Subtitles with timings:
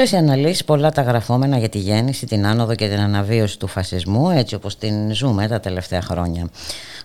[0.00, 3.66] Πολλέ οι αναλύσεις, πολλά τα γραφόμενα για τη γέννηση, την άνοδο και την αναβίωση του
[3.66, 6.48] φασισμού, έτσι όπως την ζούμε τα τελευταία χρόνια.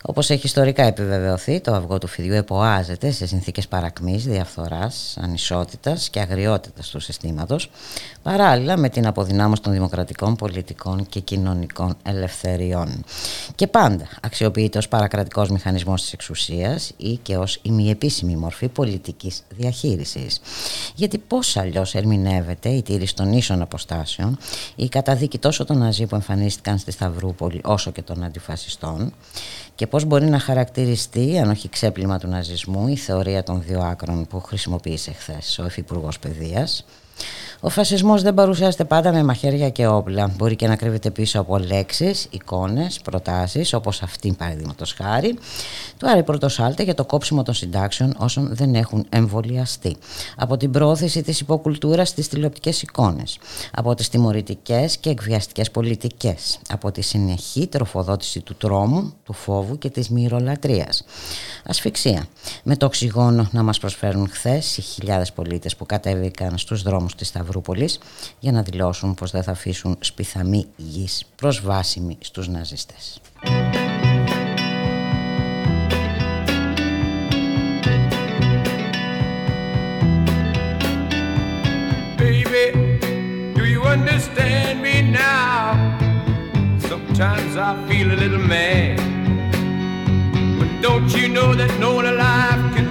[0.08, 6.20] Όπως έχει ιστορικά επιβεβαιωθεί, το αυγό του φιδιού εποάζεται σε συνθήκες παρακμής, διαφθοράς, ανισότητας και
[6.20, 7.72] αγριότητας του συστήματος,
[8.22, 13.04] παράλληλα με την αποδυνάμωση των δημοκρατικών, πολιτικών και κοινωνικών ελευθεριών.
[13.55, 20.42] Και πάντα αξιοποιείται ως παρακρατικός μηχανισμός της εξουσίας ή και ως ημιεπίσημη μορφή πολιτικής διαχείρισης.
[20.95, 24.38] Γιατί πώς αλλιώς ερμηνεύεται η τήρηση των ίσων αποστάσεων,
[24.76, 29.14] η καταδίκη τόσο των Ναζί που εμφανίστηκαν στη Σταυρούπολη όσο και των αντιφασιστών
[29.76, 34.28] και πώς μπορεί να χαρακτηριστεί, αν όχι ξέπλυμα του ναζισμού, η θεωρία των δύο άκρων
[34.28, 36.86] που χρησιμοποίησε χθες ο Υφυπουργός Παιδείας
[37.66, 40.31] ο φασισμός δεν παρουσιάζεται πάντα με μαχαίρια και όπλα.
[40.38, 45.38] Μπορεί και να κρύβεται πίσω από λέξεις, εικόνες, προτάσεις όπως αυτή παραδείγματος χάρη
[45.97, 49.95] του Άρη Πρωτοσάλτε για το κόψιμο των συντάξεων όσων δεν έχουν εμβολιαστεί.
[50.38, 53.38] Από την πρόθεση της υποκουλτούρας στις τηλεοπτικές εικόνες.
[53.73, 56.59] Από τις τιμωρητικές και εκβιαστικές πολιτικές.
[56.69, 61.03] Από τη συνεχή τροφοδότηση του τρόμου, του φόβου και της μυρολατρείας.
[61.66, 62.25] Ασφυξία.
[62.63, 67.27] Με το οξυγόνο να μας προσφέρουν χθες οι χιλιάδες πολίτες που κατέβηκαν στους δρόμους της
[67.27, 67.55] Σταυρού
[68.39, 73.22] για να δηλώσουν πως δεν θα αφήσουν σπιθαμή γης προσβάσιμη στους ναζιστές.
[82.17, 82.66] Baby,
[83.58, 84.95] do you understand me
[85.26, 85.60] now?
[86.92, 88.98] Sometimes I feel a little mad.
[90.60, 92.85] But don't you know that no one alive can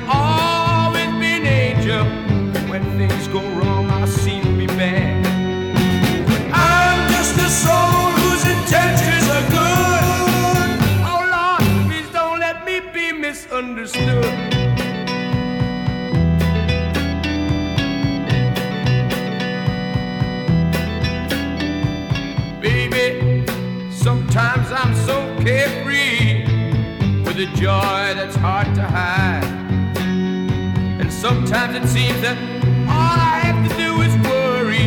[24.34, 25.84] sometimes I'm so careful
[27.24, 29.44] for the joy that's hard to hide.
[31.00, 32.36] And sometimes it seems that
[32.88, 34.86] all I have to do is worry,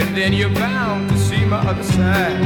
[0.00, 1.19] and then you're bound to
[1.50, 2.38] my other side.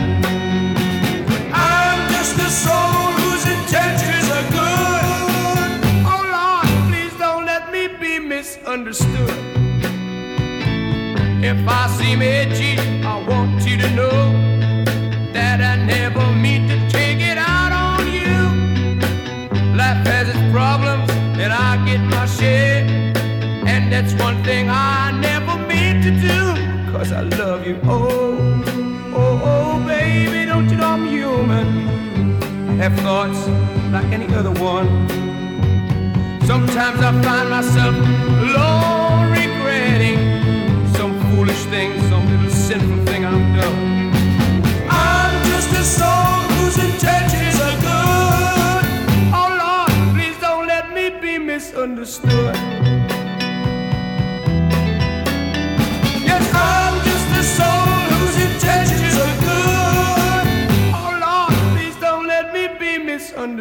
[1.29, 5.05] But I'm just a soul whose intentions are good.
[6.13, 9.37] Oh Lord, please don't let me be misunderstood.
[11.45, 14.33] If I seem edgy, I want you to know
[15.35, 18.37] that I never mean to take it out on you.
[19.77, 21.11] Life has its problems,
[21.43, 22.87] and I get my share.
[23.67, 26.91] And that's one thing I never meant to do.
[26.91, 27.79] Cause I love you.
[27.85, 28.74] Oh,
[29.15, 32.39] oh, oh, baby, don't you know I'm human?
[32.79, 33.47] Have thoughts
[33.93, 34.89] like any other one.
[36.47, 40.19] Sometimes I find myself alone regretting
[40.95, 44.13] some foolish thing, some little sinful thing I've done.
[44.91, 48.85] I'm just a soul whose intentions are good.
[49.33, 53.04] Oh Lord, please don't let me be misunderstood.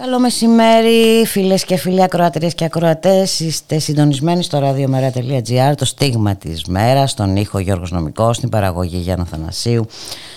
[0.00, 3.40] Καλό μεσημέρι φίλες και φίλοι ακροατρίες και ακροατές.
[3.40, 9.24] Είστε συντονισμένοι στο radiomera.gr Το στίγμα της μέρας Στον ήχο Γιώργος Νομικός Στην παραγωγή Γιάννα
[9.24, 9.86] Θανασίου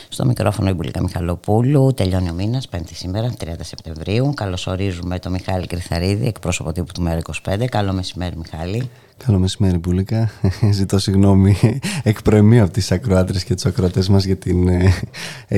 [0.10, 1.94] Στο μικρόφωνο η Μπουλίκα Μιχαλοπούλου.
[1.94, 4.34] Τελειώνει ο μήνας, πέμπτη σήμερα, 30 Σεπτεμβρίου.
[4.36, 8.90] Καλωσορίζουμε τον Μιχάλη Κρυθαρίδη Εκπρόσωπο τύπου του Μέρα 25 Καλό μεσημέρι Μιχάλη
[9.26, 10.30] Καλό μεσημέρι, Μπουλίκα.
[10.72, 11.56] Ζητώ συγγνώμη
[12.04, 14.94] εκ προημίου από τις ακροάτρε και τους ακροατές μας για, την, ε,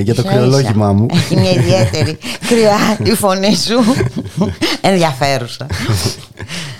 [0.00, 0.92] για το Ίσα κρυολόγημά ίσα.
[0.92, 1.06] μου.
[1.12, 2.18] Έχει μια ιδιαίτερη
[2.48, 3.74] κρυά η φωνή σου
[4.80, 5.66] Ενδιαφέρουσα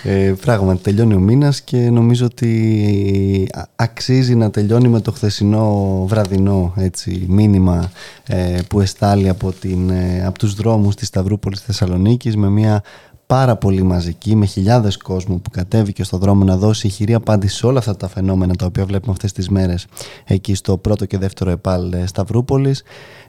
[0.02, 6.04] Ε, πράγματι, τελειώνει ο μήνας και νομίζω ότι α- αξίζει να τελειώνει με το χθεσινό
[6.08, 7.90] βραδινό έτσι, μήνυμα
[8.26, 12.82] ε, που εστάλει από, την, ε, από τους δρόμους της Σταυρούπολης Θεσσαλονίκης με μια
[13.34, 17.66] πάρα πολύ μαζική, με χιλιάδες κόσμου που κατέβηκε στο δρόμο να δώσει χειρή απάντηση σε
[17.66, 19.86] όλα αυτά τα φαινόμενα τα οποία βλέπουμε αυτές τις μέρες
[20.25, 22.82] εκεί στο πρώτο και δεύτερο ΕΠΑΛ ε, Σταυρούπολης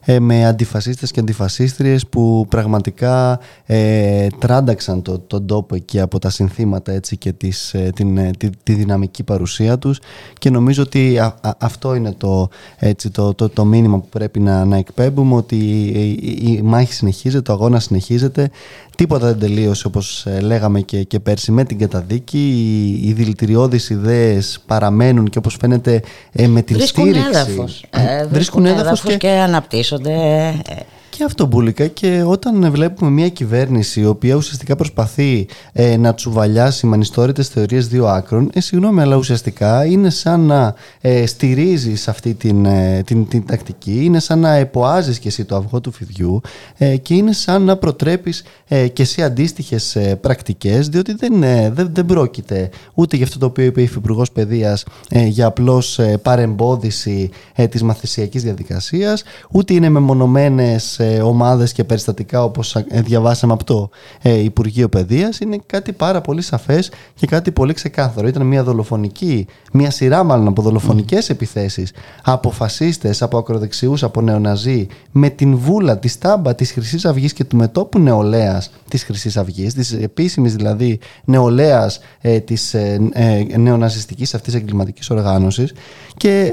[0.06, 6.30] ε, με αντιφασίστες και αντιφασίστριες που πραγματικά ε, τράνταξαν το, τον τόπο εκεί από τα
[6.30, 10.00] συνθήματα έτσι, και τις, ε, την, ε, τη, τη, δυναμική παρουσία τους
[10.40, 11.20] και νομίζω ότι
[11.58, 16.52] αυτό είναι το, έτσι, το, το, το, μήνυμα που πρέπει να, να εκπέμπουμε ότι η,
[16.52, 18.50] η, μάχη συνεχίζεται, ο αγώνας συνεχίζεται
[18.96, 22.38] Τίποτα δεν τελείωσε όπως λέγαμε και, και πέρσι με την καταδίκη.
[22.38, 26.02] Οι, οι δηλητηριώδεις ιδέες παραμένουν και όπως φαίνεται
[26.48, 27.30] με την βρίσκουν στήριξη.
[27.30, 27.86] Έδαφος.
[27.90, 30.86] Ε, βρίσκουν έδαφος και, και αναπτύσσονται 場所で、
[31.18, 31.88] και αυτό μπουλικα.
[31.88, 37.88] Και όταν βλέπουμε μια κυβέρνηση η οποία ουσιαστικά προσπαθεί ε, να τσουβαλιάσει με ανιστόρητες θεωρίες
[37.88, 43.28] δύο άκρων, ε, συγγνώμη αλλά ουσιαστικά είναι σαν να ε, στηρίζεις αυτή την, ε, την,
[43.28, 46.42] την, τακτική, είναι σαν να εποάζεις και εσύ το αυγό του φιδιού
[46.78, 51.40] ε, και είναι σαν να προτρέπεις ε, και εσύ αντίστοιχες ε, πρακτικές διότι δεν,
[51.74, 57.30] δεν, δεν πρόκειται ούτε για αυτό το οποίο είπε η Υφυπουργός Παιδείας για απλώς παρεμπόδιση
[57.70, 63.90] της μαθησιακής διαδικασίας ούτε είναι μεμονωμένες ομάδες και περιστατικά όπως ε, διαβάσαμε από το
[64.22, 68.28] ε, Υπουργείο Παιδείας είναι κάτι πάρα πολύ σαφές και κάτι πολύ ξεκάθαρο.
[68.28, 71.92] Ήταν μια δολοφονική, μια σειρά μάλλον από δολοφονικές επιθέσεις
[72.24, 77.44] από φασίστες, από ακροδεξιούς, από νεοναζί με την βούλα, της στάμπα της χρυσής Αυγής και
[77.44, 84.34] του μετόπου νεολαίας της χρυσής Αυγής, της επίσημης δηλαδή νεολαίας ε, της ε, ε, νεοναζιστικής
[84.34, 85.74] αυτής εγκληματικής οργάνωσης
[86.18, 86.52] και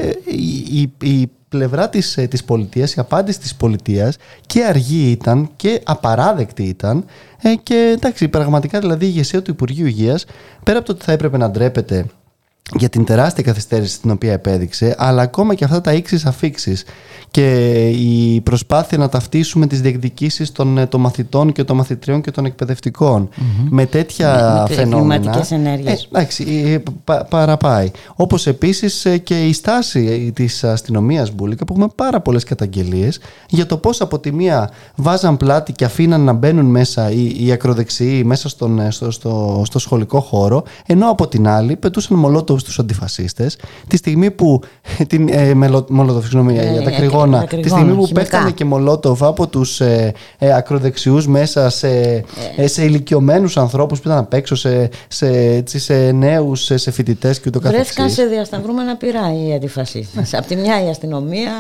[0.72, 4.16] η, η πλευρά της, ε, της πολιτείας, η απάντηση της πολιτείας
[4.46, 7.04] και αργή ήταν και απαράδεκτη ήταν
[7.43, 10.25] ε, και εντάξει πραγματικά δηλαδή η ηγεσία του Υπουργείου Υγείας
[10.62, 12.06] πέρα από το ότι θα έπρεπε να ντρέπεται
[12.79, 16.76] για την τεράστια καθυστέρηση την οποία επέδειξε, αλλά ακόμα και αυτά τα ίξει αφήξει
[17.31, 22.31] και η προσπάθεια να ταυτίσουμε τις διεκδικήσεις των, ε, των μαθητών και των μαθητριών και
[22.31, 23.29] των εκπαιδευτικων
[23.70, 25.47] με τέτοια με, φαινόμενα.
[25.50, 26.03] ενέργειες.
[26.03, 27.91] Ε, εντάξει, ε, πα, παραπάει.
[28.14, 33.76] Όπως επίσης και η στάση της αστυνομίας Μπούλικα που έχουμε πάρα πολλές καταγγελίες για το
[33.76, 38.49] πώς από τη μία βάζαν πλάτη και αφήναν να μπαίνουν μέσα οι, οι ακροδεξιοί μέσα
[38.49, 42.19] στον, στο, στο, στο σχολικό χώρο ενώ από την άλλη πετούσαν
[42.52, 43.56] μολότοβ στους αντιφασίστες
[43.87, 44.60] τη στιγμή που
[45.10, 45.54] την, ε,
[45.88, 50.54] μολότοβ, συγγνώμη, για τα κρυγόνα τη στιγμή που πέφτανε και μολότοβ από τους ε, ε,
[50.54, 51.88] ακροδεξιούς μέσα σε,
[52.56, 52.66] ε.
[52.66, 57.44] σε ηλικιωμένους ανθρώπους που ήταν απ' έξω, σε, σε, σε νέους, σε, σε φοιτητές και
[57.49, 57.94] ούτω καθεξής.
[57.94, 60.34] Βρέθηκαν σε διασταυρούμενα πειρά οι αντιφασίστες.
[60.34, 61.52] από τη μια η αστυνομία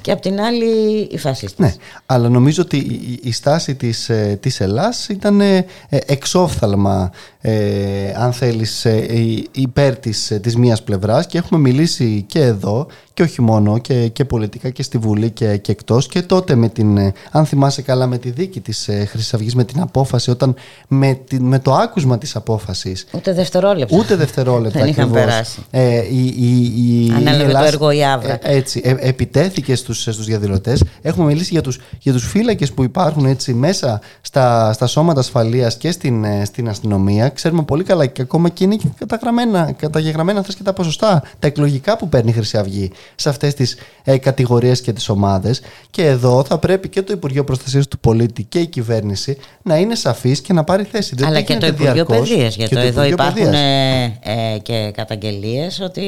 [0.00, 1.66] και από την άλλη οι φασίστες.
[1.66, 1.74] Ναι,
[2.06, 2.76] αλλά νομίζω ότι
[3.22, 5.40] η, στάση της της Ελλάς ήταν
[5.88, 9.06] εξόφθαλμα ε, αν θέλεις ε,
[9.50, 14.24] υπέρ της, της μίας πλευράς και έχουμε μιλήσει και εδώ και όχι μόνο και, και
[14.24, 18.06] πολιτικά και στη Βουλή και, και εκτός και τότε με την, ε, αν θυμάσαι καλά
[18.06, 20.54] με τη δίκη της ε, Χρυσής Αυγής με την απόφαση όταν
[20.88, 23.96] με, με το άκουσμα της απόφασης ούτε δευτερόλεπτα.
[23.96, 25.60] Ούτε δευτερόλεπτα δεν είχαν περάσει.
[25.70, 28.32] Ε, η, η, η, Ανέλαβε το έργο η Άβρα.
[28.32, 30.84] Ε, έτσι, ε, επιτέθηκε στους, στους διαδηλωτές.
[31.02, 35.76] Έχουμε μιλήσει για τους, για τους φύλακες που υπάρχουν έτσι μέσα στα, στα σώματα ασφαλείας
[35.76, 37.28] και στην, στην αστυνομία.
[37.28, 41.96] Ξέρουμε πολύ καλά και ακόμα και είναι και καταγραμμένα, καταγεγραμμένα και τα ποσοστά τα εκλογικά
[41.96, 45.60] που παίρνει η Χρυσή Αυγή σε αυτές τις ε, κατηγορίες και τις ομάδες.
[45.90, 49.94] Και εδώ θα πρέπει και το Υπουργείο Προστασίας του Πολίτη και η κυβέρνηση να είναι
[49.94, 51.14] σαφής και να πάρει θέση.
[51.24, 56.04] Αλλά και το Υπουργείο Παιδείας, γιατί το εδώ υπάρχουν ε, ε, και καταγγελίες ότι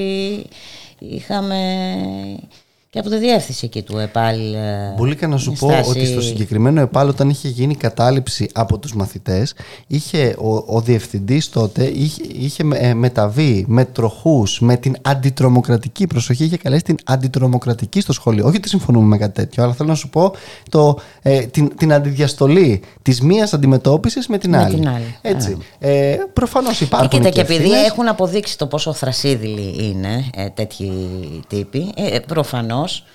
[0.98, 1.56] είχαμε
[2.92, 4.54] και από τη διεύθυνση εκεί του ΕΠΑΛ.
[4.54, 8.94] Ε, Μπουλίκα να σου πω ότι στο συγκεκριμένο ΕΠΑΛ, όταν είχε γίνει κατάληψη από τους
[8.94, 9.54] μαθητές,
[9.86, 16.44] είχε ο, ο διευθυντής τότε είχε, είχε ε, μεταβεί με τροχούς, με την αντιτρομοκρατική προσοχή.
[16.44, 18.46] Είχε καλέσει την αντιτρομοκρατική στο σχολείο.
[18.46, 20.32] Όχι ότι συμφωνούμε με κάτι τέτοιο, αλλά θέλω να σου πω
[20.68, 24.74] το, ε, την, την αντιδιαστολή της μίας αντιμετώπισης με την άλλη.
[24.74, 25.16] Την άλλη.
[25.22, 25.56] Έτσι.
[25.78, 27.08] Ε, Προφανώς υπάρχουν.
[27.08, 30.90] Και, και, και επειδή έχουν αποδείξει το πόσο θρασίδηλοι είναι ε, τέτοιοι
[31.48, 32.18] τύποι, ε,
[32.80, 33.08] προφανώ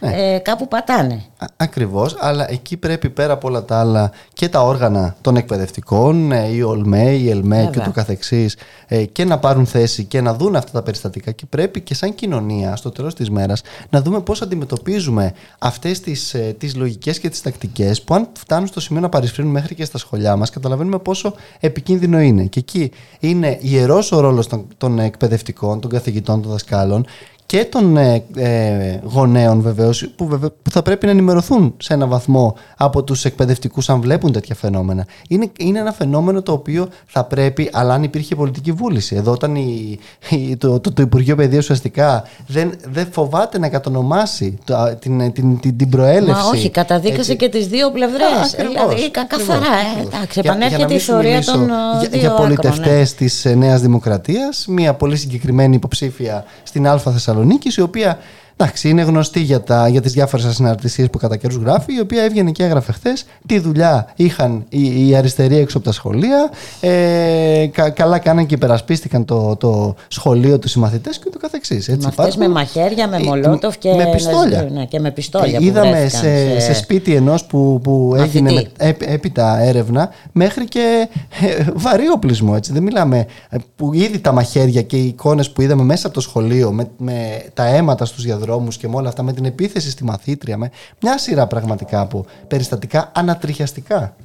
[0.00, 0.34] ναι.
[0.34, 1.24] ε, κάπου πατάνε.
[1.56, 6.48] Ακριβώς, αλλά εκεί πρέπει πέρα από όλα τα άλλα και τα όργανα των εκπαιδευτικών, ε,
[6.48, 10.56] η ΟΛΜΕ, η ΕΛΜΕ και το καθεξής ε, και να πάρουν θέση και να δουν
[10.56, 14.42] αυτά τα περιστατικά και πρέπει και σαν κοινωνία στο τέλος της μέρας να δούμε πώς
[14.42, 19.08] αντιμετωπίζουμε αυτές τις, ε, τις λογικές και τις τακτικές που αν φτάνουν στο σημείο να
[19.08, 24.20] παρισφρύνουν μέχρι και στα σχολιά μας καταλαβαίνουμε πόσο επικίνδυνο είναι και εκεί είναι ιερός ο
[24.20, 27.06] ρόλος των, των εκπαιδευτικών, των καθηγητών, των δασκάλων
[27.48, 32.06] και των ε, ε, γονέων βεβαίως, που, βεβαίως, που θα πρέπει να ενημερωθούν σε ένα
[32.06, 35.06] βαθμό από τους εκπαιδευτικούς αν βλέπουν τέτοια φαινόμενα.
[35.28, 39.16] Είναι, είναι ένα φαινόμενο το οποίο θα πρέπει, αλλά αν υπήρχε πολιτική βούληση.
[39.16, 39.98] Εδώ, όταν η,
[40.30, 45.60] η, το, το, το, Υπουργείο Παιδείας ουσιαστικά δεν, δεν φοβάται να κατονομάσει το, την, την,
[45.60, 46.42] την, την προέλευση.
[46.42, 48.54] Μα όχι, καταδίκασε και τις δύο πλευρές.
[48.56, 49.66] Δηλαδή, καθαρά.
[49.98, 51.64] Ε, εντάξει, επανέρχεται η ιστορία των.
[52.10, 57.36] Για, για πολιτευτέ της Νέας Δημοκρατίας, μια πολύ συγκεκριμένη υποψήφια στην Α Θεσσαλονίκη,
[57.80, 58.18] η οποία
[58.60, 62.22] Εντάξει, είναι γνωστή για, τα, για τις διάφορες ασυναρτησίες που κατά καιρούς γράφει, η οποία
[62.22, 63.24] έβγαινε και έγραφε χθες.
[63.46, 66.50] Τι δουλειά είχαν οι, οι αριστεροί έξω από τα σχολεία.
[66.80, 71.88] Ε, κα, καλά κάναν και υπερασπίστηκαν το, το σχολείο τους οι μαθητές και το καθεξής.
[71.88, 74.68] Έτσι, Μαθητές με μαχαίρια, με μολότοφ και με πιστόλια.
[74.72, 76.74] Ναι, και με πιστόλια ε, είδαμε σε, σε...
[76.74, 81.08] σπίτι ενός που, που έγινε με, έ, έπειτα έρευνα μέχρι και
[81.40, 82.52] ε, βαρύ οπλισμό.
[82.56, 82.72] Έτσι.
[82.72, 86.20] Δεν μιλάμε ε, που ήδη τα μαχαίρια και οι εικόνες που είδαμε μέσα από το
[86.20, 88.46] σχολείο με, με τα αίματα στους διαδρόμους
[88.78, 90.70] και με όλα αυτά, με την επίθεση στη μαθήτρια, με
[91.02, 94.16] μια σειρά πραγματικά από περιστατικά ανατριχιαστικά.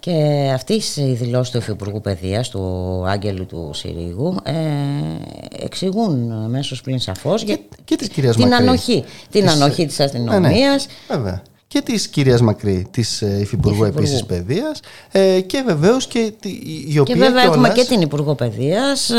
[0.00, 0.12] Και
[0.54, 4.52] αυτή η δηλώση του Υφυπουργού Παιδείας, του Άγγελου του Συρίγου, ε,
[5.64, 8.68] εξηγούν μέσω πλην σαφώς και, και την Μακρύς.
[8.68, 9.04] ανοχή.
[9.30, 9.52] Την της...
[9.52, 10.40] ανοχή της αστυνομία.
[10.40, 10.76] Ναι, ναι.
[11.08, 11.42] Βέβαια
[11.76, 14.80] και της κυρίας Μακρύ, της ε, Υφυπουργού επίσης Παιδείας
[15.12, 16.32] ε, και βεβαίως και
[16.88, 19.10] η οποία Και βέβαια έχουμε και την Υπουργό Παιδείας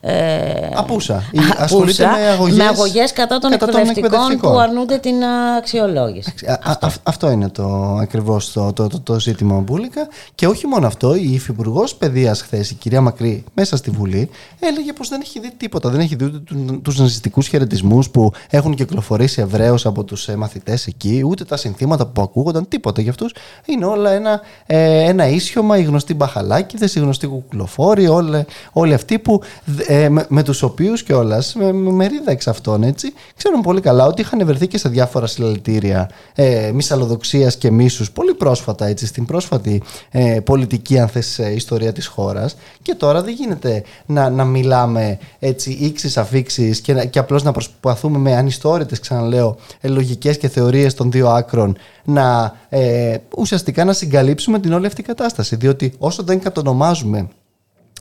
[0.00, 1.22] ε, Απούσα,
[1.56, 5.24] ασχολείται με αγωγές, με αγωγές κατά των, κατά εκπαιδευτικών, που αρνούνται την
[5.58, 6.34] αξιολόγηση.
[6.62, 6.88] Αυτό.
[7.02, 7.30] αυτό.
[7.30, 11.94] είναι το ακριβώς το, το, το, το ζήτημα Μπούλικα και όχι μόνο αυτό, η Υφυπουργός
[11.94, 16.00] Παιδείας χθες, η κυρία Μακρύ μέσα στη Βουλή έλεγε πως δεν έχει δει τίποτα, δεν
[16.00, 16.40] έχει δει ούτε
[16.82, 22.22] τους ναζιστικούς χαιρετισμούς που έχουν κυκλοφορήσει ευρέως από τους μαθητές εκεί, ούτε τα συνθήματα που
[22.22, 23.34] ακούγονταν, τίποτα για αυτούς.
[23.66, 29.18] Είναι όλα ένα, ε, ένα ίσιωμα, οι γνωστοί μπαχαλάκιδε, οι γνωστοί κουκλοφόροι, όλοι, όλοι αυτοί
[29.18, 29.42] που,
[29.86, 34.06] ε, με, με τους οποίους κιόλας, με, με μερίδα εξ αυτών, έτσι, ξέρουν πολύ καλά
[34.06, 39.24] ότι είχαν βρεθεί και σε διάφορα συλλαλητήρια ε, μυσαλλοδοξίας και μίσους πολύ πρόσφατα, έτσι, στην
[39.24, 42.56] πρόσφατη ε, πολιτική, αν θες, ε, ιστορία της χώρας.
[42.82, 48.18] Και τώρα δεν γίνεται να, να μιλάμε έτσι ίξει αφήξεις και, και απλώς να προσπαθούμε
[48.18, 51.67] με ανιστόρητες, ξαναλέω, ε, λογικές και θεωρίες των δύο άκρων
[52.04, 55.56] να ε, ουσιαστικά να συγκαλύψουμε την όλη αυτή κατάσταση.
[55.56, 57.28] Διότι όσο δεν κατονομάζουμε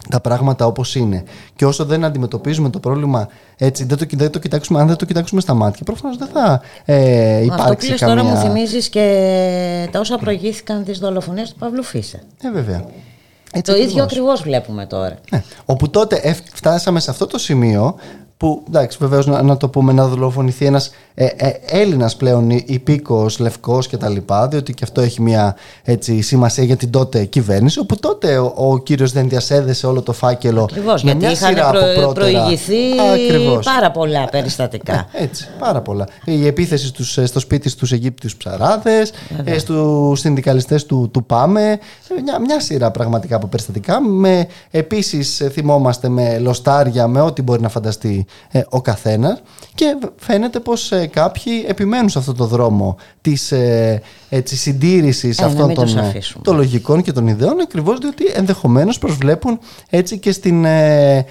[0.10, 1.24] τα πράγματα όπως είναι
[1.56, 5.06] και όσο δεν αντιμετωπίζουμε το πρόβλημα έτσι, δεν το, δεν το κοιτάξουμε, αν δεν το
[5.06, 8.24] κοιτάξουμε στα μάτια, προφανώς δεν θα ε, υπάρξει Αυτό καμία...
[8.24, 12.20] τώρα μου θυμίζεις και τα όσα προηγήθηκαν τις δολοφονίες του Παύλου Φίσα.
[12.44, 12.86] Ε, βέβαια.
[13.52, 15.18] Έτσι το ίδιο ακριβώς βλέπουμε τώρα.
[15.32, 15.44] Ναι.
[15.66, 17.96] Όπου τότε φτάσαμε σε αυτό το σημείο
[18.38, 23.26] που εντάξει, βεβαίως να, να, το πούμε, να δολοφονηθεί ένας ε, ε, Έλληνας πλέον υπήκο,
[23.40, 24.16] λευκός κτλ.
[24.50, 27.80] Διότι και αυτό έχει μια έτσι, σημασία για την τότε κυβέρνηση.
[27.80, 30.64] Όπου τότε ο, ο κύριος δεν διασέδεσε όλο το φάκελο.
[30.64, 33.66] Ακριβώς, γιατί μια είχαν σειρά προ, προηγηθεί Ακριβώς.
[33.66, 34.94] πάρα πολλά περιστατικά.
[35.12, 36.08] Ε, έτσι, πάρα πολλά.
[36.26, 39.12] Η επίθεση στους, στο σπίτι στους Αιγύπτιους ψαράδες,
[39.44, 41.80] ε, στους συνδικαλιστές του, του ΠΑΜΕ.
[42.24, 44.00] Μια, μια σειρά πραγματικά από περιστατικά.
[44.72, 49.42] Επίσης θυμόμαστε με λοστάρια, με ό,τι μπορεί να φανταστεί ε, ο καθένας
[49.76, 55.46] και φαίνεται πως ε, κάποιοι επιμένουν σε αυτό το δρόμο της ε, έτσι, συντήρησης ε,
[55.46, 60.66] αυτών των, ε, των λογικών και των ιδεών ακριβώς διότι ενδεχομένως προσβλέπουν έτσι και στην
[60.66, 61.26] ε,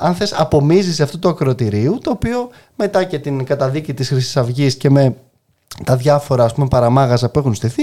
[0.00, 4.76] αν θες απομίζηση αυτού του ακροτηρίου το οποίο μετά και την καταδίκη της Χρυσής Αυγής
[4.76, 5.14] και με
[5.84, 7.82] τα διάφορα ας πούμε, παραμάγαζα που έχουν στηθεί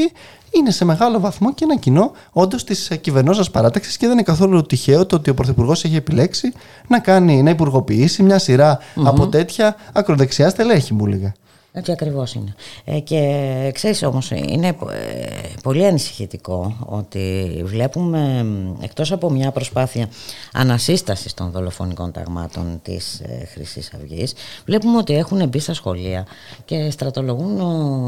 [0.51, 4.61] είναι σε μεγάλο βαθμό και ένα κοινό όντως της κυβερνόσα παράταξης και δεν είναι καθόλου
[4.61, 6.53] τυχαίο το ότι ο Πρωθυπουργός έχει επιλέξει
[6.87, 11.33] να, κάνει, να υπουργοποιήσει μια σειρα από τέτοια ακροδεξιά στελέχη, μου λέγα.
[11.77, 12.55] Έτσι ακριβώς είναι.
[12.83, 14.73] Ε, και ξέρεις όμως, είναι ε,
[15.63, 18.45] πολύ ανησυχητικό ότι βλέπουμε
[18.81, 20.09] εκτός από μια προσπάθεια
[20.53, 24.33] ανασύστασης των δολοφονικών ταγμάτων της ε, Χρυσής Αυγής,
[24.65, 26.25] βλέπουμε ότι έχουν μπει στα σχολεία
[26.65, 27.51] και στρατολογούν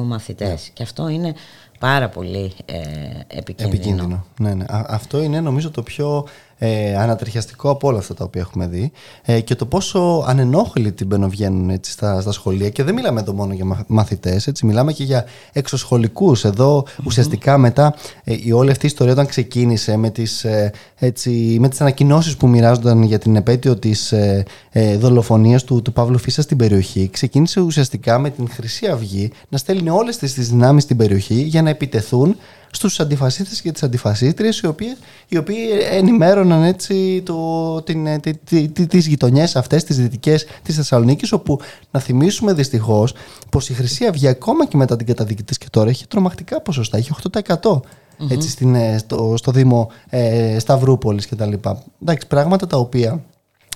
[0.05, 0.47] μαθητέ.
[0.47, 0.55] Ναι.
[0.73, 1.33] Και αυτό είναι
[1.79, 2.77] πάρα πολύ ε,
[3.27, 3.75] επικίνδυνο.
[3.75, 4.25] επικίνδυνο.
[4.39, 4.65] Ναι, ναι.
[4.69, 6.27] αυτό είναι νομίζω το πιο
[6.61, 8.91] ε, ανατριχιαστικό από όλα αυτά τα οποία έχουμε δει.
[9.21, 12.69] Ε, και το πόσο ανενόχλητοι μπαινοβγαίνουν έτσι, στα, στα σχολεία.
[12.69, 16.45] Και δεν μιλάμε εδώ μόνο για μαθητές, έτσι, μιλάμε και για εξωσχολικούς.
[16.45, 21.57] Εδώ ουσιαστικά μετά ε, η όλη αυτή η ιστορία όταν ξεκίνησε με τις, ε, έτσι,
[21.59, 26.17] με τις ανακοινώσεις που μοιράζονταν για την επέτειο της ε, ε, δολοφονίας του, του Παύλου
[26.17, 30.83] Φίσα στην περιοχή ξεκίνησε ουσιαστικά με την Χρυσή Αυγή να στέλνει όλες τις, τις δυνάμεις
[30.83, 32.35] στην περιοχή για να επιτεθούν
[32.71, 34.95] στους αντιφασίστες και τις αντιφασίστριες οι οποίοι,
[35.27, 35.57] οι οποίοι
[35.91, 41.59] ενημέρωναν έτσι το, την, ε, τη, τη, τις γειτονιές αυτές τις δυτικές της Θεσσαλονίκης όπου
[41.91, 43.13] να θυμίσουμε δυστυχώς
[43.49, 46.97] πως η Χρυσή Αυγή ακόμα και μετά την καταδίκη της και τώρα έχει τρομακτικά ποσοστά,
[46.97, 47.79] έχει 8%
[48.29, 51.53] έτσι, στην, ε, στο, στο Δήμο ε, Σταυρούπολης κτλ.
[52.01, 53.23] Εντάξει, πράγματα τα οποία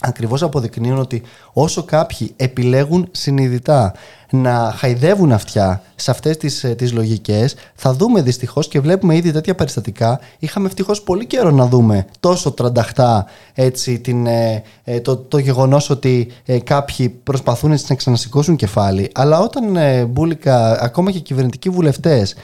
[0.01, 1.21] ακριβώς αποδεικνύουν ότι
[1.53, 3.93] όσο κάποιοι επιλέγουν συνειδητά
[4.35, 7.55] να χαϊδεύουν αυτιά σε αυτές τις, ε, τις λογικές.
[7.75, 10.19] Θα δούμε δυστυχώς και βλέπουμε ήδη τέτοια περιστατικά.
[10.39, 15.89] Είχαμε ευτυχώς πολύ καιρό να δούμε τόσο τρανταχτά έτσι, την, ε, ε, το, το γεγονός
[15.89, 16.27] ότι
[16.63, 19.09] κάποιοι προσπαθούν να ξανασηκώσουν κεφάλι.
[19.13, 22.35] Αλλά όταν μπουλικα ακόμα και κυβερνητικοί βουλευτές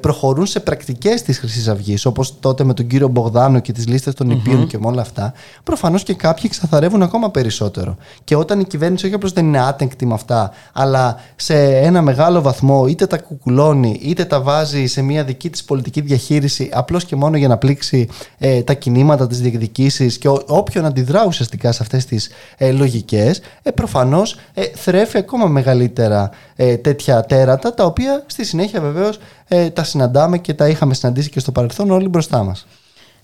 [0.00, 4.14] προχωρούν σε πρακτικές της χρυσής αυγής, όπως τότε με τον κύριο Μπογδάνο και τις λίστες
[4.14, 7.96] των υπείων και με όλα αυτά προφανώς και κάποιοι ξαθαρεύουν ακόμα περισσότερο.
[8.24, 12.42] Και όταν η κυβέρνηση όχι απλώς δεν είναι άτεγκτη με αυτά αλλά σε ένα μεγάλο
[12.42, 17.16] βαθμό είτε τα κουκουλώνει είτε τα βάζει σε μια δική της πολιτική διαχείριση απλώς και
[17.16, 22.04] μόνο για να πλήξει ε, τα κινήματα, τις διεκδικήσεις και όποιον αντιδρά ουσιαστικά σε αυτές
[22.04, 28.44] τις ε, λογικές ε, προφανώς ε, θρέφει ακόμα μεγαλύτερα ε, τέτοια τέρατα τα οποία στη
[28.44, 32.66] συνέχεια βεβαίως ε, τα συναντάμε και τα είχαμε συναντήσει και στο παρελθόν όλοι μπροστά μας.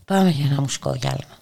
[0.05, 1.42] Πάμε για ένα μουσικό διάλειμμα.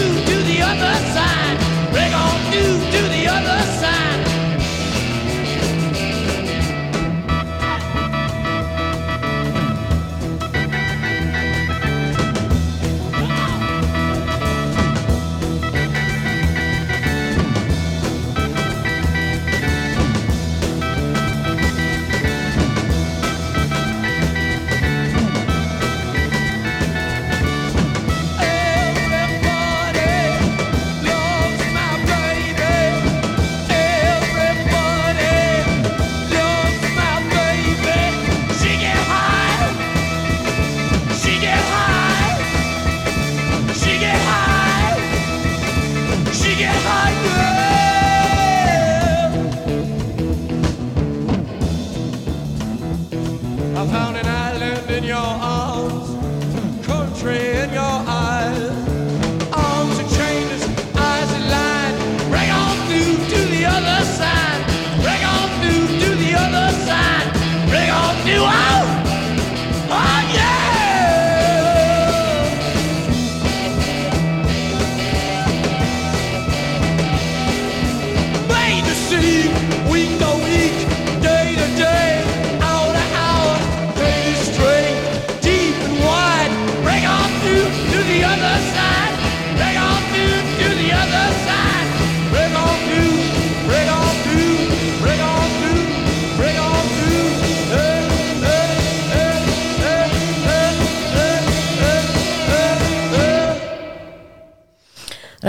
[0.00, 1.59] to the other side.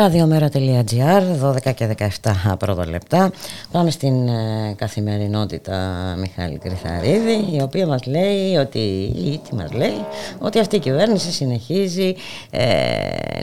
[0.01, 3.31] Ραδιομέρα.gr 12 και 17 πρώτα λεπτά.
[3.71, 5.75] Πάμε στην ε, καθημερινότητα
[6.17, 8.79] Μιχάλη Κρυθαρίδη η οποία μας λέει ότι
[9.15, 10.05] ή τι μας λέει
[10.39, 12.15] ότι αυτή η κυβέρνηση συνεχίζει
[12.49, 12.67] ε,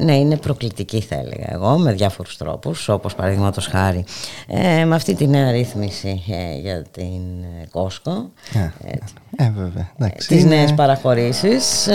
[0.01, 4.05] να είναι προκλητική θα έλεγα εγώ με διάφορους τρόπους όπως παραδείγματος χάρη
[4.47, 7.23] ε, με αυτή τη νέα ρύθμιση ε, για την
[7.71, 8.31] Κόσκο.
[8.85, 8.95] Ε,
[9.41, 9.91] ε, βέβαια.
[9.99, 10.55] Εντάξει, τις είναι...
[10.55, 11.89] νέες παραχωρήσεις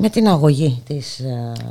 [0.00, 1.22] με την αγωγή της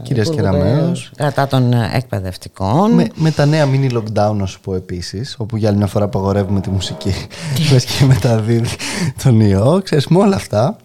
[0.02, 2.92] Κυρίας Κεραμέως κατά των εκπαιδευτικών.
[2.92, 6.06] Με, με τα νέα mini lockdown, να σου πω επίσης, όπου για άλλη μια φορά
[6.06, 7.14] απαγορεύουμε τη μουσική.
[7.70, 8.70] Πε και μεταδίδει
[9.24, 9.82] τον ιό.
[9.84, 10.78] Ξέρεις, με όλα αυτά.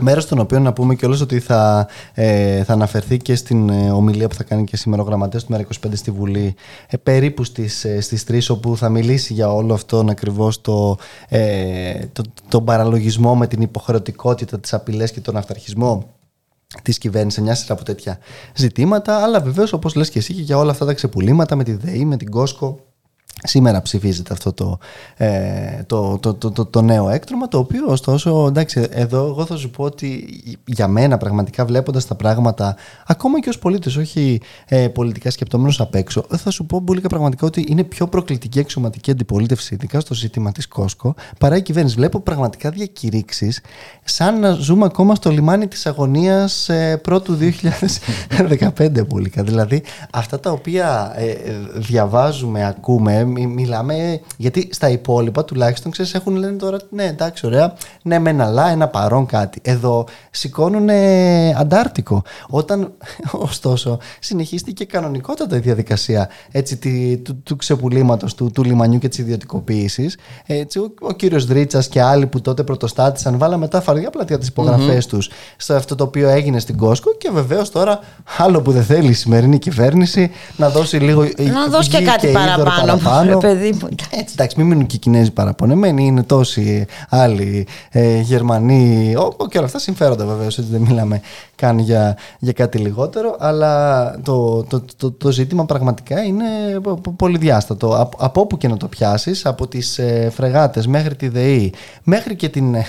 [0.00, 4.28] Μέρος των οποίων να πούμε κιόλας ότι θα, ε, θα αναφερθεί και στην ε, ομιλία
[4.28, 6.54] που θα κάνει και σήμερα ο γραμματέας του ΜΕΡΑ25 στη Βουλή,
[6.88, 10.96] ε, περίπου στις ε, στις 3, όπου θα μιλήσει για όλο αυτόν ακριβώς το,
[11.28, 16.14] ε, το, τον παραλογισμό με την υποχρεωτικότητα, τις απειλές και τον αυταρχισμό
[16.82, 18.18] της κυβέρνησης, μια σειρά από τέτοια
[18.54, 19.22] ζητήματα.
[19.22, 22.04] Αλλά βεβαίως, όπως λες και εσύ, και για όλα αυτά τα ξεπουλήματα με τη ΔΕΗ,
[22.04, 22.80] με την Κόσκο,
[23.42, 24.78] Σήμερα ψηφίζεται αυτό το,
[25.16, 29.70] ε, το, το, το, το, νέο έκτρωμα το οποίο ωστόσο εντάξει εδώ εγώ θα σου
[29.70, 35.30] πω ότι για μένα πραγματικά βλέποντας τα πράγματα ακόμα και ως πολίτης όχι ε, πολιτικά
[35.30, 40.00] σκεπτόμενος απ' έξω θα σου πω πολύ πραγματικά ότι είναι πιο προκλητική αξιωματική αντιπολίτευση ειδικά
[40.00, 41.94] στο ζήτημα της Κόσκο παρά η κυβέρνηση.
[41.96, 43.60] Βλέπω πραγματικά διακηρύξεις
[44.04, 47.38] σαν να ζούμε ακόμα στο λιμάνι της αγωνίας ε, πρώτου
[48.78, 51.34] 2015 πολύ δηλαδή αυτά τα οποία ε,
[51.74, 58.18] διαβάζουμε, ακούμε μιλάμε, γιατί στα υπόλοιπα τουλάχιστον ξέρεις, έχουν λένε τώρα ναι, εντάξει, ωραία, ναι,
[58.18, 59.60] με ένα λά, ένα παρόν κάτι.
[59.62, 60.88] Εδώ σηκώνουν
[61.56, 62.22] Αντάρτικο.
[62.48, 62.92] Όταν,
[63.48, 69.18] ωστόσο, συνεχίστηκε κανονικότατα η διαδικασία έτσι, τη, του, του ξεπουλήματος του, του λιμανιού και της
[69.18, 70.16] ιδιωτικοποίησης.
[70.48, 75.04] Ο, ο κύριος Δρίτσας και άλλοι που τότε πρωτοστάτησαν, βάλαμε τα φαρδιά πλατεία τις υπογραφές
[75.04, 75.08] mm-hmm.
[75.08, 78.00] τους σε αυτό το οποίο έγινε στην Κόσκο και βεβαίως τώρα
[78.38, 81.22] άλλο που δεν θέλει η σημερινή κυβέρνηση να δώσει λίγο.
[81.22, 83.00] Να δώσει και κάτι παραπάνω, παραπάνω.
[83.40, 83.88] Παιδί μου.
[84.10, 89.14] Έτσι, εντάξει, μην μείνουν και οι Κινέζοι παραπονεμένοι, είναι τόσοι άλλοι ε, Γερμανοί.
[89.16, 91.20] Ο, και όλα αυτά συμφέροντα βεβαίως, έτσι δεν μιλάμε
[91.56, 93.36] καν για, για κάτι λιγότερο.
[93.38, 96.44] Αλλά το, το, το, το ζήτημα πραγματικά είναι
[97.16, 97.96] πολυδιάστατο.
[97.96, 102.36] Από, από όπου και να το πιάσεις, από τις ε, φρεγάτες μέχρι τη ΔΕΗ, μέχρι
[102.36, 102.84] και την, ε,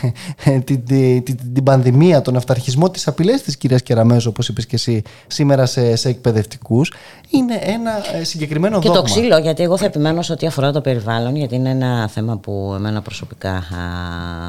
[0.59, 4.75] την, την, την, την πανδημία, τον αυταρχισμό, τις απειλές της κυρίας Κεραμέζο, όπως είπες και
[4.75, 6.93] εσύ σήμερα σε, σε εκπαιδευτικούς,
[7.29, 9.01] είναι ένα ε, συγκεκριμένο και δόγμα.
[9.03, 12.07] Και το ξύλο, γιατί εγώ θα επιμένω σε ό,τι αφορά το περιβάλλον, γιατί είναι ένα
[12.07, 13.63] θέμα που εμένα προσωπικά α,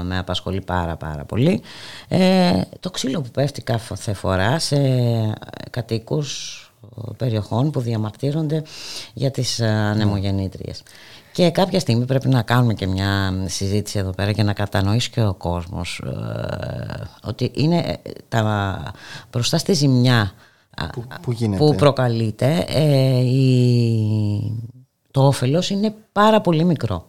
[0.05, 1.63] με απασχολεί πάρα πάρα πολύ.
[2.09, 2.51] Ε,
[2.81, 4.79] το ξύλο που πέφτει κάθε φορά σε
[5.71, 6.63] κατοίκους
[7.17, 8.63] περιοχών που διαμαρτύρονται
[9.15, 10.83] για τις ανεμογεννήτριες.
[11.33, 15.23] Και κάποια στιγμή πρέπει να κάνουμε και μια συζήτηση εδώ πέρα για να κατανοήσει και
[15.23, 18.93] ο κόσμος ε, ότι είναι ε, τα,
[19.31, 20.33] μπροστά στη ζημιά
[20.93, 24.71] που, που, που προκαλείται ε, η,
[25.11, 27.07] το όφελος είναι πάρα πολύ μικρό.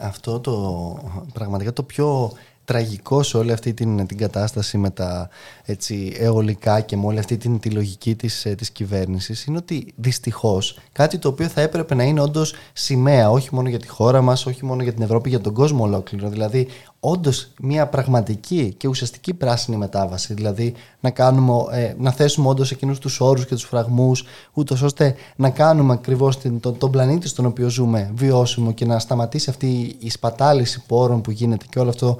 [0.00, 0.98] Αυτό το
[1.32, 2.32] πραγματικά το πιο
[2.66, 5.28] τραγικό σε όλη αυτή την, την κατάσταση με τα
[5.64, 9.92] έτσι, αιωλικά και με όλη αυτή την, τη λογική της, ε, της κυβέρνησης είναι ότι
[9.96, 14.20] δυστυχώς κάτι το οποίο θα έπρεπε να είναι όντως σημαία όχι μόνο για τη χώρα
[14.20, 16.28] μας, όχι μόνο για την Ευρώπη, για τον κόσμο ολόκληρο.
[16.28, 16.68] Δηλαδή
[17.00, 20.34] όντως μια πραγματική και ουσιαστική πράσινη μετάβαση.
[20.34, 25.14] Δηλαδή να, κάνουμε, ε, να θέσουμε όντως εκείνους τους όρους και τους φραγμούς, ούτως ώστε
[25.36, 30.10] να κάνουμε ακριβώς τον, τον πλανήτη στον οποίο ζούμε βιώσιμο και να σταματήσει αυτή η
[30.10, 32.18] σπατάληση πόρων που γίνεται και όλο αυτό,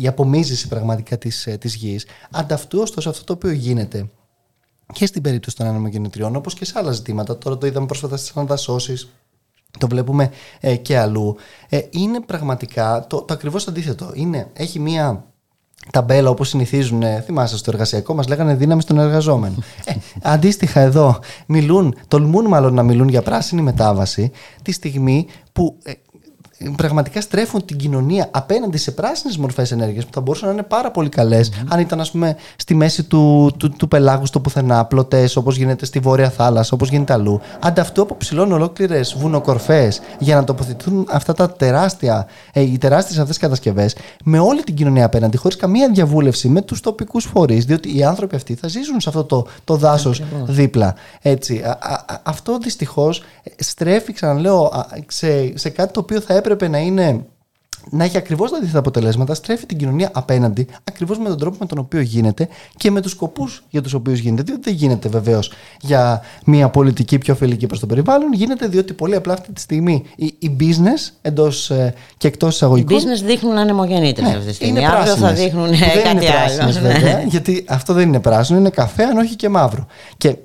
[0.00, 2.06] η απομίζηση πραγματικά της ε, της γης.
[2.30, 4.08] Ανταυτού, ωστόσο, αυτό το οποίο γίνεται
[4.92, 7.38] και στην περίπτωση των ανεμογεννητριών, όπως και σε άλλα ζητήματα.
[7.38, 9.08] Τώρα το είδαμε πρόσφατα στις αναδασώσεις
[9.78, 11.36] το βλέπουμε ε, και αλλού,
[11.68, 14.10] ε, είναι πραγματικά το, το ακριβώς αντίθετο.
[14.14, 15.24] Είναι, έχει μία
[15.90, 19.54] ταμπέλα όπως συνηθίζουν, ε, θυμάσαι στο εργασιακό, μας λέγανε δύναμη στον εργαζόμενο.
[19.84, 24.30] Ε, αντίστοιχα εδώ μιλούν, τολμούν μάλλον να μιλούν για πράσινη μετάβαση
[24.62, 25.78] τη στιγμή που
[26.76, 30.90] πραγματικά στρέφουν την κοινωνία απέναντι σε πράσινες μορφές ενέργειας που θα μπορούσαν να είναι πάρα
[30.90, 31.08] πολύ
[31.68, 35.84] αν ήταν, ας πούμε, στη μέση του, του, του πελάγου στο πουθενά, πλωτές όπως γίνεται
[35.84, 37.40] στη Βόρεια Θάλασσα, όπως γίνεται αλλού.
[37.60, 43.96] Ανταυτού αποψηλώνουν ολόκληρες βουνοκορφές για να τοποθετηθούν αυτά τα τεράστια, ε, οι τεράστιες αυτές κατασκευές
[44.24, 48.36] με όλη την κοινωνία απέναντι, χωρίς καμία διαβούλευση με τους τοπικούς φορείς, διότι οι άνθρωποι
[48.36, 50.94] αυτοί θα ζήσουν σε αυτό το, το δάσος δίπλα.
[51.22, 51.62] Έτσι.
[52.22, 53.22] αυτό δυστυχώς
[53.58, 54.72] στρέφει, ξαναλέω,
[55.06, 57.26] σε, σε κάτι το οποίο θα έπρεπε έπρεπε να είναι
[57.90, 61.66] να έχει ακριβώς τα αντίθετα αποτελέσματα, στρέφει την κοινωνία απέναντι ακριβώς με τον τρόπο με
[61.66, 64.42] τον οποίο γίνεται και με τους σκοπούς για τους οποίους γίνεται.
[64.42, 69.14] Διότι δεν γίνεται βεβαίως για μια πολιτική πιο φιλική προς το περιβάλλον, γίνεται διότι πολύ
[69.14, 72.98] απλά αυτή τη στιγμή η, η business εντός ε, και εκτός εισαγωγικών.
[72.98, 74.86] Οι business δείχνουν ανεμογεννήτρε ναι, αυτή τη στιγμή.
[74.86, 75.68] Αύριο θα δείχνουν
[76.04, 76.72] κάτι άλλο.
[76.72, 79.86] Βέβαια, γιατί αυτό δεν είναι πράσινο, είναι καφέ, αν όχι και μαύρο.
[80.16, 80.36] Και,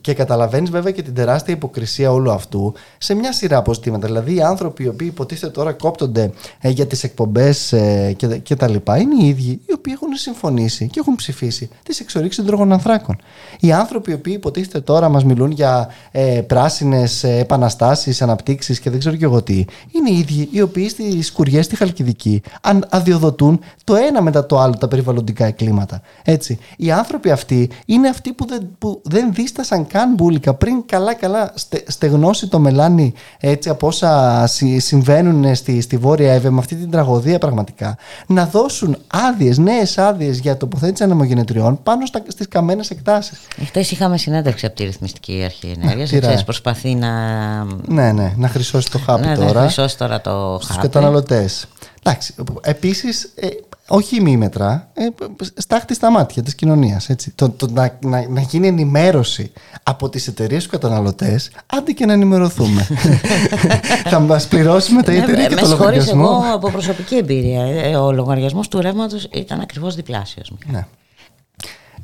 [0.00, 4.06] και καταλαβαίνεις βέβαια και την τεράστια υποκρισία όλου αυτού σε μια σειρά αποστήματα.
[4.06, 8.56] Δηλαδή οι άνθρωποι οι οποίοι υποτίθεται τώρα κόπτονται ε, για τις εκπομπές ε, και, και
[8.56, 12.72] τα λοιπά είναι οι ίδιοι οι οποίοι έχουν συμφωνήσει και έχουν ψηφίσει τις εξορίξεις των
[12.72, 13.16] ανθράκων.
[13.60, 18.98] Οι άνθρωποι οι οποίοι υποτίθεται τώρα μας μιλούν για ε, πράσινες επαναστάσεις, αναπτύξεις και δεν
[18.98, 23.60] ξέρω και εγώ τι, είναι οι ίδιοι οι οποίοι στι σκουριέ στη Χαλκιδική αν αδειοδοτούν
[23.84, 26.00] το ένα μετά το άλλο τα περιβαλλοντικά εγκλήματα.
[26.24, 26.58] Έτσι.
[26.76, 31.82] Οι άνθρωποι αυτοί είναι αυτοί που δεν, που δεν δίστασαν καν μπουλικα πριν καλά-καλά στε,
[31.86, 34.44] στεγνώσει το μελάνι έτσι από όσα
[34.76, 40.38] συμβαίνουν στη, στη Βόρεια Εύε με αυτή την τραγωδία πραγματικά, να δώσουν άδειες, νέες άδειες
[40.38, 43.38] για τοποθέτηση ανεμογεννητριών πάνω στις καμένες εκτάσεις.
[43.64, 46.44] Χθες είχαμε συνέντευξη από τη Ρυθμιστική Αρχή Ενέργειας.
[46.44, 47.10] Προσπαθεί να.
[47.86, 49.52] Ναι, ναι, να χρυσώσει το χάπι ναι, τώρα.
[49.52, 51.66] Να χρυσώσει τώρα το Στους καταναλωτές.
[52.02, 52.34] Εντάξει.
[52.60, 53.48] Επίσης, ε,
[53.88, 55.06] όχι ημίμετρα, ε,
[55.54, 57.08] στάχτη στα μάτια της κοινωνίας.
[57.34, 62.12] Το, το, να, να, να, γίνει ενημέρωση από τις εταιρείες του καταναλωτές, άντε και να
[62.12, 62.86] ενημερωθούμε.
[64.10, 66.22] θα μας πληρώσει μετά η ναι, εταιρεία και το λογαριασμό.
[66.22, 70.52] Εγώ από προσωπική εμπειρία, ε, ο λογαριασμός του ρεύματος ήταν ακριβώς διπλάσιος.
[70.66, 70.86] Ναι.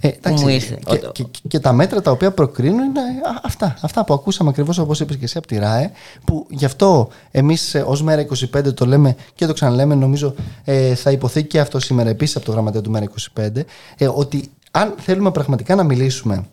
[0.00, 0.78] Ε, εντάξει,
[1.12, 3.00] και, και, τα μέτρα τα οποία προκρίνουν είναι
[3.42, 5.90] αυτά, αυτά που ακούσαμε ακριβώς όπως είπες και εσύ από τη ΡΑΕ,
[6.24, 10.34] που γι' αυτό εμείς ε, ως Μέρα 25 το λέμε και το ξαναλέμε, νομίζω
[10.64, 13.48] ε, θα υποθεί και αυτό σήμερα επίσης από το γραμματέα του Μέρα 25,
[13.96, 16.44] ε, ότι αν θέλουμε πραγματικά να μιλήσουμε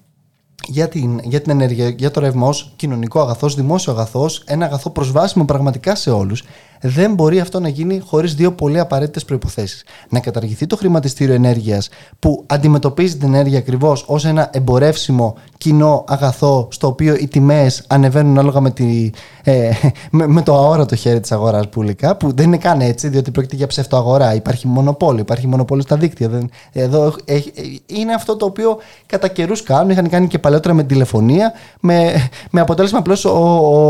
[0.68, 4.90] για την, για την ενέργεια, για το ρεύμα ως κοινωνικό αγαθός, δημόσιο αγαθός, ένα αγαθό
[4.90, 6.44] προσβάσιμο πραγματικά σε όλους
[6.82, 9.84] δεν μπορεί αυτό να γίνει χωρίς δύο πολύ απαραίτητες προποθέσει.
[10.10, 16.68] Να καταργηθεί το χρηματιστήριο ενέργειας που αντιμετωπίζει την ενέργεια ακριβώς ως ένα εμπορεύσιμο κοινό αγαθό,
[16.72, 19.10] στο οποίο οι τιμές ανεβαίνουν ανάλογα με, τη,
[19.44, 19.70] ε,
[20.12, 23.56] με, με, το αόρατο χέρι της αγοράς πουλικά, που δεν είναι καν έτσι, διότι πρόκειται
[23.56, 24.34] για ψευτοαγορά.
[24.36, 26.30] Υπάρχει μονοπόλιο, υπάρχει μονοπόλιο στα δίκτυα.
[26.30, 27.40] Δεν, εδώ, ε,
[27.86, 29.90] είναι αυτό το οποίο κατά καιρούς κάνουν.
[29.90, 33.40] Είχαν κάνει και παλαιότερα με τηλεφωνία, με, με αποτέλεσμα απλώς ο,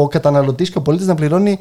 [0.02, 1.60] ο καταναλωτής και ο πολίτης να πληρώνει.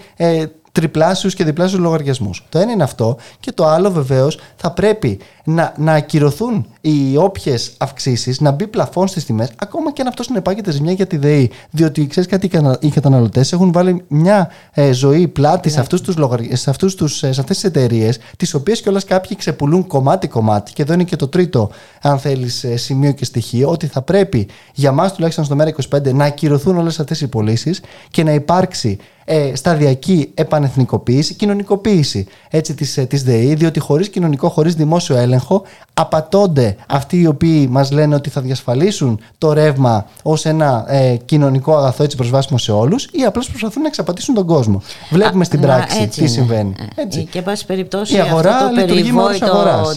[0.77, 2.45] Ε, τριπλάσιους και διπλάσιους λογαριασμούς.
[2.49, 3.17] Το ένα είναι αυτό.
[3.41, 9.09] Και το άλλο βεβαίως θα πρέπει να, να ακυρωθούν οι όποιες αυξήσεις, να μπει πλαφόν
[9.09, 11.51] στις τιμές, ακόμα και αν αυτός συνεπάγεται ζημιά για τη ΔΕΗ.
[11.71, 16.17] Διότι ξέρεις κάτι, οι καταναλωτές έχουν βάλει μια ε, ζωή πλάτη σε, αυτούς τους
[16.53, 20.73] σε, αυτούς τους, ε, σε αυτές τις εταιρείες, τις οποίες κιόλας κάποιοι ξεπουλούν κομμάτι-κομμάτι.
[20.73, 21.71] Και εδώ είναι και το τρίτο,
[22.03, 26.25] αν θέλεις, ε, σημείο και στοιχείο, ότι θα πρέπει για μας τουλάχιστον στο ΜΕΡΑ25 να
[26.25, 33.23] ακυρωθούν όλες αυτές οι πωλήσεις και να υπάρξει ε, σταδιακή επανεθνικοποίηση, κοινωνικοποίηση έτσι, της, της
[33.23, 35.63] ΔΕΗ, διότι χωρίς κοινωνικό, χωρίς δημόσιο έλεγχο
[35.95, 41.77] απατώνται αυτοί οι οποίοι μας λένε ότι θα διασφαλίσουν το ρεύμα ως ένα ε, κοινωνικό
[41.77, 44.83] αγαθό έτσι προσβάσιμο σε όλους ή απλώς προσπαθούν να εξαπατήσουν τον κόσμο.
[45.11, 46.75] Βλέπουμε Α, στην πράξη τι συμβαίνει.
[46.97, 47.29] Ε, έτσι.
[47.31, 49.47] Και πάση περιπτώσει η αγορά αυτό το περιβόητο,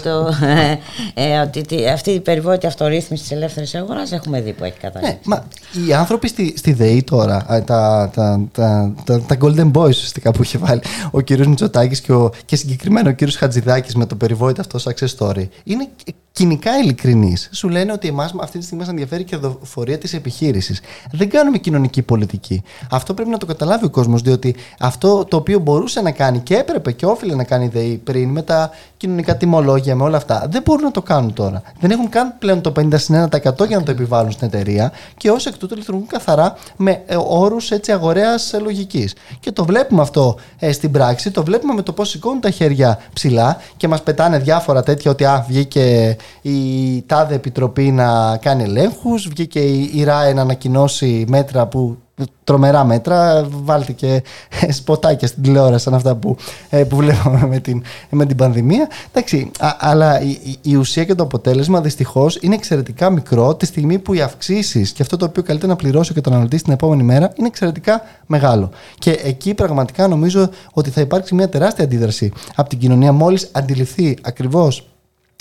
[0.03, 0.33] το,
[1.13, 5.17] ε, ότι αυτή η περιβόητη αυτορύθμιση της ελεύθερης αγοράς έχουμε δει που έχει καταστήσει.
[5.23, 5.37] Ναι,
[5.87, 10.43] οι άνθρωποι στη, στη ΔΕΗ τώρα, τα, τα, τα, τα, τα Golden Boys ουσιαστικά που
[10.43, 11.29] είχε βάλει ο κ.
[11.29, 13.29] Μητσοτάκης και, ο, και συγκεκριμένα ο κ.
[13.31, 15.89] Χατζηδάκης με το περιβόητο αυτό success story είναι
[16.37, 17.49] κοινικά ειλικρινείς.
[17.51, 20.81] Σου λένε ότι εμάς αυτή τη στιγμή μας ενδιαφέρει και η δοφορία της επιχείρησης.
[21.11, 22.63] Δεν κάνουμε κοινωνική πολιτική.
[22.89, 26.55] Αυτό πρέπει να το καταλάβει ο κόσμος, διότι αυτό το οποίο μπορούσε να κάνει και
[26.55, 30.47] έπρεπε και όφιλε να κάνει η ΔΕΗ πριν με τα κοινωνικά τιμολόγια, με όλα αυτά,
[30.49, 31.61] δεν μπορούν να το κάνουν τώρα.
[31.79, 35.57] Δεν έχουν καν πλέον το 51% για να το επιβάλλουν στην εταιρεία και ως εκ
[35.57, 39.13] τούτου λειτουργούν καθαρά με ε, όρους αγορέας ε, λογικής.
[39.39, 42.99] Και το βλέπουμε αυτό ε, στην πράξη, το βλέπουμε με το πώς σηκώνουν τα χέρια
[43.13, 49.27] ψηλά και μας πετάνε διάφορα τέτοια ότι α, βγήκε η τάδε επιτροπή να κάνει ελέγχους.
[49.27, 49.59] Βγήκε
[49.93, 51.97] η ΡΑΕ να ανακοινώσει μέτρα που
[52.43, 53.47] τρομερά μέτρα.
[53.63, 54.23] Βάλτε και
[54.79, 56.35] σποτάκια στην τηλεόραση σαν αυτά που,
[56.69, 58.87] ε, που βλέπαμε με την, με την πανδημία.
[59.11, 64.13] Εντάξει, αλλά η, η, ουσία και το αποτέλεσμα δυστυχώς είναι εξαιρετικά μικρό τη στιγμή που
[64.13, 67.47] οι αυξήσεις και αυτό το οποίο καλείται να πληρώσει ο καταναλωτή την επόμενη μέρα είναι
[67.47, 68.69] εξαιρετικά μεγάλο.
[68.99, 74.17] Και εκεί πραγματικά νομίζω ότι θα υπάρξει μια τεράστια αντίδραση από την κοινωνία μόλις αντιληφθεί
[74.21, 74.87] ακριβώς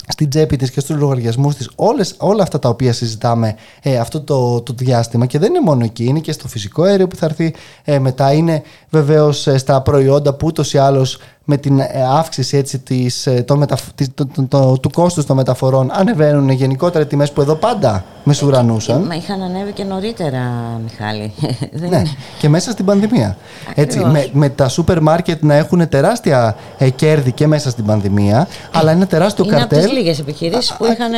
[0.07, 4.21] στην τσέπη της και στους λογαριασμούς της όλες, όλα αυτά τα οποία συζητάμε ε, αυτό
[4.21, 7.25] το, το διάστημα και δεν είναι μόνο εκεί, είναι και στο φυσικό αέριο που θα
[7.25, 11.87] έρθει ε, μετά, είναι βεβαίως ε, στα προϊόντα που ούτως ή άλλως με την ε,
[12.17, 13.81] αύξηση έτσι, της, ε, το μεταφ...
[14.13, 19.01] το, το, το, του κόστους των μεταφορών ανεβαίνουν γενικότερα οι τιμές που εδώ πάντα μεσουρανούσαν.
[19.01, 20.39] Μα είχαν ανέβει και νωρίτερα,
[20.83, 21.33] Μιχάλη.
[21.89, 22.01] ναι,
[22.39, 23.37] και μέσα στην πανδημία.
[23.75, 28.47] Έτσι, με, με τα σούπερ μάρκετ να έχουν τεράστια ε, κέρδη και μέσα στην πανδημία,
[28.71, 29.77] αλλά είναι τεράστιο είναι καρτέλ.
[29.77, 31.11] Είναι από τις λίγες επιχειρήσεις που είχαν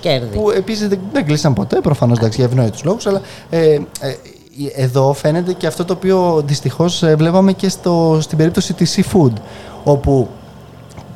[0.00, 0.38] κέρδη.
[0.38, 3.78] Που επίσης δεν, δεν κλείσαν ποτέ, προφανώς για ευνόητους λόγους, αλλά ε,
[4.74, 9.32] εδώ φαίνεται και αυτό το οποίο δυστυχώς ε, βλέπαμε και στο, στην περίπτωση της seafood
[9.84, 10.28] όπου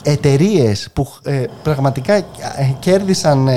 [0.03, 2.25] εταιρείες που ε, πραγματικά ε,
[2.79, 3.49] κέρδισαν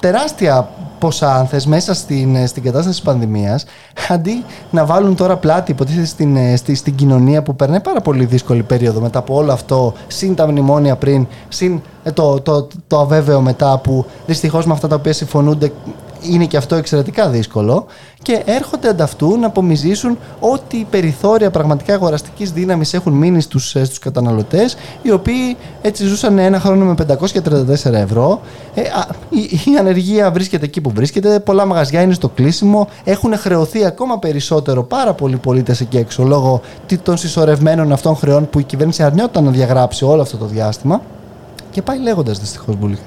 [0.00, 3.64] τεράστια ποσά αν θες, μέσα στην, στην κατάσταση της πανδημίας
[4.08, 8.62] αντί να βάλουν τώρα πλάτη υποτίθεται στην, στη, στην κοινωνία που περνάει πάρα πολύ δύσκολη
[8.62, 11.80] περίοδο μετά από όλο αυτό συν τα μνημόνια πριν συν
[12.12, 15.72] το, το, το αβέβαιο μετά που δυστυχώς με αυτά τα οποία συμφωνούνται
[16.30, 17.86] είναι και αυτό εξαιρετικά δύσκολο
[18.22, 23.98] και έρχονται ανταυτού να απομυζήσουν ό,τι περιθώρια πραγματικά αγοραστικής δύναμης έχουν μείνει στους, ε, στους
[23.98, 28.40] καταναλωτές οι οποίοι έτσι ζούσαν ένα χρόνο με 534 ευρώ.
[28.74, 28.82] Ε,
[29.28, 34.18] η, η ανεργία βρίσκεται εκεί που βρίσκεται πολλά μαγαζιά είναι στο κλείσιμο έχουν χρεωθεί ακόμα
[34.18, 36.60] περισσότερο πάρα πολλοί πολίτες εκεί έξω λόγω
[37.02, 41.00] των συσσωρευμένων αυτών χρεών που η κυβέρνηση αρνιόταν να διαγράψει όλο αυτό το διάστημα
[41.74, 43.02] και πάει λέγοντας δυστυχώς Μπουλίκα.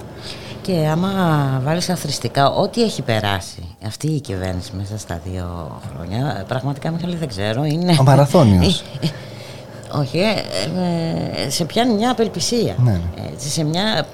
[0.61, 1.11] Και άμα
[1.63, 7.27] βάλεις αθρηστικά ό,τι έχει περάσει αυτή η κυβέρνηση μέσα στα δύο χρόνια, πραγματικά Μιχαλή δεν
[7.27, 7.65] ξέρω.
[7.65, 7.95] Είναι...
[7.99, 8.83] Ο μαραθώνιος.
[10.01, 10.33] Όχι, ε,
[11.45, 12.75] ε, σε πιάνει μια απελπισία.
[12.83, 12.91] Ναι.
[12.91, 12.99] ναι.
[13.37, 14.05] σε μια...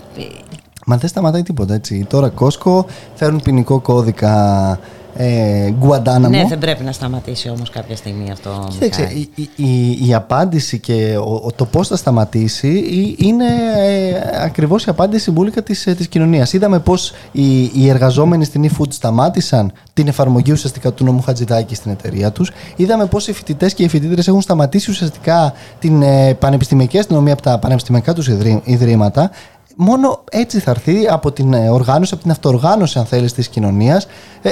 [0.86, 2.06] Μα δεν σταματάει τίποτα έτσι.
[2.10, 2.86] Τώρα Κόσκο
[3.16, 4.80] φέρουν ποινικό κώδικα
[5.16, 6.38] ε, Γκουαντάναμο.
[6.38, 8.68] Ναι, δεν πρέπει να σταματήσει όμως κάποια στιγμή αυτό.
[8.70, 12.84] Κοίταξε, η, η, η, απάντηση και ο, το πώς θα σταματήσει
[13.18, 13.46] είναι
[13.78, 16.54] ε, ακριβώς η απάντηση μπουλικα της, ε, της κοινωνίας.
[16.54, 21.92] Είδαμε πώς οι, οι εργαζόμενοι στην eFood σταμάτησαν την εφαρμογή ουσιαστικά του νόμου Χατζηδάκη στην
[21.92, 22.52] εταιρεία τους.
[22.76, 27.42] Είδαμε πώς οι φοιτητές και οι φοιτήτρες έχουν σταματήσει ουσιαστικά την ε, πανεπιστημιακή αστυνομία από
[27.42, 28.28] τα πανεπιστημιακά τους
[28.64, 29.32] ιδρύματα
[29.76, 34.08] μόνο έτσι θα έρθει από την ε, οργάνωση, από την αυτοοργάνωση, αν θέλεις, της κοινωνίας.
[34.42, 34.52] Ε,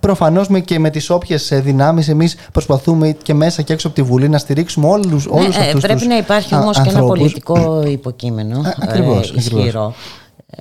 [0.00, 4.28] Προφανώς και με τις όποιες δυνάμεις εμείς προσπαθούμε και μέσα και έξω από τη Βουλή
[4.28, 9.30] να στηρίξουμε όλους ναι, όλους ε, Πρέπει να υπάρχει όμως και ένα πολιτικό υποκείμενο ακριβώς,
[9.30, 9.94] ε, ισχυρό.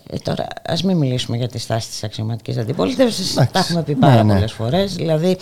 [0.10, 3.34] Ε, τώρα, ας μην μιλήσουμε για τη στάση της αξιωματικής αντιπολίτευσης.
[3.34, 4.34] Τα έχουμε πει πάρα ναι, ναι.
[4.34, 4.96] πολλές φορές.
[4.96, 5.38] Δηλαδή,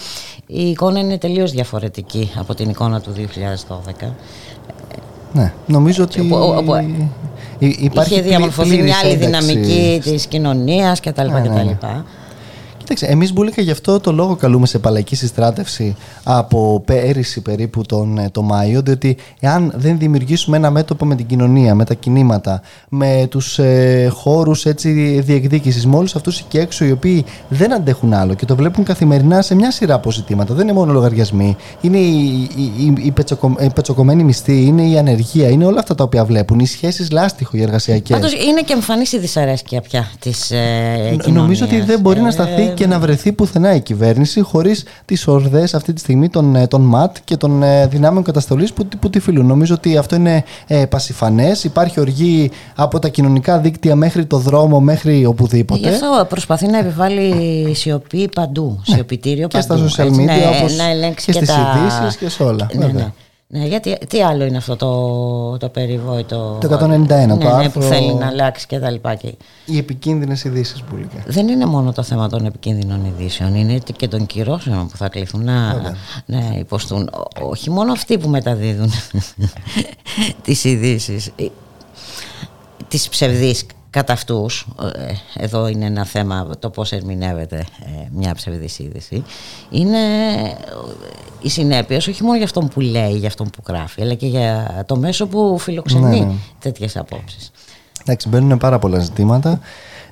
[0.47, 4.11] η εικόνα είναι τελείως διαφορετική από την εικόνα του 2012.
[5.33, 6.29] Ναι, νομίζω ότι.
[6.31, 6.73] Όπου,
[7.59, 11.27] Υπάρχει είχε διαμορφωθεί μια άλλη δυναμική της κοινωνίας κτλ.
[12.87, 13.03] Ναι, ναι, ναι.
[13.03, 18.17] Κοίταξε, εμείς Μπουλίκα γι' αυτό το λόγο καλούμε σε παλαϊκή συστράτευση από πέρυσι περίπου τον
[18.17, 22.61] ε, το Μάιο, διότι εάν δεν δημιουργήσουμε ένα μέτωπο με την κοινωνία, με τα κινήματα,
[22.89, 24.65] με τους ε, χώρους
[25.19, 29.41] διεκδίκησης, με όλους αυτούς εκεί έξω οι οποίοι δεν αντέχουν άλλο και το βλέπουν καθημερινά
[29.41, 30.53] σε μια σειρά από ζητήματα.
[30.53, 35.49] Δεν είναι μόνο λογαριασμοί, είναι η, η, η, πετσοκο, η πετσοκομμένη μισθή, είναι η ανεργία,
[35.49, 38.17] είναι όλα αυτά τα οποία βλέπουν, οι σχέσεις λάστιχο, οι εργασιακές.
[38.17, 42.72] Πάντως είναι και εμφανής η δυσαρέσκεια πια της ε, Νομίζω ότι δεν μπορεί να σταθεί
[42.73, 46.81] και να βρεθεί πουθενά η κυβέρνηση χωρίς τις ορδές αυτή τη στιγμή των, ε, των
[46.81, 49.45] ΜΑΤ και των ε, δυνάμεων καταστολής που, που τη φιλούν.
[49.45, 51.63] Νομίζω ότι αυτό είναι ε, πασιφανές.
[51.63, 55.79] Υπάρχει οργή από τα κοινωνικά δίκτυα μέχρι το δρόμο, μέχρι οπουδήποτε.
[55.79, 58.81] Γι' αυτό προσπαθεί να επιβάλλει σιωπή παντού.
[58.87, 58.95] Ναι.
[58.95, 59.83] Σιωπητήριο παντού.
[59.83, 62.69] Και στα social media, ναι, όπως και, και στις ειδήσεις και σε όλα.
[62.73, 63.11] Ναι, ναι.
[63.55, 66.57] Ναι, γιατί τι άλλο είναι αυτό το, το περιβόητο.
[66.61, 67.81] Το 191, ναι, το ναι, άρθρο.
[67.81, 69.17] που θέλει να αλλάξει και τα λοιπά.
[69.65, 71.07] Οι επικίνδυνες ειδήσεις που λέει.
[71.25, 75.43] Δεν είναι μόνο το θέμα των επικίνδυνων ειδήσεων, είναι και των κυρώσεων που θα κληθούν
[75.43, 75.81] να,
[76.25, 77.09] να υποστούν.
[77.41, 78.91] Όχι μόνο αυτοί που μεταδίδουν
[80.43, 81.31] τις ειδήσεις,
[82.87, 83.55] τις ψευδεί
[83.93, 89.23] κατά αυτούς, ε, εδώ είναι ένα θέμα το πώς ερμηνεύεται ε, μια ψευδής είδηση,
[89.69, 89.97] είναι
[91.41, 94.83] η συνέπεια όχι μόνο για αυτόν που λέει, για αυτόν που γράφει, αλλά και για
[94.87, 96.31] το μέσο που φιλοξενεί ναι.
[96.59, 97.51] τέτοιες απόψεις.
[98.01, 99.59] Εντάξει, μπαίνουν πάρα πολλά ζητήματα.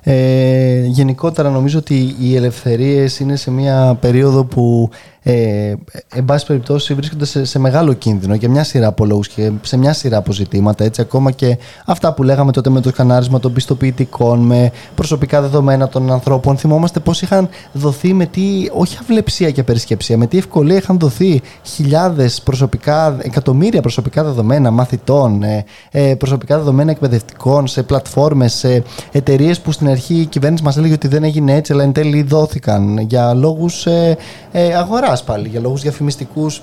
[0.04, 4.90] Ε, γενικότερα νομίζω ότι οι ελευθερίες είναι σε μια περίοδο που
[5.22, 5.74] ε,
[6.14, 9.76] εν πάση περιπτώσει βρίσκονται σε, σε, μεγάλο κίνδυνο για μια σειρά από λόγους και σε
[9.76, 10.84] μια σειρά από ζητήματα.
[10.84, 15.88] Έτσι, ακόμα και αυτά που λέγαμε τότε με το σκανάρισμα των πιστοποιητικών, με προσωπικά δεδομένα
[15.88, 16.56] των ανθρώπων.
[16.56, 21.42] Θυμόμαστε πώς είχαν δοθεί με τι, όχι αυλεψία και περισκεψία, με τι ευκολία είχαν δοθεί
[21.62, 28.82] χιλιάδες προσωπικά, εκατομμύρια προσωπικά δεδομένα μαθητών, ε, ε, προσωπικά δεδομένα εκπαιδευτικών σε πλατφόρμες, σε
[29.12, 32.22] εταιρείες που στην αρχή η κυβέρνηση μας έλεγε ότι δεν έγινε έτσι, αλλά εν τέλει
[32.22, 34.16] δόθηκαν για λόγους ε,
[34.52, 36.62] ε, αγοράς πάλι, για λόγους διαφημιστικούς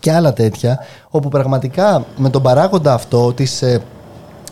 [0.00, 0.78] και άλλα τέτοια,
[1.10, 3.82] όπου πραγματικά με τον παράγοντα αυτό της, ε,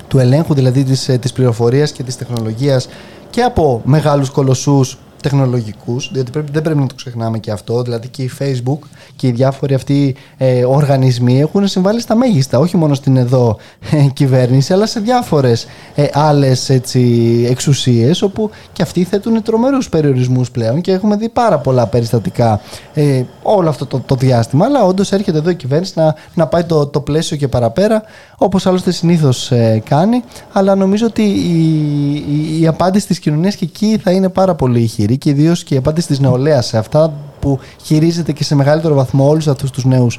[0.08, 2.88] του ελέγχου δηλαδή της, ε, της πληροφορίας και της τεχνολογίας
[3.30, 8.08] και από μεγάλους κολοσσούς τεχνολογικούς, διότι πρέπει, δεν πρέπει να το ξεχνάμε και αυτό, δηλαδή
[8.08, 8.78] και η Facebook
[9.16, 13.56] και οι διάφοροι αυτοί ε, οργανισμοί έχουν συμβάλει στα μέγιστα, όχι μόνο στην εδώ
[13.90, 20.50] ε, κυβέρνηση, αλλά σε διάφορες ε, άλλες έτσι, εξουσίες, όπου και αυτοί θέτουν τρομερούς περιορισμούς
[20.50, 22.60] πλέον και έχουμε δει πάρα πολλά περιστατικά
[22.94, 26.64] ε, όλο αυτό το, το διάστημα, αλλά όντως έρχεται εδώ η κυβέρνηση να, να πάει
[26.64, 28.02] το, το πλαίσιο και παραπέρα,
[28.36, 33.64] όπως άλλωστε συνήθως ε, κάνει, αλλά νομίζω ότι η, η, η απάντηση της κοινωνίας και
[33.64, 37.12] εκεί θα είναι πάρα πολύ ηχηρή και ιδίως και η απάντηση της νεολαίας σε αυτά
[37.40, 40.18] που χειρίζεται και σε μεγαλύτερο βαθμό όλους αυτούς τους νέους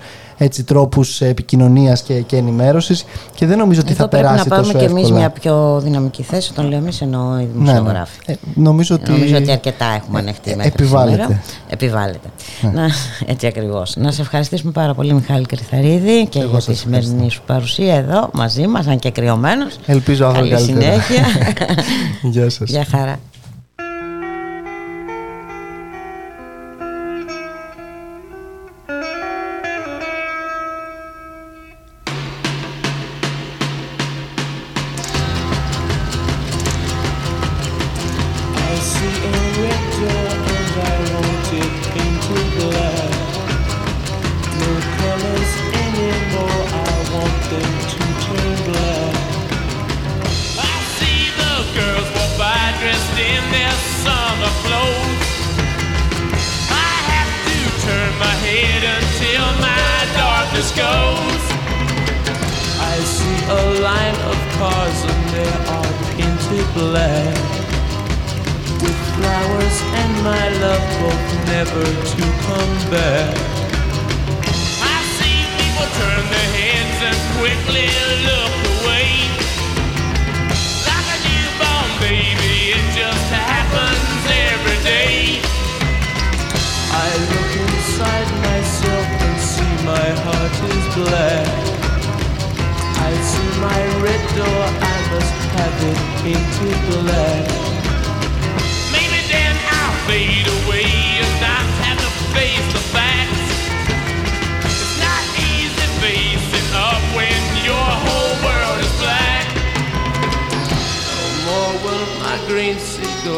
[0.65, 4.62] τρόπους επικοινωνίας και, και ενημέρωσης και δεν νομίζω ότι θα περάσει τόσο εύκολα.
[4.62, 6.51] Να πάρουμε και εμείς μια πιο δυναμική θέση.
[6.51, 8.19] Όταν λέω εμείς εννοώ οι δημοσιογράφοι.
[8.27, 8.34] Ναι, ναι.
[8.34, 9.12] Ε, νομίζω, ότι...
[9.12, 11.23] νομίζω ότι αρκετά έχουμε ανεχτεί μέχρι επιβάλλεται.
[11.23, 11.41] σήμερα.
[11.69, 12.27] Επιβάλλεται.
[12.62, 12.71] Ναι.
[12.71, 12.89] Να,
[13.25, 13.95] έτσι ακριβώς.
[13.95, 18.67] Να σε ευχαριστήσουμε πάρα πολύ, Μιχάλη Κρυθαρίδη, και για τη σημερινή σου παρουσία εδώ μαζί
[18.67, 19.75] μας, αν και κρυωμένος.
[19.86, 21.25] Ελπίζω αύριο Καλή συνέχεια.
[22.32, 22.69] Γεια σας.
[22.69, 23.19] Γεια χαρά.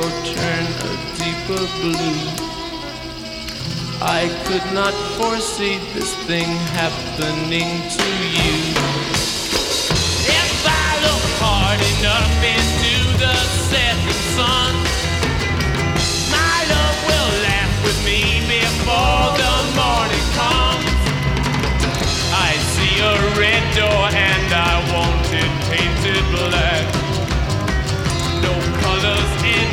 [0.10, 2.24] Turn a deeper blue.
[4.01, 8.56] I could not foresee this thing happening to you.
[10.28, 13.36] If I look hard enough into the
[13.72, 14.74] setting sun,
[16.32, 20.99] my love will laugh with me before the morning comes.
[22.36, 26.86] I see a red door and I want it painted black.
[28.43, 29.72] No colors anymore,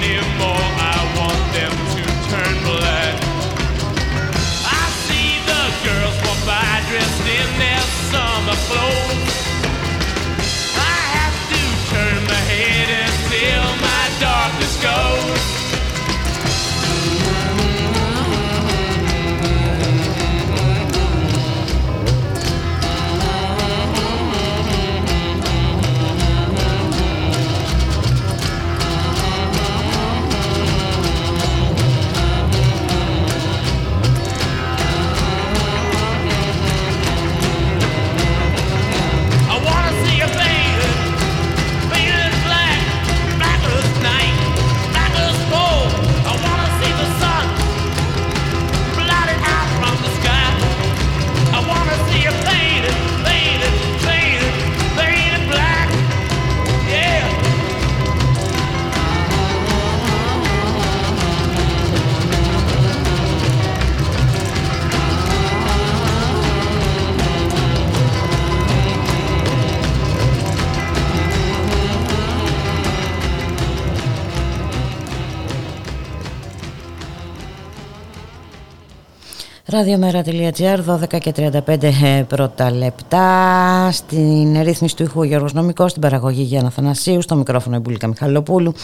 [79.71, 83.89] Ραδιομέρα.gr, 12 και 35 ε, πρώτα λεπτά.
[83.93, 88.07] Στην ρύθμιση του ήχου ο Γιώργος Νομικός, στην παραγωγή Γιάννα Θανασίου, στο μικρόφωνο η Μπουλίκα
[88.07, 88.75] Μιχαλοπούλου.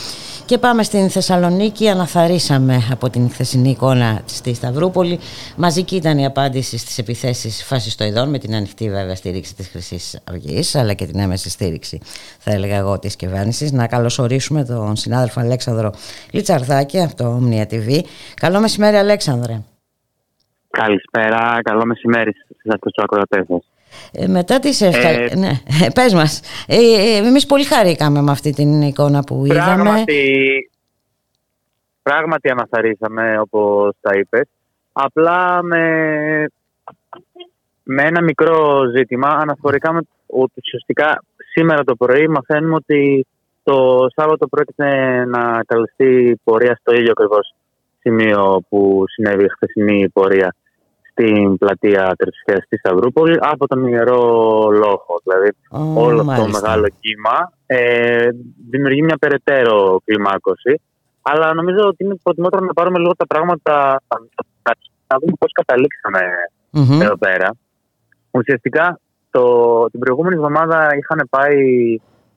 [0.44, 1.88] Και πάμε στην Θεσσαλονίκη.
[1.88, 5.18] Αναθαρίσαμε από την χθεσινή εικόνα στη Σταυρούπολη.
[5.56, 10.74] Μαζική ήταν η απάντηση στις επιθέσεις φασιστοειδών, με την ανοιχτή βέβαια στήριξη της Χρυσής Αυγής,
[10.74, 12.00] αλλά και την έμεση στήριξη,
[12.38, 13.72] θα έλεγα εγώ, της κυβέρνησης.
[13.72, 15.92] Να καλωσορίσουμε τον συνάδελφο Αλέξανδρο
[16.30, 18.00] Λιτσαρδάκη από το Omnia TV.
[18.34, 19.60] Καλό μεσημέρι, Αλέξανδρε.
[20.82, 23.70] Καλησπέρα, καλό μεσημέρι σε αυτούς τους ακροατές σας.
[24.12, 25.08] Ε, μετά τις ευχα...
[25.08, 25.52] Ε, ναι,
[25.94, 26.40] πες μας.
[26.66, 29.82] Ε, ε, εμείς πολύ χαρήκαμε με αυτή την εικόνα που είδαμε.
[29.82, 30.70] Πράγματι,
[32.02, 34.48] πράγματι αναθαρίσαμε όπως τα είπες.
[34.92, 35.82] Απλά με,
[37.82, 41.22] με ένα μικρό ζήτημα αναφορικά με ότι ουσιαστικά
[41.52, 43.26] σήμερα το πρωί μαθαίνουμε ότι
[43.62, 44.90] το Σάββατο πρόκειται
[45.24, 47.54] να καλυφθεί πορεία στο ίδιο ακριβώς
[48.00, 50.54] σημείο που συνέβη η χθεσινή πορεία
[51.18, 54.20] στην πλατεία Τερψυχίας στη Σταυρούπολη από τον Ιερό
[54.70, 55.14] Λόχο.
[55.24, 56.60] Δηλαδή Ω, όλο αυτό το μάλιστα.
[56.60, 58.28] μεγάλο κύμα ε,
[58.70, 60.80] δημιουργεί μια περαιτέρω κλιμάκωση.
[61.22, 64.02] Αλλά νομίζω ότι είναι προτιμότερο να πάρουμε λίγο τα πράγματα
[65.08, 66.20] να δούμε πώς καταλήξαμε
[66.70, 67.00] Μμμ.
[67.02, 67.48] εδώ πέρα.
[68.30, 69.00] Ουσιαστικά
[69.30, 69.44] το,
[69.90, 71.56] την προηγούμενη εβδομάδα είχαν πάει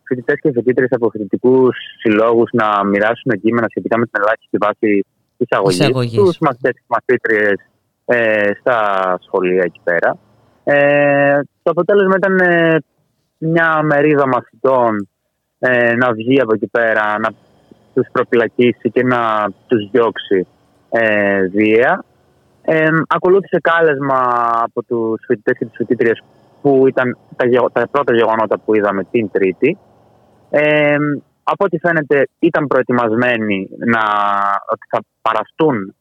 [0.03, 5.05] φοιτητές και φοιτήτρε από φοιτητικούς συλλόγους να μοιράσουν κείμενα σχετικά με την ελάχιστη βάση
[5.37, 6.11] εισαγωγή Εισαγωγής.
[6.35, 7.68] στου μαθητές και μαθήτριες
[8.11, 8.79] ε, στα
[9.21, 10.17] σχολεία εκεί πέρα.
[10.63, 12.77] Ε, το αποτέλεσμα ήταν ε,
[13.37, 15.09] μια μερίδα μαθητών
[15.59, 17.29] ε, να βγει από εκεί πέρα, να
[17.93, 20.47] τους προπυλακίσει και να τους διώξει
[20.89, 22.03] ε, βία.
[22.61, 24.21] Ε, ακολούθησε κάλεσμα
[24.53, 26.23] από τους φοιτητές και τις φοιτήτριες
[26.61, 29.77] που ήταν τα, γεγο- τα πρώτα γεγονότα που είδαμε την Τρίτη.
[30.49, 30.95] Ε,
[31.43, 34.01] από ό,τι φαίνεται ήταν προετοιμασμένοι να,
[34.71, 35.98] ότι θα παραστούν ε, οι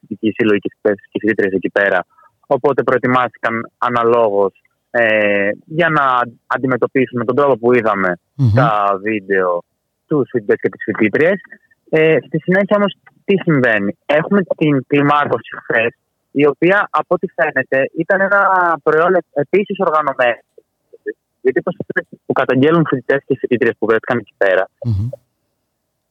[0.00, 2.06] φοιτητικοί σύλλογοι και οι φοιτητές και οι φοιτήτριες εκεί πέρα.
[2.46, 4.52] Οπότε προετοιμάστηκαν αναλόγως
[4.90, 6.04] ε, για να
[6.46, 8.54] αντιμετωπίσουν με τον τρόπο που είδαμε Μμμ.
[8.54, 9.64] τα βίντεο
[10.06, 11.40] τους φοιτητές και τις φοιτήτριες.
[11.90, 15.92] Ε, στη συνέχεια όμως, τι συμβαίνει; Έχουμε την κλιμάκωση χθες,
[16.30, 18.40] η οποία από ό,τι φαίνεται ήταν ένα
[18.82, 20.44] προϊόν επίσης οργανωμένος.
[21.40, 21.76] Γιατί όπως
[22.26, 25.08] που καταγγέλνουν φοιτητές και φοιτήτριες που βρέθηκαν εκεί πέρα, Μμμ.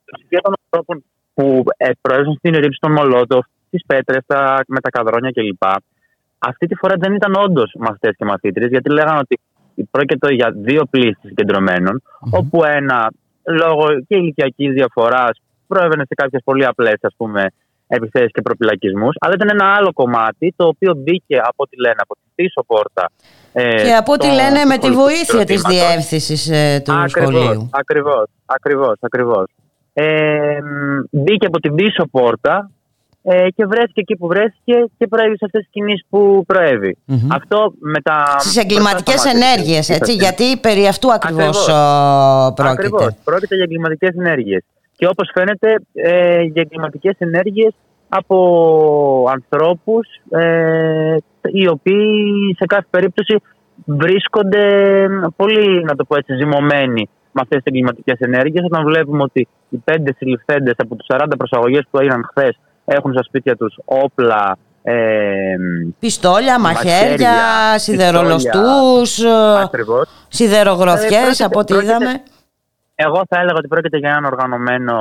[0.05, 1.03] το στοιχείο των ανθρώπων
[1.38, 5.64] που ε, προέζουν στην ρήψη των Μολότοφ, τι πέτρες, τα, με τα καδρόνια κλπ.
[6.38, 9.40] Αυτή τη φορά δεν ήταν όντως μαθητές και μαθήτριες, γιατί λέγανε ότι
[9.92, 13.12] πρόκειται για δύο πλήσει συγκεντρωμένων, όπου ένα
[13.44, 16.96] λόγω και ηλικιακής διαφοράς προέβαινε σε κάποιες πολύ απλές
[17.88, 19.16] επιθέσεις και προπυλακισμούς.
[19.20, 23.12] Αλλά ήταν ένα άλλο κομμάτι το οποίο μπήκε από ό,τι λένε από την πίσω πόρτα.
[23.54, 27.70] Ε, και από ό,τι λένε με τη βοήθεια της διεύθυνσης ε, του ακριβώς, σχολείου.
[27.74, 29.46] Ακριβώς, ακριβώς, ακριβώς.
[30.00, 30.60] Ε,
[31.12, 32.72] μπήκε από την πίσω πόρτα
[33.24, 36.98] ε, και βρέθηκε εκεί που βρέθηκε και προέβη σε αυτές τις κινήσεις που προέβη.
[37.08, 37.28] Mm-hmm.
[37.32, 38.36] Αυτό με τα.
[38.39, 41.66] Στις εγκληματικές ενέργειες, έτσι, γιατί περί αυτού ακριβώς
[42.56, 42.70] πρόκειται.
[42.70, 44.64] Ακριβώς, πρόκειται για εγκληματικές ενέργειες.
[44.95, 47.74] Και όπως φαίνεται, ε, για εγκληματικές ενέργειες
[48.10, 53.36] από ανθρώπους ε, οι οποίοι σε κάθε περίπτωση
[53.86, 54.64] βρίσκονται
[55.36, 58.66] πολύ, να το πω έτσι, ζυμωμένοι με αυτές τις εγκληματικές ενέργειες.
[58.66, 63.24] Όταν βλέπουμε ότι οι πέντε συλληφθέντες από του 40 προσαγωγές που έγιναν χθες έχουν στα
[63.24, 64.58] σπίτια τους όπλα.
[64.84, 65.56] Ε,
[66.00, 67.34] Πιστόλια, μαχαίρια,
[67.76, 69.20] σιδερολοστούς,
[70.28, 72.22] σιδερογροθιές από ό,τι είδαμε.
[72.96, 74.96] Εγώ θα έλεγα ότι πρόκειται για έναν οργανωμένο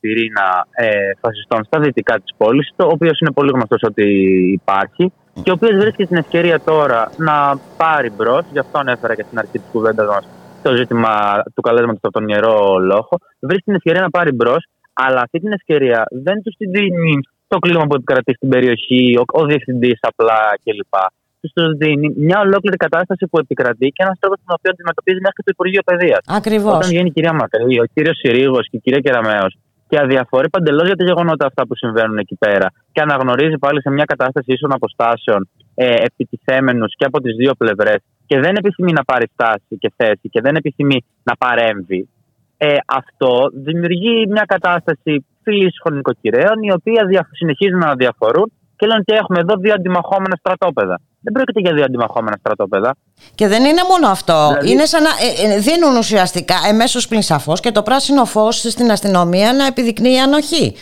[0.00, 0.88] πυρήνα ε,
[1.20, 4.04] φασιστών στα δυτικά της πόλης, το οποίο είναι πολύ γνωστός ότι
[4.52, 5.12] υπάρχει
[5.42, 8.44] και ο οποίος βρίσκει την ευκαιρία τώρα να πάρει μπρος.
[8.52, 10.24] Γι' αυτό ανέφερα και στην αρχή της κουβέντας μας
[10.62, 13.12] το ζήτημα του καλέσματος από τον ιερό λόγο.
[13.40, 17.58] Βρίσκει την ευκαιρία να πάρει μπρος, αλλά αυτή την ευκαιρία δεν τους την δίνει το
[17.58, 20.94] κλίμα που επικρατεί στην περιοχή, ο, ο διευθυντής απλά κλπ.
[21.40, 25.50] Τους δίνει μια ολόκληρη κατάσταση που επικρατεί και ένας τρόπος τον οποίο αντιμετωπίζει μέχρι το
[25.56, 26.22] Υπουργείο Παιδείας.
[26.26, 26.74] Ακριβώς.
[26.76, 29.46] Όταν βγαίνει η κυρία Μακρύ, ο κύριος Συρίγος και η κυρία Κεραμέο
[29.88, 33.90] και αδιαφορεί παντελώς για τα γεγονότα αυτά που συμβαίνουν εκεί πέρα και αναγνωρίζει πάλι σε
[33.90, 39.04] μια κατάσταση ίσων αποστάσεων ε, επιτιθέμενους και από τις δύο πλευρές και δεν επιθυμεί να
[39.04, 42.08] πάρει στάση και θέση και δεν επιθυμεί να παρέμβει,
[42.56, 46.94] ε, αυτό δημιουργεί μια κατάσταση φυλή νοικοκυρέων οι οποίοι
[47.32, 51.00] συνεχίζουν να διαφορούν και λένε ότι έχουμε εδώ δύο αντιμαχόμενα στρατόπεδα.
[51.20, 52.96] Δεν πρόκειται για δύο αντιμαχόμενα στρατόπεδα.
[53.34, 54.46] Και δεν είναι μόνο αυτό.
[54.48, 54.70] Δηλαδή...
[54.70, 58.90] Είναι σαν να ε, ε, δίνουν ουσιαστικά εμέσως πλην σαφώς και το πράσινο φως στην
[58.90, 60.74] αστυνομία να επιδεικνύει ανοχή.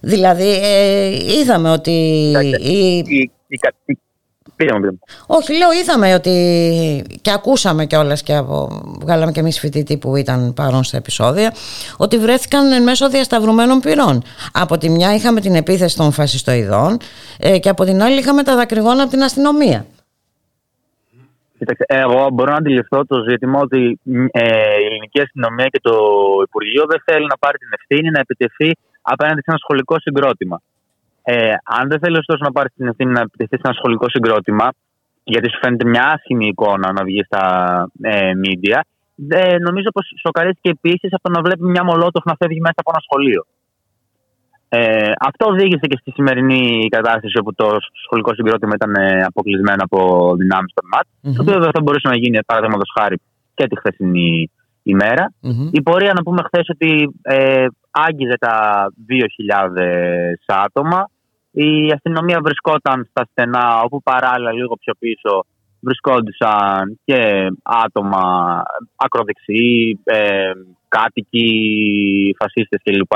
[0.00, 1.08] Δηλαδή, ε,
[1.40, 1.90] είδαμε ότι.
[2.60, 3.98] Η, η, η,
[5.26, 8.68] όχι, λέω, είδαμε ότι και ακούσαμε κιόλας και από,
[9.00, 11.52] βγάλαμε και εμείς φοιτητή που ήταν παρόν στα επεισόδια,
[11.96, 14.22] ότι βρέθηκαν εν μέσω διασταυρωμένων πυρών.
[14.52, 16.98] Από τη μια είχαμε την επίθεση των φασιστοειδών
[17.38, 19.86] ε, και από την άλλη είχαμε τα δακρυγόνα από την αστυνομία.
[21.58, 23.98] Κοίταξε, εγώ μπορώ να αντιληφθώ το ζήτημα ότι
[24.30, 24.44] ε,
[24.82, 25.94] η ελληνική αστυνομία και το
[26.46, 28.70] Υπουργείο δεν θέλει να πάρει την ευθύνη να επιτεθεί
[29.02, 30.60] απέναντι σε ένα σχολικό συγκρότημα.
[31.22, 34.68] Ε, αν δεν θέλεις ωστόσο να πάρεις την ευθύνη να επιτεθεί σε ένα σχολικό συγκρότημα,
[35.24, 37.44] γιατί σου φαίνεται μια άσχημη εικόνα να βγεις στα
[38.00, 38.80] ε, media,
[39.28, 42.90] ε, νομίζω πως σοκαρίστηκε επίση από το να βλέπεις μια μολότοφ να φεύγει μέσα από
[42.94, 43.46] ένα σχολείο.
[44.68, 50.00] Ε, αυτό οδήγησε και στη σημερινή κατάσταση όπου το σχολικό συγκρότημα ήταν ε, αποκλεισμένο από
[50.36, 51.36] δυνάμεις των ΜΑΤ, mm-hmm.
[51.36, 53.20] το οποίο δεν θα μπορούσε να γίνει παραδείγματος χάρη
[53.54, 54.50] και τη χθεσινή
[55.70, 59.24] Η πορεία να πούμε χθες ότι ε, άγγιζε τα 2.000
[60.46, 61.10] άτομα.
[61.50, 65.44] Η αστυνομία βρισκόταν στα στενά, όπου παράλληλα λίγο πιο πίσω
[65.80, 68.22] βρισκόντουσαν και άτομα
[68.96, 70.50] ακροδεξιοί, ε,
[70.88, 73.12] κάτοικοι, φασίστες κλπ.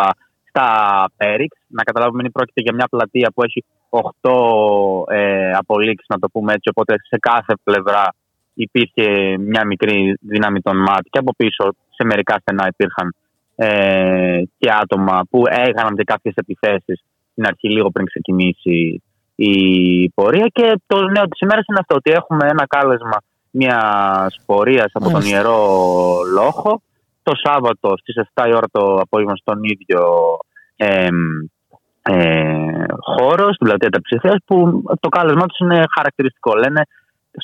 [0.48, 0.68] Στα
[1.16, 1.56] Πέριξ.
[1.68, 6.52] Να καταλάβουμε ότι πρόκειται για μια πλατεία που έχει 8 ε, απολύξεις, να το πούμε
[6.52, 8.14] έτσι, οπότε σε κάθε πλευρά
[8.54, 11.64] υπήρχε μια μικρή δύναμη των ΜΑΤ και από πίσω
[11.96, 13.14] σε μερικά στενά υπήρχαν
[13.56, 19.02] ε, και άτομα που έκαναν και κάποιες επιθέσεις στην αρχή λίγο πριν ξεκινήσει
[19.34, 19.54] η
[20.10, 23.18] πορεία και το νέο της ημέρας είναι αυτό ότι έχουμε ένα κάλεσμα
[23.50, 25.58] μιας πορείας από τον Ιερό
[26.34, 26.82] Λόχο
[27.22, 30.00] το Σάββατο στις 7 η ώρα το απόγευμα στον ίδιο
[30.76, 31.08] ε,
[32.02, 36.54] ε, χώρο, στην πλατεία Ταψηφίας που το κάλεσμά τους είναι χαρακτηριστικό.
[36.54, 36.82] Λένε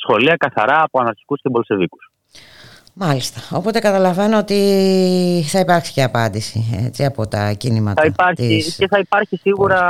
[0.02, 2.10] σχολεία καθαρά από αναρχικούς και μπολσεβίκους.
[2.94, 3.56] Μάλιστα.
[3.56, 4.60] Οπότε καταλαβαίνω ότι
[5.46, 8.02] θα υπάρξει και απάντηση έτσι, από τα κίνηματα.
[8.02, 8.76] Θα υπάρχει της...
[8.76, 9.80] και θα υπάρχει σίγουρα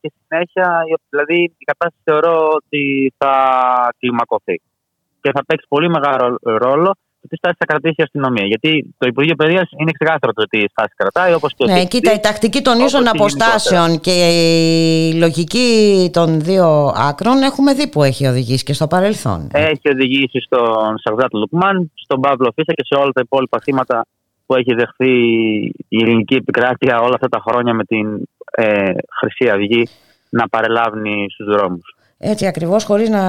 [0.00, 0.82] και συνέχεια.
[1.08, 3.34] Δηλαδή η κατάσταση θεωρώ ότι θα
[3.98, 4.60] κλιμακωθεί.
[5.20, 6.96] Και θα παίξει πολύ μεγάλο ρόλο
[7.28, 8.46] τι στάση θα κρατήσει η αστυνομία.
[8.46, 12.12] Γιατί το Υπουργείο Παιδείας είναι ξεκάθαρο το τι στάση κρατάει, όπως και ο Ναι, κοίτα,
[12.12, 15.68] η τακτική των ίσων αποστάσεων και η λογική
[16.12, 19.48] των δύο άκρων έχουμε δει που έχει οδηγήσει και στο παρελθόν.
[19.52, 24.06] Έχει οδηγήσει στον Σαρδάτ Λουκμάν, στον Παύλο Φίσα και σε όλα τα υπόλοιπα θύματα
[24.46, 25.12] που έχει δεχθεί
[25.88, 29.88] η ελληνική επικράτεια όλα αυτά τα χρόνια με την ε, Χρυσή Αυγή
[30.28, 31.96] να παρελάβει στους δρόμους.
[32.24, 33.20] Έτσι ακριβώς χωρίς να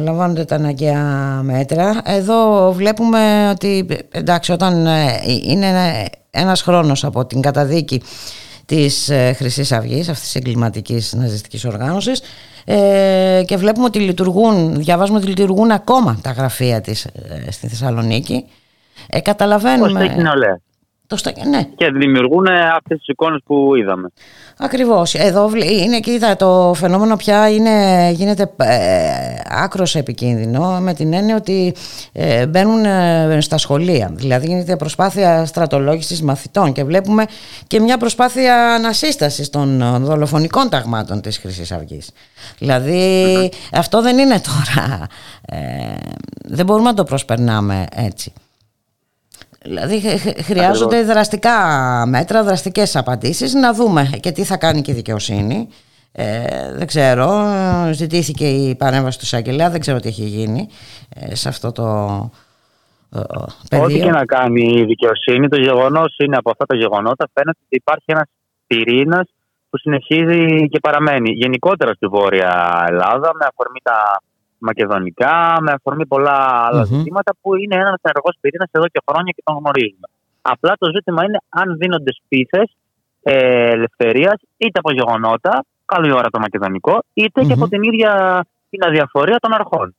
[0.00, 2.00] λαμβάνονται τα αναγκαία μέτρα.
[2.04, 5.66] Εδώ βλέπουμε ότι εντάξει όταν ε, είναι
[6.30, 8.02] ένας χρόνος από την καταδίκη
[8.66, 12.22] της ε, Χρυσής Αυγής, αυτής της εγκληματικής ναζιστικής οργάνωσης
[12.64, 17.06] ε, και βλέπουμε ότι λειτουργούν, διαβάζουμε ότι λειτουργούν ακόμα τα γραφεία της
[17.48, 18.44] στη Θεσσαλονίκη.
[19.06, 20.00] Ε, καταλαβαίνουμε...
[20.00, 20.60] Πώς έχει νεολαία.
[21.20, 21.62] Το ναι.
[21.76, 24.08] Και δημιουργούν αυτές τις εικόνες που είδαμε.
[24.58, 25.14] Ακριβώς.
[25.14, 28.76] Εδώ είναι και είδα το φαινόμενο πια είναι, γίνεται ε,
[29.48, 31.74] άκρος επικίνδυνο με την έννοια ότι
[32.12, 34.10] ε, μπαίνουν ε, στα σχολεία.
[34.14, 37.24] Δηλαδή γίνεται προσπάθεια στρατολόγησης μαθητών και βλέπουμε
[37.66, 42.10] και μια προσπάθεια ανασύστασης των δολοφονικών ταγμάτων της χρυσής Αυγής.
[42.58, 45.06] Δηλαδή αυτό δεν είναι τώρα,
[45.46, 45.96] ε,
[46.44, 48.32] δεν μπορούμε να το προσπερνάμε έτσι.
[49.64, 50.00] Δηλαδή
[50.42, 51.56] χρειάζονται δραστικά
[52.06, 55.68] μέτρα, δραστικές απαντήσεις, να δούμε και τι θα κάνει και η δικαιοσύνη.
[56.12, 57.30] Ε, δεν ξέρω,
[57.92, 60.68] ζητήθηκε η παρέμβαση του Σαγγελέα, δεν ξέρω τι έχει γίνει
[61.14, 61.86] ε, σε αυτό το
[63.14, 63.20] ε,
[63.70, 63.84] πεδίο.
[63.84, 67.76] Ό,τι και να κάνει η δικαιοσύνη, το γεγονός είναι από αυτά τα γεγονότα φαίνεται ότι
[67.76, 68.28] υπάρχει ένας
[68.66, 69.28] πυρήνας
[69.70, 71.30] που συνεχίζει και παραμένει.
[71.30, 74.22] Γενικότερα στη Βόρεια Ελλάδα, με αφορμή τα
[74.68, 76.96] μακεδονικά, με αφορμή πολλά άλλα mm-hmm.
[76.96, 80.08] ζητήματα που είναι ένας ενεργός πυρήνας εδώ και χρόνια και τον γνωρίζουμε.
[80.42, 82.68] Απλά το ζήτημα είναι αν δίνονται σπίθες
[83.22, 87.46] ε, ελευθερίας είτε από γεγονότα, καλή ώρα το μακεδονικό, είτε mm-hmm.
[87.46, 88.10] και από την ίδια
[88.70, 89.94] την αδιαφορία των αρχών.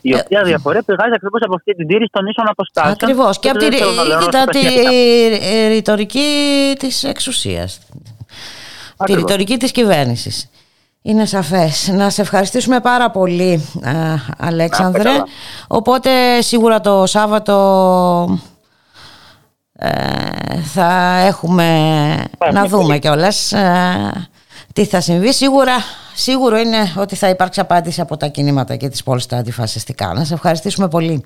[0.00, 2.94] Η ε, οποία διαφορία πηγάζει ακριβώς από αυτή την τήρηση των ίσων αποστάσεων.
[2.94, 3.38] Ακριβώς.
[3.38, 3.68] Και από τη,
[4.50, 6.28] τη ρητορική
[6.78, 7.80] της εξουσίας.
[9.04, 10.50] Τη ρητορική της κυβέρνησης.
[11.06, 11.88] Είναι σαφές.
[11.88, 13.68] Να σε ευχαριστήσουμε πάρα πολύ,
[14.38, 15.10] Αλέξανδρε.
[15.66, 18.38] Οπότε σίγουρα το Σάββατο
[19.72, 19.90] ε,
[20.62, 21.66] θα έχουμε
[22.52, 24.28] να δούμε κιόλας ε,
[24.72, 25.32] τι θα συμβεί.
[25.32, 25.72] Σίγουρα,
[26.14, 30.12] σίγουρο είναι ότι θα υπάρξει απάντηση από τα κινήματα και τις πόλεις τα αντιφασιστικά.
[30.14, 31.24] Να σε ευχαριστήσουμε πολύ.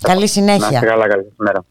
[0.00, 0.80] Καλή συνέχεια.
[0.80, 1.64] Να καλά, καλή μέρα.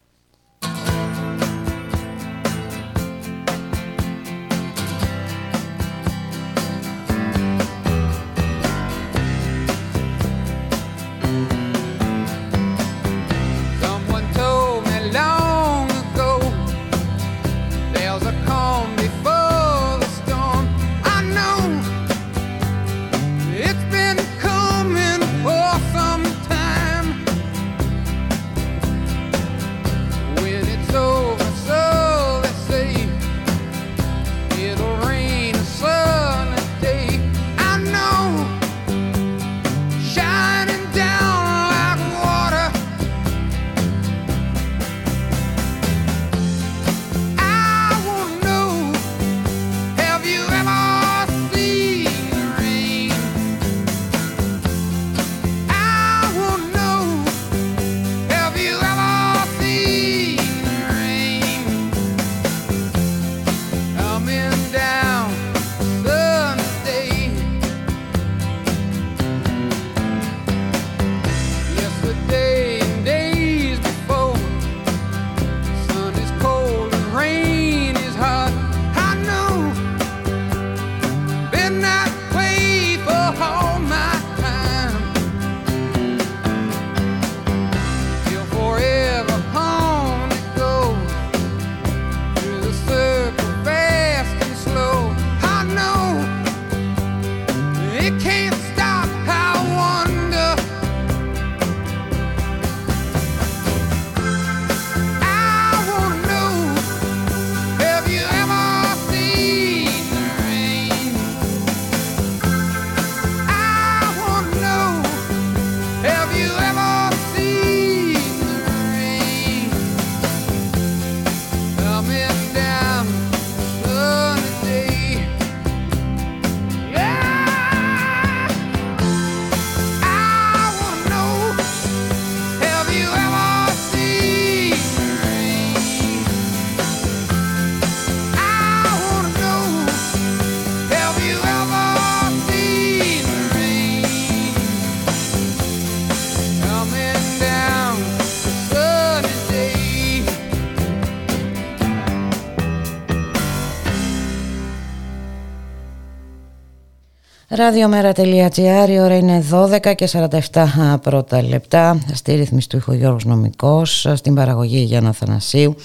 [157.58, 160.08] Ραδιομέρα.gr, η ώρα είναι 12 και
[160.52, 160.64] 47
[161.02, 161.98] πρώτα λεπτά.
[162.12, 165.76] Στη ρύθμιση του ήχου Γιώργος Νομικός, στην παραγωγή Γιάννα Θανασίου.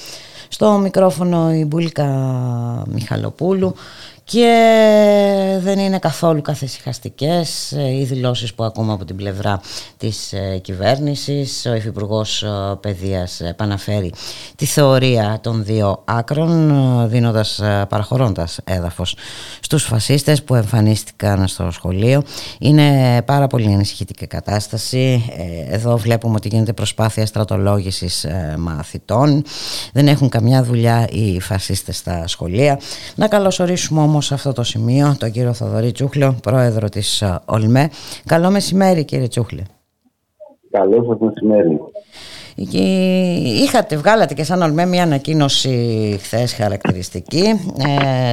[0.47, 2.05] Στο μικρόφωνο η Μπουλίκα
[2.87, 3.75] Μιχαλοπούλου
[4.33, 9.61] και δεν είναι καθόλου καθησυχαστικές ε, οι δηλώσεις που ακούμε από την πλευρά
[9.97, 11.65] της ε, κυβέρνησης.
[11.65, 12.45] Ο Υφυπουργός
[12.79, 14.13] Παιδείας επαναφέρει
[14.55, 19.15] τη θεωρία των δύο άκρων δίνοντας, παραχωρώντας έδαφος
[19.59, 22.21] στους φασίστες που εμφανίστηκαν στο σχολείο.
[22.59, 25.25] Είναι πάρα πολύ ενισχυτική κατάσταση.
[25.69, 28.25] Εδώ βλέπουμε ότι γίνεται προσπάθεια στρατολόγησης
[28.57, 29.43] μαθητών.
[29.93, 32.79] Δεν έχουν καμιά δουλειά οι φασίστες στα σχολεία.
[33.15, 37.89] Να καλωσορίσουμε όμως αυτό το σημείο τον κύριο Θοδωρή Τσούχλιο, πρόεδρο της ε, ΟΛΜΕ.
[38.25, 39.63] Καλό μεσημέρι κύριε Τσούχλιο.
[40.71, 41.79] Καλό σας μεσημέρι.
[43.63, 45.69] Είχατε, βγάλατε και σαν ΟΛΜΕ μια ανακοίνωση
[46.21, 47.43] χθες χαρακτηριστική.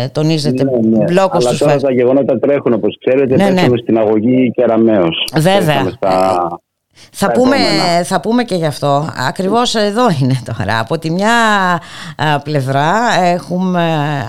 [0.03, 1.05] Ε, τονίζετε ναι, ναι.
[1.05, 3.36] μπλόκο Αλλά τώρα τα γεγονότα τρέχουν όπως ξέρετε.
[3.36, 3.66] Ναι, ναι.
[3.82, 5.28] στην αγωγή Κεραμέως.
[5.34, 5.91] Βέβαια.
[5.97, 6.61] Στα...
[7.12, 7.57] Θα πούμε,
[8.05, 9.09] θα πούμε και γι' αυτό.
[9.28, 10.78] Ακριβώς εδώ είναι τώρα.
[10.78, 11.30] Από τη μια
[12.44, 12.92] πλευρά
[13.22, 13.84] έχουμε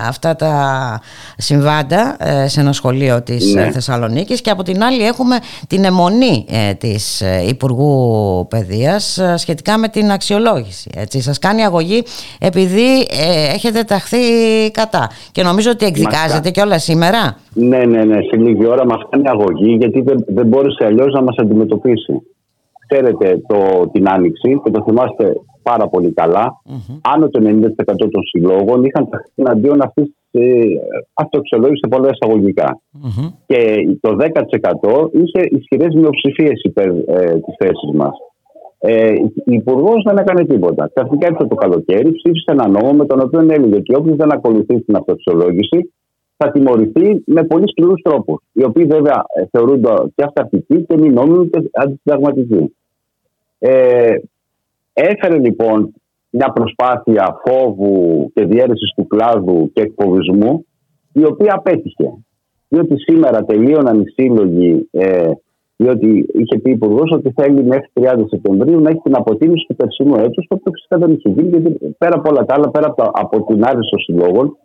[0.07, 0.99] αυτά τα
[1.37, 3.71] συμβάντα ε, σε ένα σχολείο της ναι.
[3.71, 5.35] Θεσσαλονίκης και από την άλλη έχουμε
[5.67, 10.89] την αιμονή ε, της ε, Υπουργού Παιδείας σχετικά με την αξιολόγηση.
[10.95, 11.21] Έτσι.
[11.21, 12.03] Σας κάνει αγωγή
[12.39, 13.07] επειδή
[13.53, 14.17] έχετε ταχθεί
[14.71, 15.09] κατά.
[15.31, 17.37] Και νομίζω ότι εκδικάζετε και όλα σήμερα.
[17.53, 18.17] Ναι, ναι, ναι.
[18.29, 22.21] Σε λίγη ώρα μας κάνει αγωγή γιατί δεν, δεν μπόρεσε αλλιώς να μας αντιμετωπίσει
[22.91, 25.33] ξέρετε το, την Άνοιξη και το θυμάστε
[25.63, 26.99] πάρα πολύ καλά, mm-hmm.
[27.13, 30.63] άνω το 90% των συλλόγων είχαν ταχθεί εναντίον αυτής τη ε,
[31.13, 32.81] αυτοξελόγησης σε πολλά εισαγωγικά.
[33.03, 33.27] Mm-hmm.
[33.45, 33.59] Και
[34.01, 38.15] το 10% είχε ισχυρές μειοψηφίες υπέρ ε, της θέσης μας.
[38.77, 39.13] Ε,
[39.45, 40.91] η Υπουργός δεν έκανε τίποτα.
[40.93, 44.81] Ξαφνικά ήρθε το καλοκαίρι, ψήφισε ένα νόμο με τον οποίο έλεγε ότι όποιος δεν ακολουθεί
[44.81, 45.93] την αυτοξιολόγηση
[46.37, 48.43] θα τιμωρηθεί με πολύ σκληρούς τρόπους.
[48.51, 52.75] Οι οποίοι βέβαια ε, θεωρούνται και αυταρχικοί και μη νόμιμοι και αντισυνταγματικοί.
[53.63, 54.15] Ε,
[54.93, 55.93] έφερε λοιπόν
[56.29, 60.65] μια προσπάθεια φόβου και διέρεσης του κλάδου και εκφοβισμού
[61.13, 62.13] η οποία απέτυχε.
[62.67, 65.31] Διότι σήμερα τελείωναν οι σύλλογοι, ε,
[65.75, 69.75] διότι είχε πει ο Υπουργός ότι θέλει μέχρι 30 Σεπτεμβρίου να έχει την αποτίμηση του
[69.75, 72.87] περσινού έτους, το οποίο φυσικά δεν είχε γίνει, γιατί πέρα από όλα τα άλλα, πέρα
[72.87, 74.55] από, από την άρση των συλλόγων, ε,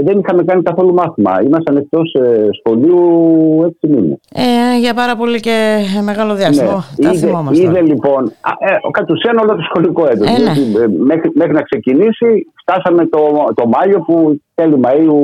[0.00, 1.42] δεν είχαμε κάνει καθόλου μάθημα.
[1.42, 4.18] Ήμασταν εκτός ε, σχολείου έξι μήνες.
[4.32, 6.84] Ε, για πάρα πολύ και μεγάλο διάστημα.
[6.96, 7.06] Ναι.
[7.06, 10.26] Τα είδε, είδε λοιπόν, ε, κατ' ουσίαν όλο το σχολικό έτος.
[10.26, 10.88] Ε, ναι.
[10.88, 13.18] μέχρι, μέχρι, να ξεκινήσει, φτάσαμε το,
[13.54, 15.18] το Μάιο που τέλη Μαΐου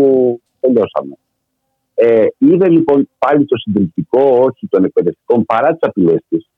[0.61, 1.17] τελειώσαμε.
[1.95, 6.49] Ε, είδε λοιπόν πάλι το συντριπτικό όχι των εκπαιδευτικών παρά τις απειλές της,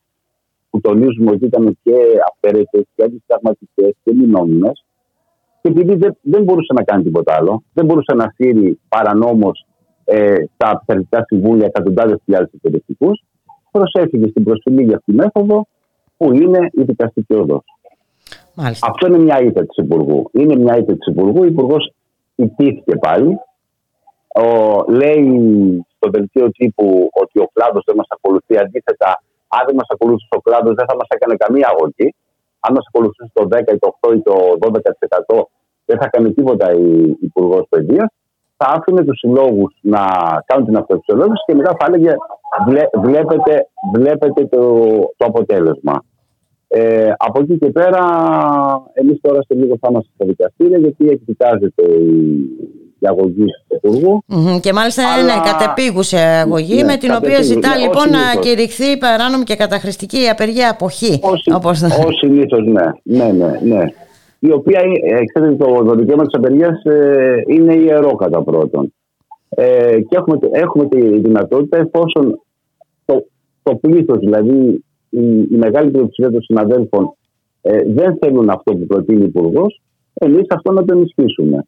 [0.70, 1.94] που τονίζουμε ότι ήταν και
[2.32, 4.84] αυθαίρετε και αντισταγματικές και μη νόμιμες,
[5.60, 9.66] και επειδή δεν, δεν μπορούσε να κάνει τίποτα άλλο, δεν μπορούσε να στείλει παρανόμως
[10.04, 13.24] ε, στα περιπτικά συμβούλια εκατοντάδες χιλιάδες εκπαιδευτικούς,
[13.70, 15.66] προσέφηκε στην προσφυγή για αυτή τη μέθοδο
[16.16, 17.64] που είναι η δικαστική οδός.
[18.80, 20.30] Αυτό είναι μια ήττα της Υπουργού.
[20.32, 21.40] Είναι μια ήττα της Υπουργού.
[21.40, 21.92] Ο Υπουργός
[22.34, 23.38] ιτήθηκε πάλι.
[24.28, 24.44] Ο,
[24.88, 25.24] λέει
[25.96, 28.58] στο δελτίο τύπου ότι ο κλάδος δεν μας ακολουθεί.
[28.58, 32.14] Αντίθετα, αν δεν μας ακολουθούσε ο κλάδος, δεν θα μας έκανε καμία αγωγή
[32.60, 34.34] αν μας ακολουθούσε το 10 ή το 8 ή το
[35.34, 35.42] 12%
[35.84, 38.08] δεν θα κάνει τίποτα η Υπουργός Παιδείας.
[38.56, 40.04] Θα άφηνε τους συλλόγους να
[40.44, 42.14] κάνουν την αυτοεξολόγηση και μετά θα έλεγε
[43.02, 44.82] βλέπετε, βλέπετε το,
[45.16, 46.04] το αποτέλεσμα.
[46.68, 48.02] Ε, από εκεί και πέρα,
[48.92, 52.48] εμείς τώρα σε λίγο θα είμαστε στα δικαστήρια γιατί εκδικάζεται η,
[53.00, 54.22] η αγωγή του υπουργου
[54.60, 55.22] Και μάλιστα Αλλά...
[55.22, 60.70] είναι κατεπίγουσα αγωγή ναι, με την οποία ζητά λοιπόν να κηρυχθεί παράνομη και καταχρηστική απεργία
[60.70, 61.20] αποχή.
[61.22, 62.86] Ω συνήθως, ναι.
[63.02, 63.84] ναι, ναι, ναι.
[64.38, 68.92] Η οποία, ε, ξέρετε, το, το δικαίωμα της απεργίας ε, είναι ιερό κατά πρώτον.
[69.48, 72.40] Ε, και έχουμε, έχουμε τη δυνατότητα εφόσον
[73.04, 73.26] το,
[73.62, 77.14] το πλήθος, δηλαδή η, η μεγάλη πλειοψηφία των συναδέλφων
[77.62, 79.80] ε, δεν θέλουν αυτό που προτείνει ο Υπουργός,
[80.14, 81.66] εμείς αυτό να το ενισχύσουμε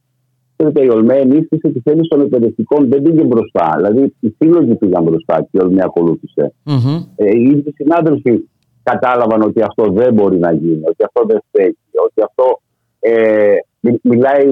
[0.63, 3.73] ξέρετε, η ΟΛΜΕ ενίσχυσε τη θέληση των εκπαιδευτικών, δεν πήγε μπροστά.
[3.77, 6.53] Δηλαδή, οι σύλλογοι πήγαν μπροστά και η ΟΛΜΕ ακολούθησε.
[6.67, 7.07] Mm-hmm.
[7.17, 8.49] Ε, οι ίδιοι συνάδελφοι
[8.83, 12.61] κατάλαβαν ότι αυτό δεν μπορεί να γίνει, ότι αυτό δεν στέκει, ότι αυτό.
[12.99, 13.55] Ε,
[14.03, 14.47] μιλάει,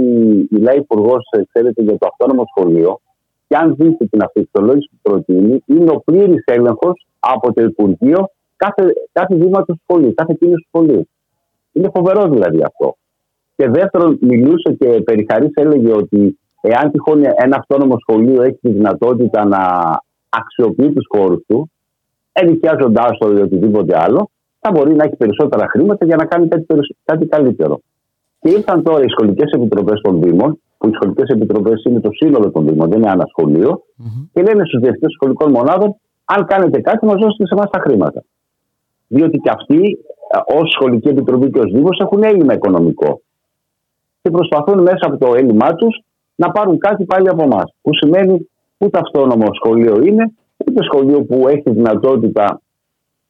[0.51, 3.01] μιλάει υπουργός, ξέρετε, για το αυτόνομο σχολείο.
[3.49, 8.93] Και αν δείτε την αυτοεξολόγηση που προτείνει, είναι ο πλήρης έλεγχος από το Υπουργείο κάθε,
[9.13, 11.09] κάθε βήμα του σχολείου, κάθε κίνηση του σχολείου.
[11.73, 12.97] Είναι φοβερό δηλαδή αυτό.
[13.61, 19.45] Και δεύτερον, μιλούσε και περιχαρής έλεγε ότι εάν τυχόν ένα αυτόνομο σχολείο έχει τη δυνατότητα
[19.45, 19.61] να
[20.29, 21.71] αξιοποιεί τους χώρους του,
[22.33, 24.31] ενοικιάζοντάς το ή οτιδήποτε άλλο,
[24.61, 26.67] θα μπορεί να έχει περισσότερα χρήματα για να κάνει κάτι,
[27.05, 27.81] κάτι καλύτερο.
[28.41, 32.51] Και ήρθαν τώρα οι σχολικές επιτροπές των Δήμων, που οι σχολικές επιτροπές είναι το σύνολο
[32.51, 34.29] των Δήμων, δεν είναι ένα σχολείο, mm-hmm.
[34.33, 38.25] και λένε στους διευθυντές σχολικών μονάδων, αν κάνετε κάτι, μας δώσετε σε εμάς τα χρήματα.
[39.07, 39.99] Διότι και αυτοί,
[40.61, 43.21] ως σχολική επιτροπή και ως Δήμος, έχουν έλλειμμα οικονομικό
[44.23, 46.03] και προσπαθούν μέσα από το έλλειμμά τους
[46.35, 47.75] να πάρουν κάτι πάλι από εμάς.
[47.83, 48.49] Που σημαίνει
[48.79, 50.33] ούτε αυτόνομο σχολείο είναι,
[50.67, 52.61] ούτε σχολείο που έχει δυνατότητα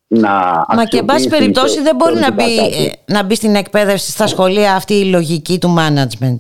[0.07, 0.31] να.
[0.77, 4.27] Μα και εν πάση περιπτώσει δεν μπορεί να μπει, ε, να μπει στην εκπαίδευση στα
[4.27, 6.39] σχολεία αυτή η λογική του management.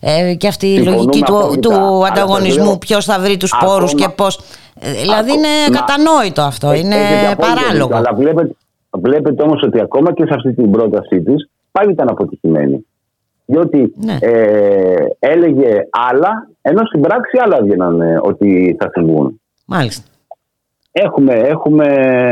[0.00, 4.40] Ε, και αυτή η λογική του, του ανταγωνισμού, ποιος θα βρει τους πόρους και πώς.
[4.80, 6.96] Ε, δηλαδή είναι κατανόητο αυτό, είναι
[7.36, 7.96] παράλογο.
[7.96, 8.56] Αλλά βλέπετε,
[8.90, 12.86] βλέπετε όμως ότι ακόμα και σε αυτή την πρότασή της πάλι ήταν αποτυχημένη.
[13.46, 14.16] Διότι ναι.
[14.20, 19.40] ε, έλεγε άλλα, ενώ στην πράξη άλλα έβγαιναν ε, ότι θα συμβούν.
[19.66, 20.08] Μάλιστα.
[20.92, 21.86] Έχουμε, έχουμε,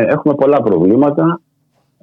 [0.08, 1.40] έχουμε πολλά προβλήματα.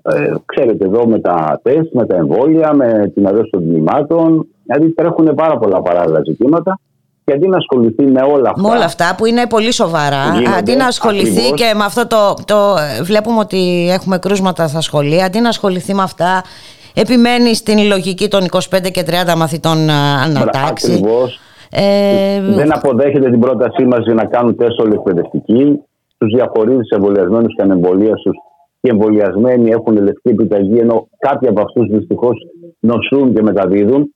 [0.01, 4.47] Ε, ξέρετε εδώ με τα τεστ, με τα εμβόλια, με την αδέωση των κινημάτων.
[4.63, 6.79] Δηλαδή τρέχουν πάρα πολλά παράλληλα ζητήματα.
[7.23, 8.61] Και αντί να ασχοληθεί με όλα αυτά.
[8.61, 10.23] Με όλα αυτά που είναι πολύ σοβαρά.
[10.57, 12.75] αντί να ασχοληθεί και με αυτό το, το.
[13.03, 15.25] Βλέπουμε ότι έχουμε κρούσματα στα σχολεία.
[15.25, 16.43] Αντί να ασχοληθεί με αυτά
[16.93, 19.89] επιμένει στην λογική των 25 και 30 μαθητών
[20.25, 20.91] ανατάξει.
[20.91, 21.39] Ακριβώς.
[21.71, 22.41] Ε...
[22.41, 25.81] Δεν αποδέχεται την πρότασή μας για να κάνουν τεστ όλοι εκπαιδευτικοί.
[26.17, 28.31] Τους διαχωρίζει σε εμβολιασμένους και ανεμβολίαστου.
[28.81, 32.37] Οι εμβολιασμένοι έχουν λευκή επιταγή, ενώ κάποιοι από αυτούς δυστυχώς
[32.79, 34.13] νοσούν και μεταδίδουν.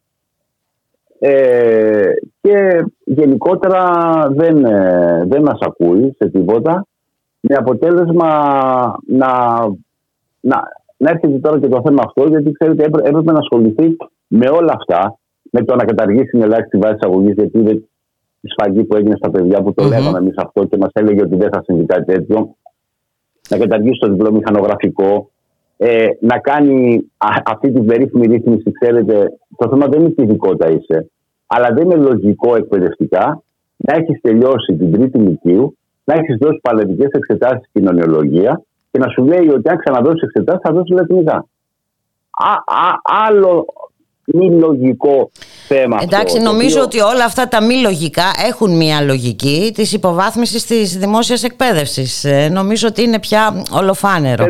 [1.19, 2.11] Ε,
[2.41, 3.91] και γενικότερα
[4.29, 6.85] δεν, ε, δεν μας ακούει σε τίποτα
[7.39, 8.29] με αποτέλεσμα
[9.07, 9.29] να,
[10.39, 10.63] να,
[11.03, 13.95] να έρχεται τώρα και το θέμα αυτό, γιατί ξέρετε, έπρεπε να ασχοληθεί
[14.27, 15.17] με όλα αυτά,
[15.51, 17.73] με το να καταργήσει την ελάχιστη βάση αγωγή, γιατί είδε
[18.41, 19.89] τη σφαγή που έγινε στα παιδιά που το mm-hmm.
[19.89, 22.55] λέγαμε εμείς αυτό και μας έλεγε ότι δεν θα συμβεί κάτι τέτοιο.
[23.49, 25.31] Να καταργήσει το διπλό μηχανογραφικό,
[25.77, 28.71] ε, να κάνει α, αυτή την περίφημη ρύθμιση.
[28.79, 31.11] Ξέρετε, το θέμα δεν είναι τι ειδικότητα είσαι,
[31.47, 33.43] αλλά δεν είναι λογικό εκπαιδευτικά
[33.75, 39.23] να έχεις τελειώσει την τρίτη ηλικίου, να έχεις δώσει παλαιτικές εξετάσεις κοινωνιολογία και να σου
[39.23, 41.45] λέει ότι αν ξαναδώσεις εξετάσει θα δώσεις λατινικά.
[42.31, 42.93] Α, α,
[43.27, 43.65] άλλο
[44.25, 45.31] μη λογικό
[45.67, 45.97] θέμα.
[46.01, 50.97] Εντάξει, αυτό, νομίζω ότι όλα αυτά τα μη λογικά έχουν μια λογική της υποβάθμισης της
[50.97, 52.23] δημόσιας εκπαίδευσης.
[52.23, 54.45] Ε, νομίζω ότι είναι πια ολοφάνερο.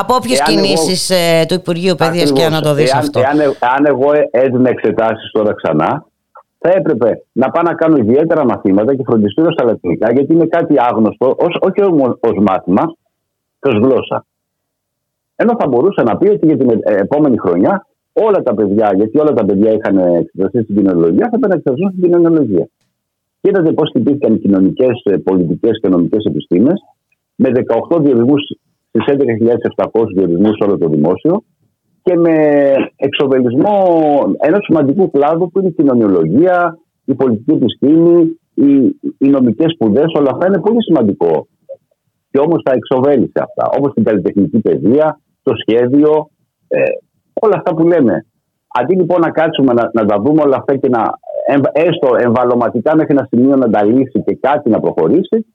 [0.00, 3.20] Από όποιες κινήσεις ε, του Υπουργείου Παιδείας και να το δεις αυτό.
[3.20, 6.06] Εάν, αν εγώ έδινε εξετάσεις τώρα ξανά,
[6.58, 10.74] θα έπρεπε να πάω να κάνω ιδιαίτερα μαθήματα και φροντιστήρω στα λατινικά, γιατί είναι κάτι
[10.78, 11.80] άγνωστο, ως, όχι
[12.20, 12.82] ως μάθημα,
[13.68, 14.26] ω γλώσσα.
[15.36, 19.32] Ενώ θα μπορούσε να πει ότι για την επόμενη χρονιά όλα τα παιδιά, γιατί όλα
[19.32, 22.68] τα παιδιά είχαν εξεταστεί στην κοινωνιολογία, θα πρέπει να εξεταστούν στην κοινωνιολογία.
[23.40, 26.80] Και είδατε πώς χτυπήθηκαν οι κοινωνικές, ε, πολιτικές και νομικές επιστήμες
[27.34, 28.42] με 18 διορισμούς
[28.88, 31.42] στις 11.700 διορισμούς σε όλο το δημόσιο
[32.02, 32.36] και με
[32.96, 33.76] εξοβελισμό
[34.38, 38.74] ενός σημαντικού κλάδου που είναι η κοινωνιολογία, η πολιτική επιστήμη, οι,
[39.18, 40.12] οι νομικές σπουδές.
[40.14, 41.46] Όλα αυτά είναι πολύ σημαντικό
[42.34, 43.78] και όμως τα εξοβέλησε αυτά.
[43.78, 46.30] Όπως την καλλιτεχνική παιδεία, το σχέδιο,
[46.68, 46.80] ε,
[47.32, 48.26] όλα αυτά που λέμε.
[48.78, 51.02] Αντί λοιπόν να κάτσουμε να, να τα δούμε όλα αυτά και να
[51.72, 55.46] έστω εμβαλωματικά μέχρι ένα σημείο να τα λύσει και κάτι να προχωρήσει,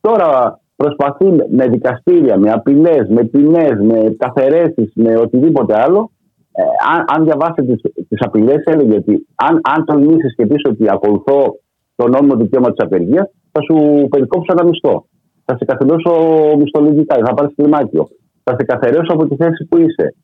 [0.00, 6.10] τώρα προσπαθεί με δικαστήρια, με απειλές, με ποινές, με καθαιρέσεις, με οτιδήποτε άλλο.
[6.52, 6.62] Ε,
[6.94, 7.74] αν, αν διαβάσετε
[8.08, 11.58] τις απειλές, έλεγε ότι αν, αν τολμήσεις και πεις ότι ακολουθώ
[11.96, 15.06] το νόμιμο δικαίωμα της απεργίας, θα σου περικόψω ένα μισθό
[15.50, 16.12] θα σε καθαρίσω
[16.58, 18.08] μισθολογικά, θα πάρεις κλιμάκιο.
[18.42, 20.14] Θα σε καθαρίσω από τη θέση που είσαι.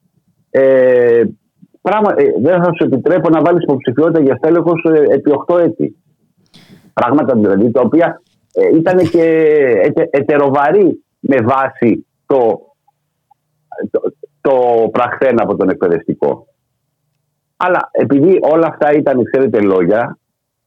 [0.51, 1.23] Ε,
[1.83, 5.97] πράγμα, ε, δεν θα σου επιτρέπω να βάλεις υποψηφιότητα για στέλεχος ε, επί 8 έτη.
[6.93, 8.23] Πράγματα δηλαδή τα οποία
[8.53, 9.23] ε, ήταν και
[9.83, 12.61] ετε, ετεροβαρή με βάση το,
[13.91, 14.01] το,
[14.41, 14.55] το
[14.91, 16.47] πραχθέν από τον εκπαιδευτικό.
[17.57, 20.19] Αλλά επειδή όλα αυτά ήταν, ξέρετε, λόγια,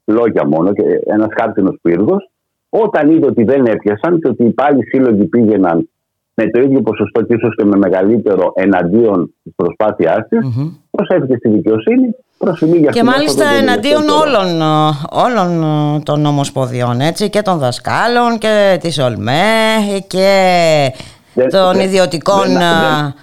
[0.05, 2.31] λόγια μόνο και ένας χάρτινος πύργος,
[2.69, 5.89] όταν είδε ότι δεν έπιασαν και ότι οι πάλι σύλλογοι πήγαιναν
[6.33, 10.71] με το ίδιο ποσοστό και ίσως και με μεγαλύτερο εναντίον της προσπάθειάς της, mm-hmm.
[10.91, 12.15] προσέφηκε στη δικαιοσύνη
[12.79, 14.61] για και μάλιστα εναντίον όλων,
[15.09, 19.33] όλων των ομοσποδιών έτσι, και των δασκάλων και της ΟΛΜΕ
[20.07, 20.29] και
[21.49, 22.45] των δεν, ιδιωτικών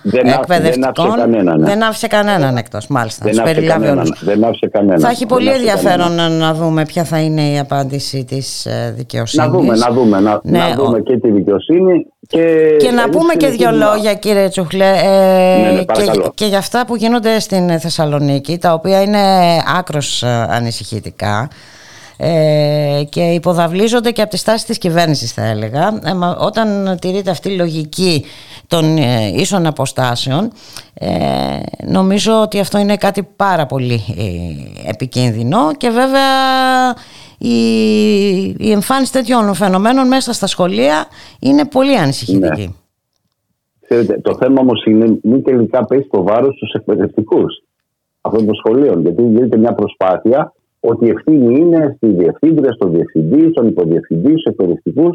[0.02, 1.06] δεν, εκπαιδευτικών.
[1.06, 3.24] Δεν, κανέναν, δεν άφησε κανέναν εκτός, μάλιστα.
[3.30, 5.00] Δεν άφησε, κανέναν, δεν άφησε κανέναν.
[5.00, 9.46] Θα έχει πολύ ενδιαφέρον να δούμε ποια θα είναι η απάντηση της ε, δικαιοσύνης.
[9.46, 12.06] Να δούμε, να δούμε, να, ναι, να δούμε και τη δικαιοσύνη.
[12.28, 16.58] Και, και να πούμε και δύο λόγια, κύριε Τσουχλέ, ε, ναι, ναι, και, και για
[16.58, 19.18] αυτά που γίνονται στην Θεσσαλονίκη, τα οποία είναι
[19.78, 21.48] άκρος ε, ανησυχητικά
[22.16, 27.48] ε, και υποδαβλίζονται και από τη στάση της κυβέρνησης θα έλεγα ε, όταν τηρείται αυτή
[27.52, 28.24] η λογική
[28.66, 30.50] των ε, ίσων αποστάσεων
[30.94, 31.08] ε,
[31.86, 36.30] νομίζω ότι αυτό είναι κάτι πάρα πολύ ε, επικίνδυνο και βέβαια
[37.38, 37.58] η,
[38.58, 41.06] η εμφάνιση τέτοιων φαινομένων μέσα στα σχολεία
[41.40, 42.66] είναι πολύ ανησυχητική.
[42.66, 42.72] Ναι.
[43.80, 47.62] Ξέρετε, το θέμα όμως είναι μην τελικά πέσει το βάρος στους εκπαιδευτικούς
[48.20, 49.00] αυτών των σχολείων.
[49.00, 50.52] Γιατί γίνεται μια προσπάθεια
[50.90, 55.10] ότι η ευθύνη είναι στη διευθύντρια, στον διευθυντή, στον υποδιευθυντή, στους εκπαιδευτικού.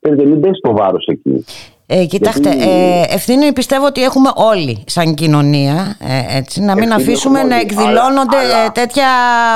[0.00, 1.44] Και μην πέσει το βάρος εκεί.
[1.86, 7.42] Ε, κοιτάξτε, ε, ευθύνη πιστεύω ότι έχουμε όλοι σαν κοινωνία, ε, έτσι, να μην αφήσουμε
[7.42, 9.08] να εκδηλώνονται αλλά, τέτοια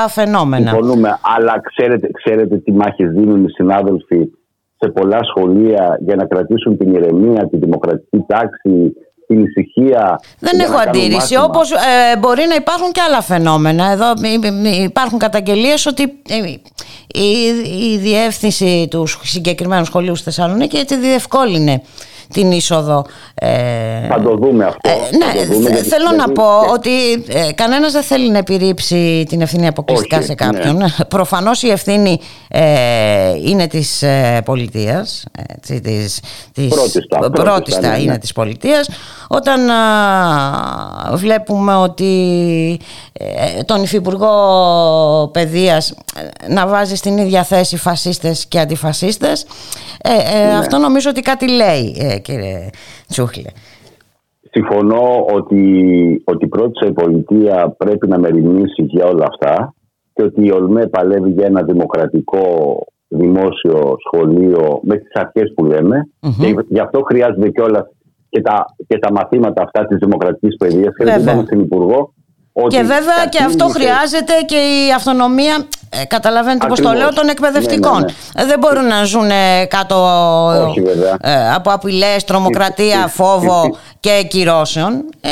[0.09, 0.69] φαινόμενα.
[0.69, 4.29] Συμφωνούμε, αλλά ξέρετε, ξέρετε τι μάχες δίνουν οι συνάδελφοι
[4.79, 8.93] σε πολλά σχολεία για να κρατήσουν την ηρεμία, τη δημοκρατική τάξη,
[9.27, 10.19] την ησυχία.
[10.39, 11.37] Δεν έχω αντίρρηση.
[11.37, 13.91] Όπως ε, μπορεί να υπάρχουν και άλλα φαινόμενα.
[13.91, 14.13] Εδώ
[14.83, 16.37] υπάρχουν καταγγελίες ότι ε,
[17.07, 17.29] η,
[17.91, 21.81] η διεύθυνση του συγκεκριμένου σχολείου στη Θεσσαλονίκη τη διευκόλυνε
[22.33, 23.05] την είσοδο.
[23.35, 24.89] Ε, θα το δούμε αυτό.
[24.89, 26.89] Ε, ναι, δούμε, θέλω να πω ότι
[27.27, 30.77] ε, κανένας δεν θέλει να επιρρύψει την ευθύνη αποκλειστικά σε κάποιον.
[30.77, 30.85] Ναι.
[31.07, 35.23] Προφανώς η ευθύνη ε, είναι της ε, πολιτείας.
[35.57, 36.19] Έτσι, της,
[36.53, 38.17] της, πρώτιστα, πρώτιστα ναι, είναι ναι.
[38.17, 38.89] της πολιτείας.
[39.27, 39.59] Όταν
[41.13, 42.79] βλέπουμε ότι
[43.65, 45.93] τον Υφυπουργό Παιδείας
[46.47, 49.45] να βάζει στην ίδια θέση φασίστες και αντιφασίστες
[50.07, 50.57] ναι.
[50.57, 52.69] αυτό νομίζω ότι κάτι λέει κύριε
[53.07, 53.49] Τσούχλε.
[54.51, 55.61] Συμφωνώ ότι,
[56.25, 56.49] ότι η
[56.87, 59.73] η πολιτεία πρέπει να μεριμνήσει για όλα αυτά
[60.13, 62.43] και ότι η ΟΛΜΕ παλεύει για ένα δημοκρατικό
[63.07, 66.09] δημόσιο σχολείο με τις αρχές που λέμε
[66.39, 67.85] και γι' αυτό χρειάζεται κιόλας
[68.29, 70.95] και τα, και τα μαθήματα αυτά της δημοκρατικής παιδείας.
[70.97, 71.59] Και δεν στην
[72.57, 75.55] Υπουργό και βέβαια και αυτό χρειάζεται και η αυτονομία,
[75.89, 77.99] ε, καταλαβαίνετε πώς το λέω, των εκπαιδευτικών.
[77.99, 78.45] Ναι, ναι, ναι.
[78.49, 79.29] Δεν μπορούν να ζουν
[79.67, 79.97] κάτω
[81.21, 83.61] ε, από απειλές, τρομοκρατία, φόβο
[83.99, 84.91] και κυρώσεων.
[85.21, 85.29] Ε,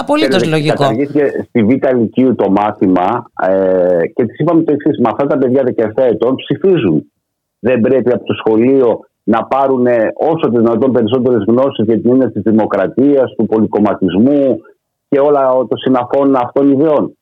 [0.00, 0.82] απολύτως λογικό.
[0.82, 4.98] Καταργήθηκε στη Β' Λυκείου το μάθημα ε, και της είπαμε το εξής.
[4.98, 5.62] Με αυτά τα παιδιά
[5.96, 7.12] 17 ετών ψηφίζουν.
[7.58, 9.86] Δεν πρέπει από το σχολείο να πάρουν
[10.30, 14.60] όσο το δυνατόν περισσότερες γνώσεις για την έννοια της δημοκρατίας, του πολυκομματισμού,
[15.08, 17.16] και όλα το συναφών αυτών ιδεών.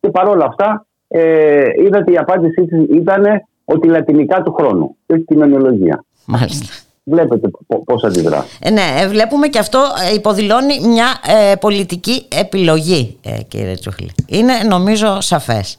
[0.00, 3.24] Και παρόλα αυτά, ε, είδατε η απάντησή της ήταν
[3.64, 6.04] ότι λατινικά του χρόνου, όχι κοινωνιολογία.
[6.26, 6.66] Μάλιστα.
[7.04, 7.50] Βλέπετε
[7.84, 8.44] πώς αντιδρά.
[8.60, 9.78] Ε, ναι, ε, βλέπουμε και αυτό
[10.10, 14.10] ε, υποδηλώνει μια ε, πολιτική επιλογή, ε, κύριε Τσούχλη.
[14.26, 15.76] Είναι νομίζω σαφές.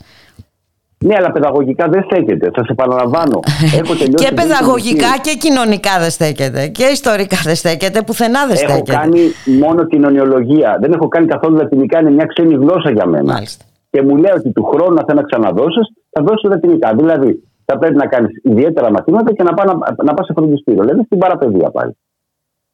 [1.06, 2.52] Ναι, αλλά παιδαγωγικά δεν στέκεται.
[2.56, 3.40] Σα επαναλαμβάνω.
[3.82, 3.94] Έχω
[4.24, 6.68] και παιδαγωγικά και κοινωνικά δεν στέκεται.
[6.68, 8.02] Και ιστορικά δεν στέκεται.
[8.02, 8.92] Πουθενά δεν στέκεται.
[8.92, 9.22] Έχω κάνει
[9.60, 10.78] μόνο κοινωνιολογία.
[10.82, 12.00] Δεν έχω κάνει καθόλου λατινικά.
[12.00, 13.34] Είναι μια ξένη γλώσσα για μένα.
[13.34, 13.66] Μάλιστα.
[13.90, 16.94] Και μου λέει ότι του χρόνου, να θέλει να ξαναδώσεις, θα δώσεις λατινικά.
[16.96, 20.84] Δηλαδή, θα πρέπει να κάνεις ιδιαίτερα μαθήματα και να πάει να, να πας σε φροντιστήριο.
[20.84, 21.98] Δηλαδή στην παραπαιδεία πάλι.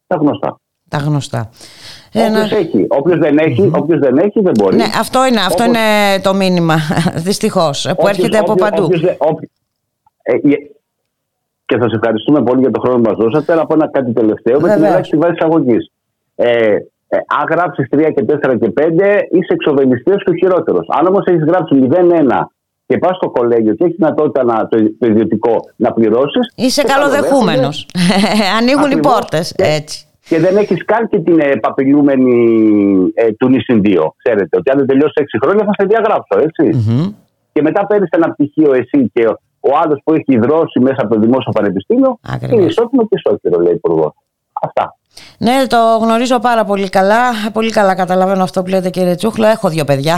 [0.07, 0.59] Τα γνωστά.
[0.89, 1.49] Τα γνωστά.
[2.13, 2.85] Όποιος, έχει.
[2.87, 4.75] Όποιος, δεν έχει, όποιος δεν έχει δεν μπορεί.
[4.75, 5.79] Ναι, αυτό είναι, αυτό είναι
[6.23, 6.75] το μήνυμα,
[7.27, 8.83] δυστυχώς, που έρχεται από παντού.
[9.17, 9.51] Όποιος,
[10.21, 10.37] ε,
[11.65, 13.45] και σας ευχαριστούμε πολύ για το χρόνο που μας δώσατε.
[13.45, 15.91] Θέλω να πω ένα κάτι τελευταίο με την ελάχιστη βάση εισαγωγής.
[16.35, 16.75] Ε,
[17.07, 20.87] ε, αν γράψεις 3 και 4 και 5, είσαι εξοβελιστή και ο χειρότερος.
[20.89, 22.51] Αν όμως έχεις γράψει 0-1
[22.85, 26.53] και πας στο κολέγιο και έχεις δυνατότητα να, το, το ιδιωτικό να πληρώσεις.
[26.55, 27.87] Είσαι καλοδεχούμενος.
[28.59, 29.53] Ανοίγουν οι πόρτες.
[29.57, 32.37] Έτσι και δεν έχεις καν και την ε, παπηλιούμενη
[33.13, 33.97] ε, του νησιν 2.
[34.23, 36.39] Ξέρετε ότι αν δεν τελειώσει 6 χρόνια θα σε διαγράψω,
[37.53, 39.25] Και μετά παίρνεις ένα πτυχίο εσύ και
[39.59, 42.19] ο άλλος που έχει δρώσει μέσα από το δημόσιο πανεπιστήμιο
[42.51, 44.11] είναι ισότιμο και ισόκυρο, λέει ο Υπουργός.
[44.61, 44.97] Αυτά.
[45.37, 47.21] Ναι, το γνωρίζω πάρα πολύ καλά.
[47.53, 49.47] Πολύ καλά καταλαβαίνω αυτό που λέτε κύριε Τσούχλο.
[49.47, 50.17] Έχω δύο παιδιά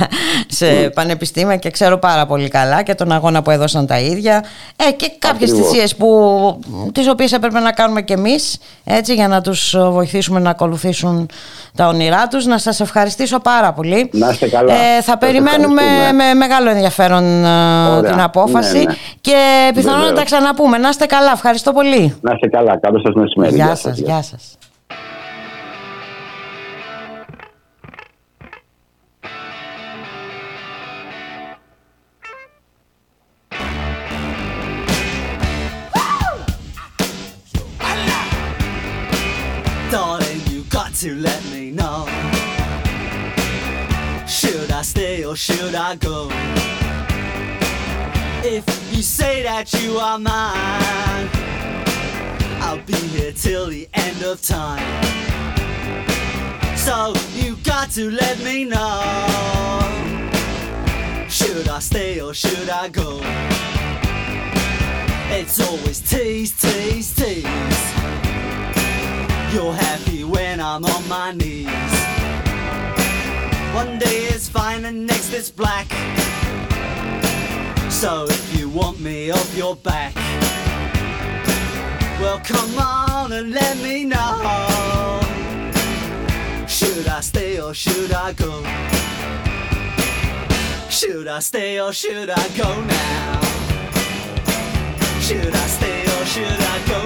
[0.58, 0.92] σε mm.
[0.94, 4.44] πανεπιστήμια και ξέρω πάρα πολύ καλά και τον αγώνα που έδωσαν τα ίδια.
[4.76, 6.08] Ε, και κάποιες θυσίες που,
[6.92, 11.28] τις οποίες έπρεπε να κάνουμε κι εμείς έτσι, για να τους βοηθήσουμε να ακολουθήσουν
[11.74, 12.46] τα όνειρά τους.
[12.46, 14.10] Να σας ευχαριστήσω πάρα πολύ.
[14.12, 14.72] Να είστε καλά.
[14.74, 15.82] Ε, θα περιμένουμε
[16.14, 18.94] με μεγάλο ενδιαφέρον ε, την απόφαση ναι, ναι.
[19.20, 20.78] και πιθανόν να τα ξαναπούμε.
[20.78, 21.30] Να είστε καλά.
[21.34, 22.16] Ευχαριστώ πολύ.
[22.20, 22.78] Να είστε καλά.
[22.78, 23.54] Καλό σας μεσημέρι.
[23.54, 24.58] Γεια gracias.
[39.90, 42.06] Darling, you got to let me know.
[44.26, 46.28] Should I stay or should I go?
[48.42, 51.45] If you say that you are mine.
[52.68, 54.82] I'll be here till the end of time.
[56.76, 59.02] So you got to let me know.
[61.28, 63.20] Should I stay or should I go?
[65.30, 67.44] It's always tease, tease, tease.
[69.54, 71.68] You're happy when I'm on my knees.
[73.76, 75.86] One day is fine and next is black.
[77.92, 80.14] So if you want me off your back,
[82.20, 85.20] well come on and let me know.
[86.66, 88.62] Should I stay or should I go?
[90.88, 93.40] Should I stay or should I go now?
[95.20, 97.05] Should I stay or should I go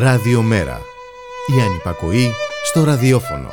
[0.00, 0.80] Ραδιομέρα.
[1.56, 2.30] Η ανυπακοή
[2.64, 3.48] στο ραδιόφωνο.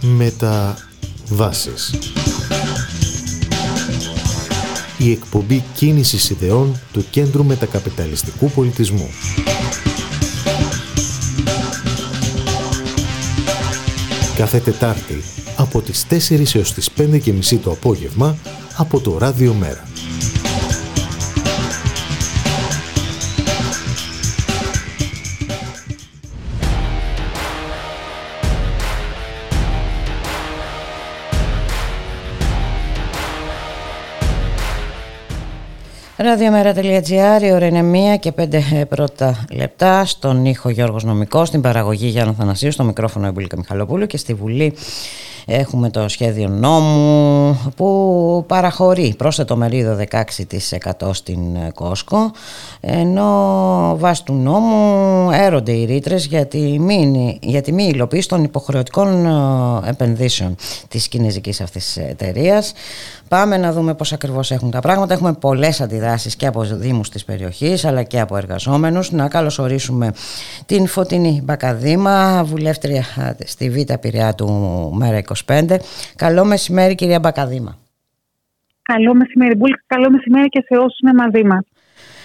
[0.00, 1.94] Μεταβάσεις.
[4.98, 9.10] Η εκπομπή κίνησης ιδεών του Κέντρου Μετακαπιταλιστικού Πολιτισμού.
[14.36, 15.22] Κάθε Τετάρτη
[15.56, 18.36] από τις 4 έως τις 5 και μισή το απόγευμα
[18.76, 19.90] από το Ράδιο Μέρα.
[36.22, 40.04] Ραδιομέρα.gr, η ώρα είναι μία και πέντε ε, πρώτα λεπτά.
[40.04, 44.74] Στον ήχο Γιώργος Νομικός, στην παραγωγή Γιάννα Θανασίου, στο μικρόφωνο Εμπούλικα Μιχαλοπούλου και στη Βουλή
[45.46, 49.96] έχουμε το σχέδιο νόμου που παραχωρεί πρόσθετο μερίδο
[51.00, 52.30] 16% στην ε, Κόσκο
[52.80, 58.44] ενώ βάσει του νόμου έρονται οι ρήτρες για, τη μη, για τη μη υλοποίηση των
[58.44, 60.56] υποχρεωτικών ε, επενδύσεων
[60.88, 62.72] της κινέζικης αυτής εταιρείας.
[63.32, 65.14] Πάμε να δούμε πώς ακριβώς έχουν τα πράγματα.
[65.14, 69.10] Έχουμε πολλές αντιδράσεις και από δήμους της περιοχής αλλά και από εργαζόμενους.
[69.10, 70.12] Να καλωσορίσουμε
[70.66, 73.04] την Φωτεινή Μπακαδήμα, βουλεύτρια
[73.44, 74.48] στη Β' Πειραιά του
[74.94, 75.16] Μέρα
[75.46, 75.78] 25.
[76.16, 77.78] Καλό μεσημέρι κυρία Μπακαδήμα.
[78.82, 81.71] Καλό μεσημέρι Μπούλ, καλό μεσημέρι και σε όσους είναι μαζί μας.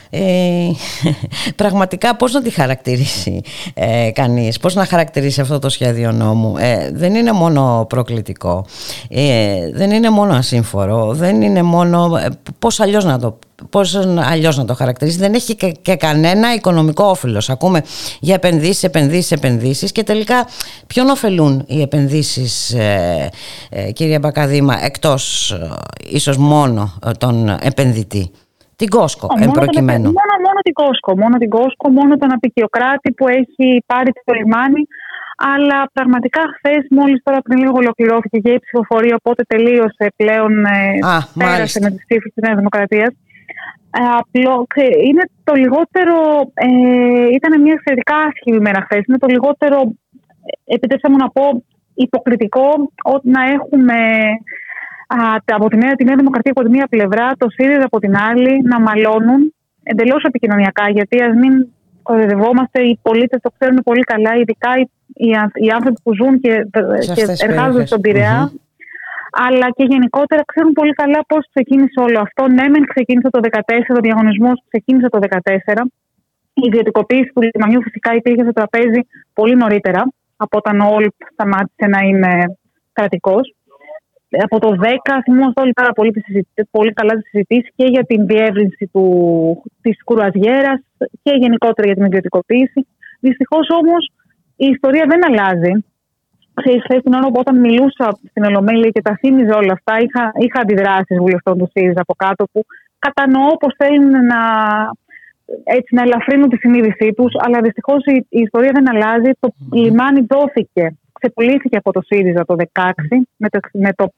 [0.09, 0.71] Ε,
[1.55, 3.41] πραγματικά πώς να τη χαρακτηρίσει
[3.73, 8.65] ε, κανείς, πώς να χαρακτηρίσει αυτό το σχέδιο νόμου; Ε, δεν είναι μόνο προκλητικό,
[9.09, 12.17] ε, δεν είναι μόνο ασύμφορο, δεν είναι μόνο...
[12.17, 12.29] Ε,
[12.59, 13.37] πώς αλλιώς να το
[13.69, 13.95] πώς
[14.29, 15.17] αλλιώς να το χαρακτηρίσει.
[15.17, 17.49] Δεν έχει και, και κανένα οικονομικό όφελος.
[17.49, 17.81] Ακούμε
[18.19, 20.47] για επενδύσεις, επενδύσεις, επενδύσεις και τελικά
[20.87, 23.29] ποιον ωφελούν οι επενδύσεις ε,
[23.69, 25.69] ε, κυρία Μπακαδήμα εκτός ε,
[26.09, 28.31] ίσως μόνο τον επενδυτή;
[28.79, 30.09] Την Κόσκο, εν προκειμένου.
[30.19, 34.83] Μόνο, μόνο την Κόσκο, μόνο την Κόσκο, μόνο τον απεικιοκράτη που έχει πάρει το λιμάνι.
[35.55, 40.51] Αλλά πραγματικά χθες, μόλις τώρα πριν λίγο ολοκληρώθηκε και η ψηφοφορία, οπότε τελείωσε πλέον.
[41.13, 43.11] Α, πέρασε με τις ψήφους της Νέας Δημοκρατίας.
[43.97, 44.67] Ε, απλό,
[45.07, 46.15] είναι το λιγότερο.
[46.53, 46.69] Ε,
[47.37, 49.03] ήταν μια εξαιρετικά άσχημη μέρα χθες.
[49.07, 49.77] Είναι το λιγότερο,
[50.65, 51.63] επιτρέψτε μου να πω,
[51.93, 52.67] υποκριτικό
[53.23, 54.66] να έχουμε α,
[55.45, 58.61] από τη νέα, τη νέα Δημοκρατία από τη μία πλευρά, το ΣΥΡΙΖΑ από την άλλη,
[58.63, 59.53] να μαλώνουν
[59.83, 60.89] εντελώς επικοινωνιακά.
[60.89, 61.67] Γιατί ας μην
[62.01, 65.29] κοροϊδευόμαστε, οι πολίτες το ξέρουν πολύ καλά, ειδικά οι, οι,
[65.65, 66.67] οι άνθρωποι που ζουν και,
[67.15, 68.51] και εργάζονται στον Πειραιά.
[68.51, 68.65] Mm-hmm.
[69.31, 72.47] Αλλά και γενικότερα ξέρουν πολύ καλά πώς ξεκίνησε όλο αυτό.
[72.47, 75.19] Ναι, μεν ξεκίνησε το 2014, ο διαγωνισμός ξεκίνησε το
[75.75, 75.83] 2014.
[76.53, 79.01] Η ιδιωτικοποίηση του λιμανιού φυσικά υπήρχε στο τραπέζι
[79.33, 80.01] πολύ νωρίτερα
[80.37, 82.57] από όταν ο Όλπ σταμάτησε να είναι
[82.93, 83.55] κρατικός.
[84.29, 88.03] Από το 10 θυμόμαστε όλοι πάρα πολύ, τις συζητήσεις- πολύ καλά τι συζητήσει και για
[88.03, 89.03] την διεύρυνση του,
[89.81, 90.79] της κουραζιέρας
[91.23, 92.87] και γενικότερα για την ιδιωτικοποίηση.
[93.19, 94.11] Δυστυχώς όμως
[94.55, 95.71] η ιστορία δεν αλλάζει.
[96.53, 100.31] Ξέρεις, χθες την ώρα που όταν μιλούσα στην Ολομέλεια και τα θύμιζε όλα αυτά, είχα,
[100.39, 102.65] είχα αντιδράσεις βουλευτών του ΣΥΡΙΖΑ από κάτω που
[102.99, 104.41] κατανοώ πως θέλουν να,
[105.63, 109.31] έτσι, να ελαφρύνουν τη συνείδησή τους, αλλά δυστυχώς η, η ιστορία δεν αλλάζει.
[109.39, 112.91] Το λιμάνι δόθηκε, ξεπουλήθηκε από το ΣΥΡΙΖΑ το 2016
[113.37, 114.13] με το, με το,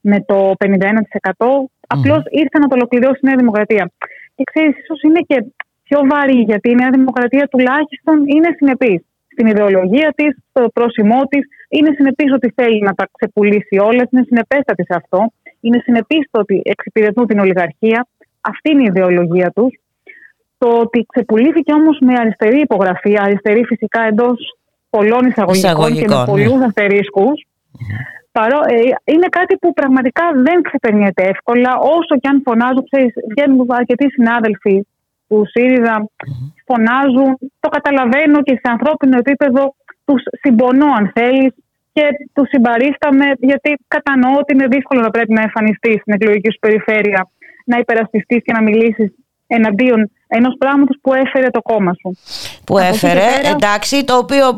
[0.00, 1.46] με το 51%.
[1.86, 3.90] απλώς ήρθε να το ολοκληρώσει η Νέα Δημοκρατία.
[4.34, 5.44] Και ξέρεις, ίσως είναι και
[5.84, 9.00] πιο βαρύ, γιατί η Νέα Δημοκρατία τουλάχιστον είναι συνεπής
[9.32, 11.42] στην ιδεολογία της, στο πρόσημό της.
[11.68, 15.32] Είναι συνεπής ότι θέλει να τα ξεπουλήσει όλα, είναι συνεπέστατη σε αυτό.
[15.60, 18.06] Είναι συνεπής στο ότι εξυπηρετούν την ολιγαρχία.
[18.40, 19.80] Αυτή είναι η ιδεολογία τους.
[20.58, 24.57] Το ότι ξεπουλήθηκε όμως με αριστερή υπογραφή, αριστερή φυσικά εντός
[24.90, 26.24] πολλών εισαγωγικών, και με Εισαγωγικών, ναι.
[26.24, 27.46] πολλούς αστερίσκους,
[28.38, 33.66] Παρό, ε, είναι κάτι που πραγματικά δεν ξεπερνιέται εύκολα, όσο και αν φωνάζουν, ξέρεις, βγαίνουν
[33.68, 34.86] αρκετοί συνάδελφοι
[35.28, 35.94] του ΣΥΡΙΖΑ,
[36.68, 37.30] φωνάζουν,
[37.62, 39.74] το καταλαβαίνω και σε ανθρώπινο επίπεδο.
[40.04, 41.52] Τους συμπονώ αν θέλεις
[41.92, 42.04] και
[42.34, 47.30] τους συμπαρίσταμε γιατί κατανοώ ότι είναι δύσκολο να πρέπει να εμφανιστείς στην εκλογική σου περιφέρεια,
[47.64, 49.08] να υπερασπιστείς και να μιλήσεις
[49.50, 52.18] εναντίον ενός πράγματος που έφερε το κόμμα σου.
[52.64, 54.56] που Από εκεί και έφερε, πέρα- εντάξει, το οποίο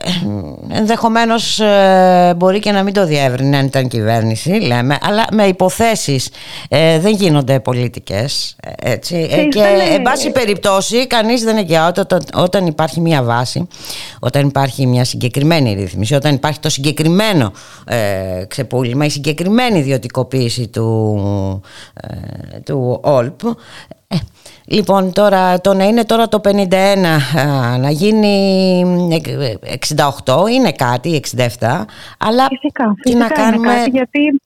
[0.00, 5.44] ε, ενδεχομένως ε, μπορεί και να μην το διεύρυνε αν ήταν κυβέρνηση, λέμε, αλλά με
[5.44, 6.30] υποθέσεις
[6.68, 11.42] ε, δεν γίνονται πολιτικές, ε, έτσι, Ε, Ξέρεις, και ήταν, ε, εν πάση περιπτώσει κανείς
[11.42, 13.66] δεν εγγυάται όταν, όταν υπάρχει μια βάση,
[14.20, 17.52] όταν υπάρχει μια συγκεκριμένη ρύθμιση, όταν υπάρχει το συγκεκριμένο
[17.84, 21.62] ε, ξεπούλημα, η συγκεκριμένη ιδιωτικοποίηση του,
[21.94, 23.50] ε, του ΟΛΠ, ε,
[24.68, 26.48] λοιπόν, τώρα το να είναι τώρα το 51
[27.38, 28.34] α, να γίνει
[29.40, 29.76] ε,
[30.26, 31.84] 68 είναι κάτι, 67,
[32.18, 34.40] αλλά Φυσικά, τι φυσικά να κάνουμε; είναι κάτι, γιατί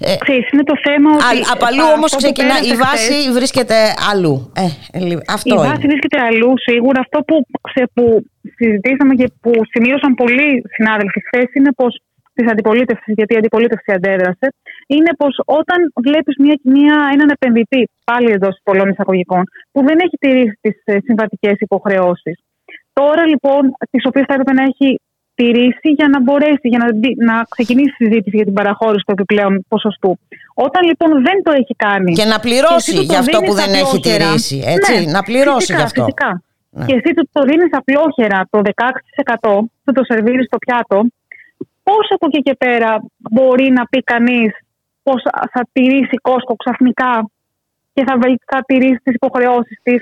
[0.00, 1.24] Ε, ξέρεις, είναι το θέμα ότι...
[1.24, 3.76] Α, απ' αλλού αυτό όμως που ξεκινά, η πέρασε βάση χθες, βρίσκεται
[4.10, 4.52] αλλού.
[4.64, 5.68] Ε, λι- αυτό η είναι.
[5.68, 6.98] βάση βρίσκεται αλλού σίγουρα.
[7.00, 7.36] Αυτό που,
[7.66, 8.04] ξε, που
[8.56, 11.92] συζητήσαμε και που σημείωσαν πολλοί συνάδελφοι χθες είναι πως
[12.38, 14.46] της αντιπολίτευσης, γιατί η αντιπολίτευση αντέδρασε,
[14.86, 19.42] είναι πως όταν βλέπεις μια, μια, έναν επενδυτή, πάλι εντός πολλών εισαγωγικών,
[19.72, 22.36] που δεν έχει τηρήσει τις συμβατικές υποχρεώσεις.
[22.92, 23.60] Τώρα λοιπόν,
[23.90, 24.88] τις οποίες θα έπρεπε να έχει
[25.34, 29.12] τηρήσει για να μπορέσει, για να, μπει- να ξεκινήσει η συζήτηση για την παραχώρηση του
[29.18, 30.18] επιπλέον ποσοστού.
[30.66, 32.12] Όταν λοιπόν δεν το έχει κάνει.
[32.12, 34.24] Και να εσύ πληρώσει του το για αυτό δίνεις που δεν έχει απλόχερα.
[34.26, 34.58] τηρήσει.
[34.74, 36.02] Έτσι, Ναι, να πληρώσει φυσικά, γι' αυτό.
[36.04, 36.30] Φυσικά.
[36.70, 36.84] Ναι.
[36.86, 40.98] Και εσύ του το δίνεις απλόχερα το 16% του το σερβίρεις στο πιάτο,
[41.88, 42.90] πώς από εκεί και πέρα
[43.30, 44.50] μπορεί να πει κανείς
[45.02, 47.12] πώς θα τηρήσει Κόσκο ξαφνικά
[47.94, 50.00] και θα, βελ- θα τηρήσει τις υποχρεώσεις της.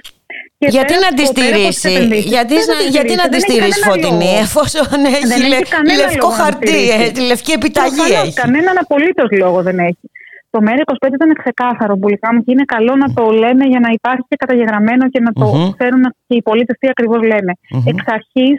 [0.58, 1.90] Γιατί να τη στηρίσει,
[2.34, 6.36] γιατί, να- γιατί να τη στηρίσει φωτεινή, εφόσον έχει, Δεν έχει λε- κανένα λευκό λόγο
[6.36, 7.02] να χαρτί, στηρίξει.
[7.04, 8.34] ε, τη λευκή επιταγή Προφανώς, έχει.
[8.44, 10.04] Κανέναν απολύτως λόγο δεν έχει.
[10.50, 14.24] Το ΜΕΡΑ25 ήταν ξεκάθαρο, Μπουλικά μου, και είναι καλό να το λέμε για να υπάρχει
[14.28, 15.70] και καταγεγραμμένο και να το Μμμ.
[15.76, 17.52] ξέρουν και οι πολίτες τι ακριβώς λένε.
[17.70, 17.82] Μμμ.
[17.86, 18.56] Εξ αρχής,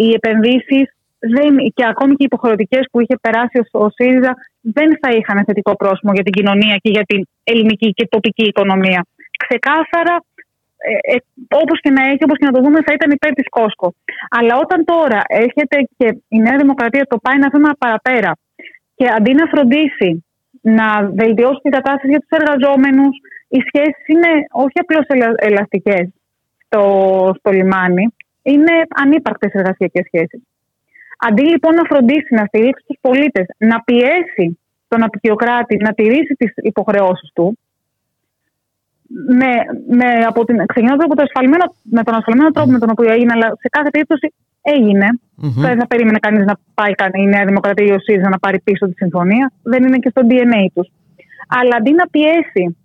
[0.00, 0.86] οι επενδύσεις
[1.74, 5.76] και ακόμη και οι υποχρεωτικές που είχε περάσει ο, ο ΣΥΡΙΖΑ δεν θα είχαν θετικό
[5.76, 9.06] πρόσημο για την κοινωνία και για την ελληνική και τοπική οικονομία.
[9.46, 10.24] Ξεκάθαρα,
[10.76, 11.16] ε, ε,
[11.62, 13.94] όπως και να έχει, όπως και να το δούμε, θα ήταν υπέρ της Κόσκο.
[14.38, 18.32] Αλλά όταν τώρα έρχεται και η Νέα Δημοκρατία το πάει ένα βήμα παραπέρα
[18.94, 20.24] και αντί να φροντίσει
[20.60, 20.86] να
[21.20, 23.14] βελτιώσει την κατάσταση για τους εργαζόμενους,
[23.48, 26.08] οι σχέσεις είναι όχι απλώς ελα, ελαστικές
[26.64, 26.82] στο,
[27.38, 30.42] στο λιμάνι, είναι ανύπαρκτες εργασιακές σχέσεις.
[31.28, 34.58] Αντί λοιπόν να φροντίσει να στηρίξει τους πολίτες, να πιέσει
[34.88, 37.58] τον απεικιοκράτη να τηρήσει τις υποχρεώσεις του,
[39.38, 39.52] με,
[39.98, 43.32] με, από την, ξεκινώντας από το ασφαλμένο, με τον ασφαλμένο τρόπο με τον οποίο έγινε,
[43.34, 45.06] αλλά σε κάθε περίπτωση έγινε.
[45.34, 45.62] Μμμ.
[45.66, 48.60] Δεν θα περίμενε κανείς να πάει καν- η Νέα Δημοκρατία ή ο ΣΥΡΙΖΑ να πάρει
[48.60, 49.52] πίσω τη συμφωνία.
[49.62, 50.88] Δεν είναι και στο DNA τους.
[51.48, 52.76] Αλλά αντί να πιέσει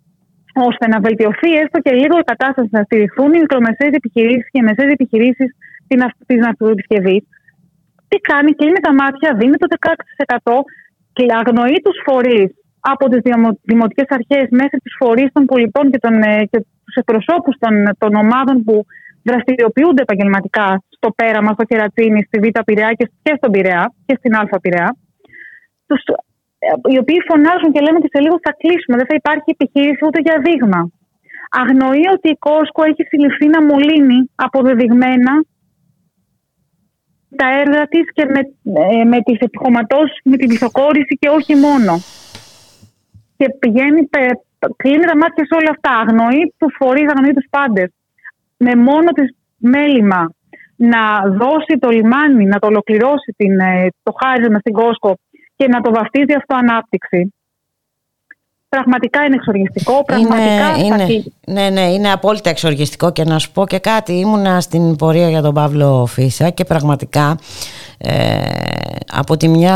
[0.69, 4.61] ώστε να βελτιωθεί έστω και λίγο η κατάσταση, να στηριχθούν οι μικρομεσαίες επιχειρήσεις και οι
[4.61, 5.49] μεσαίες επιχειρήσεις
[6.26, 7.27] τη ναυτοεπισκευή,
[8.07, 9.67] τι κάνει, κλείνει τα μάτια, δίνει το
[10.43, 10.53] 16%
[11.13, 12.49] και αγνοεί τους φορείς
[12.93, 13.21] από τις
[13.71, 18.11] δημοτικές αρχές μέχρι τους φορείς των πολιτών και, τον, ε, και τους εκπροσώπους των, των
[18.23, 18.85] ομάδων που
[19.23, 24.35] δραστηριοποιούνται επαγγελματικά στο πέραμα, στο κερατσίνη, στη Β' Πειραιά και, και στον Πειραιά και στην
[24.35, 24.89] Α' Πειραιά.
[25.88, 26.01] Τους,
[26.59, 30.01] ε, οι οποίοι φωνάζουν και λένε ότι σε λίγο θα κλείσουμε, δεν θα υπάρχει επιχείρηση
[30.07, 30.81] ούτε για δείγμα.
[31.61, 35.34] Αγνοεί ότι η Κόσκο έχει συλληφθεί να μολύνει αποδεδειγμένα
[37.35, 38.39] τα έργα της και με,
[38.81, 41.93] ε, με τις επιχωματώσεις, με την πισωκόρηση και όχι μόνο.
[43.37, 44.41] Και πηγαίνει, πε-
[44.75, 45.91] κλείνει τα μάτια σε όλα αυτά.
[45.99, 47.91] Αγνοεί τους φορείς, αγνοεί τους πάντες.
[48.59, 50.31] με μόνο της μέλημα
[50.75, 55.17] να δώσει το λιμάνι, να το ολοκληρώσει την, ε, το χάρισμα στην Κόσκο
[55.55, 57.33] και να το βαφτίζει αυτό ανάπτυξη.
[58.69, 60.03] Πραγματικά είναι εξοργιστικό.
[60.06, 64.14] Πραγματικά είναι, θα- είναι, ναι, ναι, είναι απόλυτα εξοργιστικό και να σου πω και κάτι.
[64.14, 67.38] Ήμουνα στην πορεία για τον Παύλο Φίσα και πραγματικά
[67.98, 68.38] ε,
[69.14, 69.73] από τη μια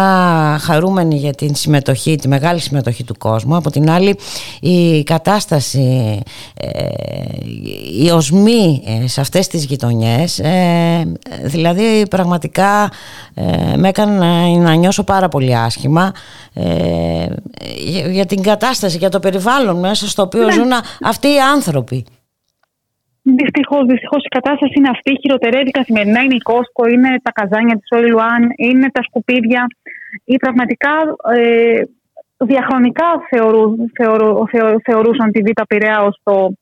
[0.61, 4.15] χαρούμενη για την συμμετοχή, τη μεγάλη συμμετοχή του κόσμου, από την άλλη
[4.61, 6.19] η κατάσταση,
[6.61, 6.83] ε,
[8.03, 11.11] οι οσμοί ε, σε αυτές τις γειτονιές, ε,
[11.43, 12.91] δηλαδή πραγματικά
[13.33, 16.11] ε, με έκανε να, να νιώσω πάρα πολύ άσχημα
[16.53, 17.25] ε,
[17.77, 20.51] για, για την κατάσταση, για το περιβάλλον μέσα στο οποίο Ναι.
[20.51, 20.71] ζουν
[21.03, 22.05] αυτοί οι άνθρωποι.
[23.23, 25.17] Δυστυχώς, δυστυχώς η κατάσταση είναι αυτή.
[25.21, 26.19] Χειροτερεύει καθημερινά.
[26.21, 29.65] Είναι η Κόσκο, είναι τα καζάνια της Όλη Λουάν, είναι τα σκουπίδια.
[30.25, 30.91] Ή πραγματικά
[31.35, 31.81] ε,
[32.37, 36.53] διαχρονικά θεωρού, θεωρού, θεω- θεωρούσαν τη Β' Πειραιά ως το,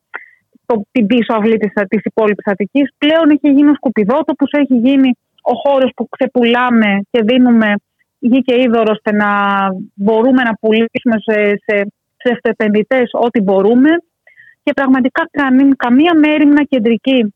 [0.65, 2.89] το, την πίσω αυλή της της υπόλοιπης Αττικής.
[2.97, 5.09] Πλέον έχει γίνει ο σκουπιδότοπος, έχει γίνει
[5.41, 7.73] ο χώρος που ξεπουλάμε και δίνουμε
[8.19, 9.29] γη και είδωρος ώστε να
[9.93, 11.75] μπορούμε να πουλήσουμε σε, σε,
[12.17, 13.89] σε αυτοεπενδυτές ό,τι μπορούμε
[14.63, 17.33] και πραγματικά καμία, καμία μέρημνα κεντρική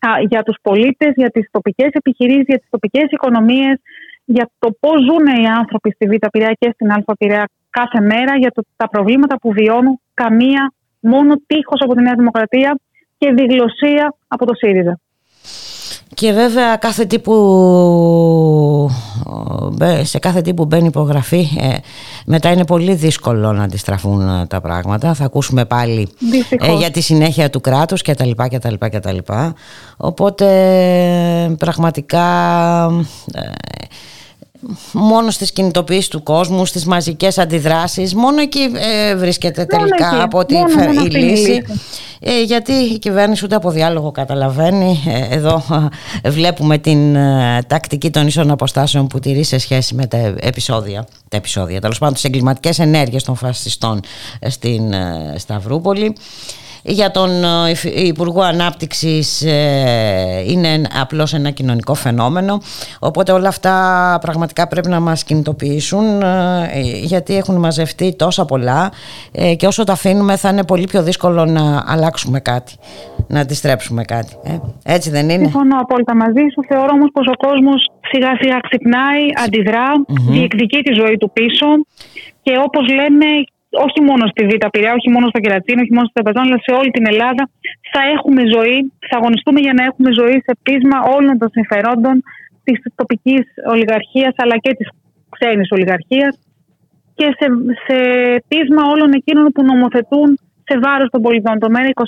[0.00, 3.80] α, για τους πολίτες, για τις τοπικές επιχειρήσεις, για τις τοπικές οικονομίες,
[4.24, 8.36] για το πώς ζουν οι άνθρωποι στη Β' Πειραιά και στην Α' Πειραιά κάθε μέρα,
[8.36, 12.78] για το, τα προβλήματα που βιώνουν, καμία, μόνο τείχος από τη Νέα Δημοκρατία
[13.18, 15.00] και διγλωσία από το ΣΥΡΙΖΑ.
[16.14, 18.90] Και βέβαια κάθε τι που,
[19.72, 21.74] μπε- σε κάθε τι που μπαίνει υπογραφή ε,
[22.26, 25.14] μετά είναι πολύ δύσκολο να αντιστραφούν ε, τα πράγματα.
[25.14, 26.68] Θα ακούσουμε πάλι Δυστυχώς.
[26.68, 29.54] ε, για τη συνέχεια του κράτους και τα λοιπά και τα λοιπά και τα λοιπά.
[29.96, 30.46] Οπότε
[31.58, 32.24] πραγματικά
[33.32, 33.40] ε,
[34.92, 38.60] μόνο στις κινητοποιήσεις του κόσμου, στις μαζικές αντιδράσεις, μόνο εκεί
[39.08, 40.22] ε, βρίσκεται Μόνο τελικά εκεί.
[40.22, 41.50] από ό,τι Μόνο- φε- μόνο η αυτή είναι η λύση.
[41.50, 41.62] λύση.
[42.20, 45.02] Ε, γιατί η κυβέρνηση ούτε από διάλογο καταλαβαίνει.
[45.06, 45.62] Ε, εδώ
[46.22, 51.06] ε, βλέπουμε την ε, τακτική των ίσων αποστάσεων που τηρεί σε σχέση με τα επεισόδια,
[51.28, 54.00] τα επεισόδια τέλος πάντων τις εγκληματικές ενέργειες των φασιστών
[54.38, 56.16] ε, στην ε, Σταυρούπολη.
[56.88, 62.60] Για τον ε, υφ- Υπουργό Ανάπτυξης ε, είναι ένα- απλώς ένα κοινωνικό φαινόμενο
[62.98, 63.72] οπότε όλα αυτά
[64.20, 66.26] πραγματικά πρέπει να μας κινητοποιήσουν ε,
[67.02, 68.92] γιατί έχουν μαζευτεί τόσα πολλά
[69.32, 72.74] ε, και όσο τα αφήνουμε θα είναι πολύ πιο δύσκολο να αλλάξουμε κάτι,
[73.28, 74.32] να αντιστρέψουμε κάτι.
[74.42, 76.62] Ε, έτσι δεν είναι; Συμφωνώ απόλυτα μαζί σου.
[76.68, 79.86] Θεωρώ όμως πως ο κόσμος σιγά σιγά ξυπνάει, αντιδρά,
[80.30, 81.66] διεκδικεί τη ζωή του πίσω
[82.42, 83.26] και όπως λέμε,
[83.86, 86.72] όχι μόνο στη Β' Πειραιά, όχι μόνο στο Κερατσίνο, όχι μόνο στο Τεπεζόν, αλλά σε
[86.78, 87.44] όλη την Ελλάδα
[87.92, 88.78] θα έχουμε ζωή,
[89.08, 92.14] θα αγωνιστούμε για να έχουμε ζωή σε πείσμα όλων των συμφερόντων
[92.64, 93.44] της τοπικής
[93.74, 94.88] ολιγαρχίας αλλά και της
[95.34, 96.32] ξένης ολιγαρχίας
[97.18, 97.46] και σε,
[97.84, 97.96] σε
[98.48, 100.28] πείσμα όλων εκείνων που νομοθετούν
[100.68, 101.58] σε βάρος των πολιτών.
[101.58, 102.02] Το ΜΕΡΑ25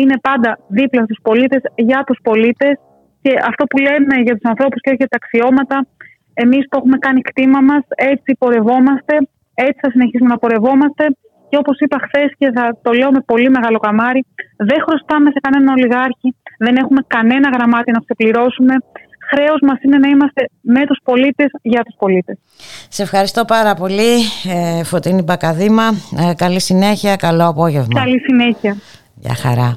[0.00, 2.74] είναι πάντα δίπλα στους πολίτες, για τους πολίτες
[3.22, 5.86] και αυτό που λέμε για τους ανθρώπους και όχι για τα αξιώματα,
[6.34, 9.14] εμείς το έχουμε κάνει κτήμα μας, έτσι πορευόμαστε,
[9.54, 11.04] έτσι θα συνεχίσουμε να πορευόμαστε
[11.48, 14.24] και όπως είπα χθες και θα το λέω με πολύ μεγάλο καμάρι,
[14.56, 18.74] δεν χρωστάμε σε κανέναν ολιγάρχη, δεν έχουμε κανένα γραμμάτι να ξεπληρώσουμε.
[19.30, 22.36] Χρέος μας είναι να είμαστε με τους πολίτες, για τους πολίτες.
[22.88, 24.12] Σε ευχαριστώ πάρα πολύ
[24.54, 25.86] ε, Φωτίνη Μπακαδήμα.
[26.18, 28.00] Ε, καλή συνέχεια, καλό απόγευμα.
[28.00, 28.76] Καλή συνέχεια.
[29.14, 29.76] Γεια χαρά.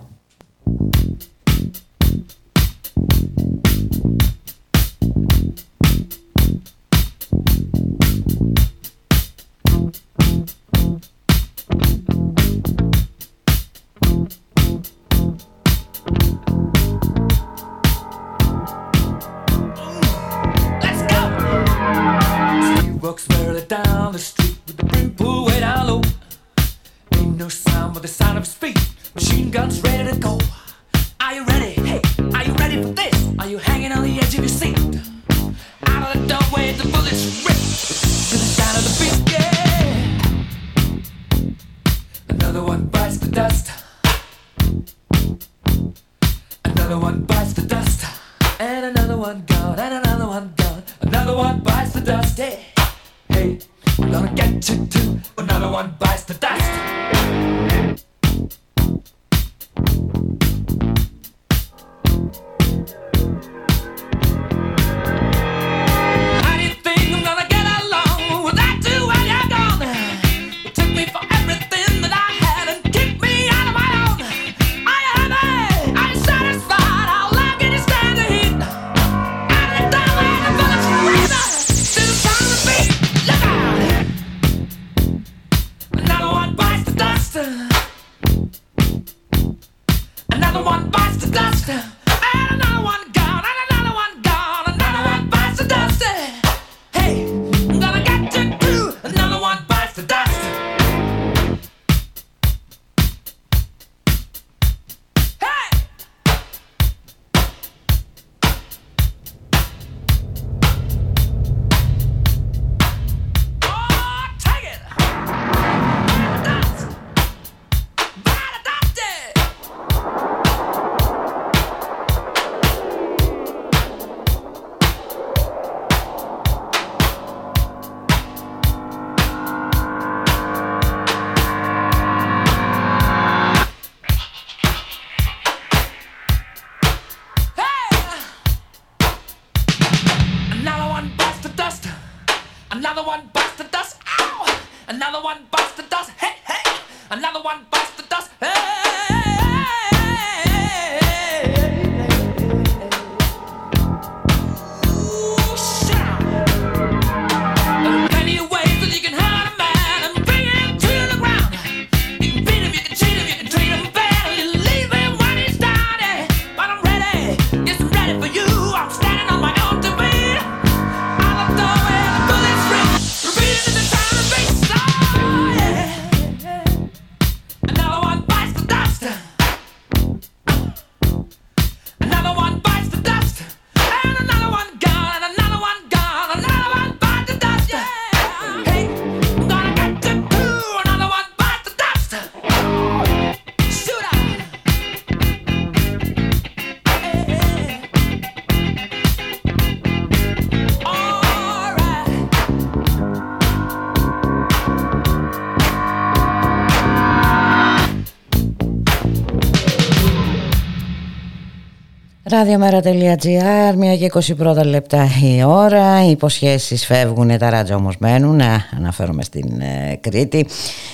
[212.38, 216.06] Ραδιομέρα.gr, μία και 21 λεπτά η ώρα.
[216.06, 218.42] Οι υποσχέσεις φεύγουν, τα ράτζα όμως μένουν.
[218.78, 220.48] Αναφέρομαι στην ε, Κρήτη.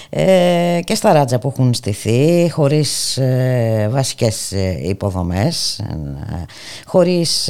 [0.09, 6.45] Ε, και στα ράτζα που έχουν στηθεί, χωρίς ε, βασικές ε, υποδομές, ε,
[6.85, 7.49] χωρίς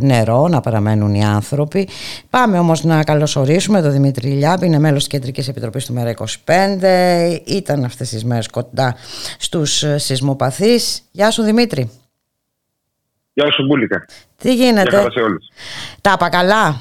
[0.00, 1.88] νερό να παραμένουν οι άνθρωποι.
[2.30, 7.40] Πάμε όμως να καλωσορίσουμε τον Δημήτρη Λιάμπη, είναι μέλος της Κεντρικής Επιτροπής του Μέρα 25.
[7.44, 8.94] Ήταν αυτές τις μέρες κοντά
[9.38, 11.02] στους σεισμοπαθείς.
[11.10, 11.90] Γεια σου Δημήτρη.
[13.34, 14.04] Γεια σου Μπούλικα.
[14.36, 15.46] Τι γίνεται; Γεια σε όλους.
[16.00, 16.80] Τα είπα καλά;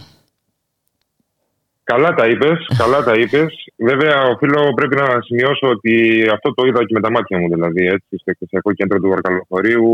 [1.84, 3.54] Καλά τα είπες, καλά τα είπες.
[3.78, 7.50] Βέβαια, οφείλω πρέπει να σημειώσω ότι αυτό το είδα και με τα μάτια μου.
[7.50, 9.90] Δηλαδή, έτσι, στο εκθεσιακό κέντρο του βαρκαλοφορειου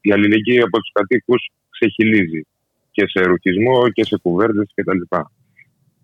[0.00, 2.46] η αλληλεγγύη από τους κατοίκους ξεχυλίζει.
[2.90, 5.00] Και σε ρουχισμό και σε κουβέρτες κτλ.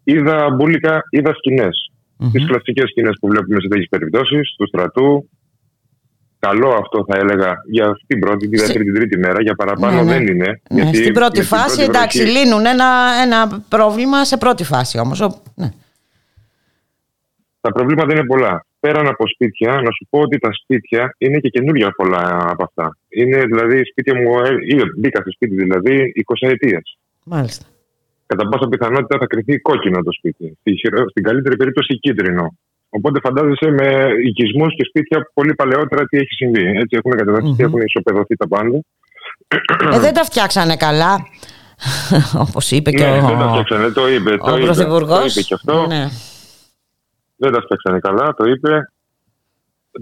[0.05, 1.91] Είδα μπουλικα, είδα σκηνές.
[2.19, 2.31] Mm-hmm.
[2.33, 5.29] Τις κλασικές σκηνές που βλέπουμε σε τέτοιες περιπτώσεις, του στρατού,
[6.39, 9.43] καλό αυτό θα έλεγα για την πρώτη, τη δεύτερη, την τρίτη μέρα.
[9.43, 10.13] Για παραπάνω ναι, ναι.
[10.13, 10.61] δεν είναι.
[10.71, 12.39] Ναι, γιατί, στην πρώτη φάση, πρώτη εντάξει, βροχή...
[12.39, 12.89] λύνουν ένα,
[13.23, 15.21] ένα πρόβλημα σε πρώτη φάση όμως.
[15.55, 15.71] Ναι.
[17.61, 18.67] Τα προβλήματα είναι πολλά.
[18.81, 22.97] Πέραν από σπίτια, να σου πω ότι τα σπίτια είναι και καινούργια πολλά από αυτά.
[23.09, 26.83] Είναι δηλαδή σπίτια μου, ε, μπήκα στο σπίτι δηλαδή 20 ετία.
[27.25, 27.65] Μάλιστα.
[28.27, 30.59] Κατά πάσα πιθανότητα θα κρυθεί κόκκινο το σπίτι.
[31.11, 32.57] Στην καλύτερη περίπτωση κίτρινο.
[32.89, 36.67] Οπότε φαντάζεσαι με οικισμούς και σπίτια πολύ παλαιότερα τι έχει συμβεί.
[36.67, 38.81] Έτσι έχουν καταδεχθεί, έχουν ισοπεδωθεί τα πάντα.
[39.93, 41.27] Ε, δεν τα φτιάξανε καλά.
[42.47, 43.27] Όπως είπε και ναι, ο.
[43.27, 44.33] Δεν τα φτιάξανε, το είπε.
[44.41, 45.19] Ο το Πρωθυπουργός.
[45.19, 45.87] Το είπε και αυτό.
[45.87, 46.09] Ναι.
[47.37, 48.91] Δεν τα φτιάξανε καλά, το είπε.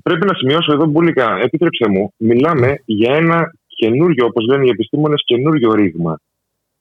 [0.03, 5.23] Πρέπει να σημειώσω εδώ, Μπούλικα, επίτρεψε μου, μιλάμε για ένα καινούριο, όπως λένε οι επιστήμονες,
[5.25, 6.21] καινούριο ρήγμα.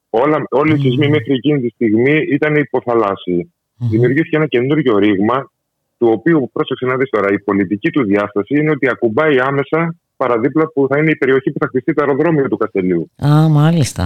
[0.09, 3.53] Όλα, όλοι οι σεισμοί μέχρι εκείνη τη στιγμή ήταν υποθαλάσσιοι.
[3.89, 5.51] Δημιουργήθηκε ένα καινούριο ρήγμα
[5.97, 10.67] του οποίου, πρόσεξε να δεις τώρα, η πολιτική του διάσταση είναι ότι ακουμπάει άμεσα παραδίπλα
[10.73, 13.11] που θα είναι η περιοχή που θα χτιστεί το αεροδρόμιο του Καστελίου.
[13.25, 14.03] Α, μάλιστα.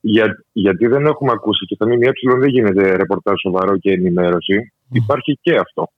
[0.00, 4.72] Για, γιατί δεν έχουμε ακούσει και στα ΜΜΕ δεν γίνεται ρεπορτάζ σοβαρό και ενημέρωση.
[4.92, 5.90] Υπάρχει και αυτό.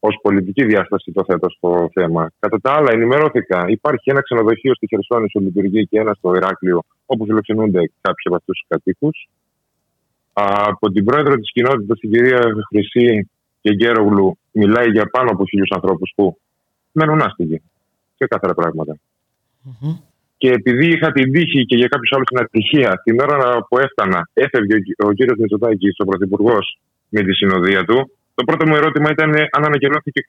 [0.00, 2.30] Ω πολιτική διάσταση το θέτω στο θέμα.
[2.38, 3.64] Κατά τα άλλα, ενημερώθηκα.
[3.68, 8.58] Υπάρχει ένα ξενοδοχείο στη Χερσόνησο λειτουργεί και ένα στο Ηράκλειο, όπου φιλοξενούνται κάποιοι από αυτούς
[8.58, 9.28] τους κατοίκους.
[10.32, 13.30] Από την πρόεδρο της κοινότητας, την κυρία Χρυσή,
[13.68, 16.38] και Γκέρογλου μιλάει για πάνω από χίλιους ανθρώπους που
[16.92, 17.62] μένουν άστιγοι.
[18.14, 18.54] Ξεκάθαρα
[20.36, 24.30] Και επειδή είχα την τύχη και για κάποιους άλλους την ατυχία, την ώρα που έφτανα,
[24.32, 26.78] έφευγε ο κύριος Μητσοτάκης, ο πρωθυπουργός,
[27.08, 30.20] με τη συνοδεία του, το πρώτο μου ερώτημα ήταν αν ανακοινώθηκε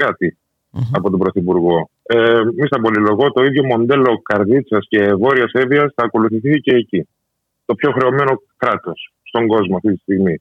[0.92, 1.90] από τον Πρωθυπουργό.
[2.04, 7.08] Ε, μη στα πολυλογώ, το ίδιο μοντέλο Καρδίτσας και Βόρειας Εύβοια θα ακολουθηθεί και εκεί.
[7.66, 10.36] Το πιο χρεωμένο κράτος στον κόσμο αυτή τη στιγμή.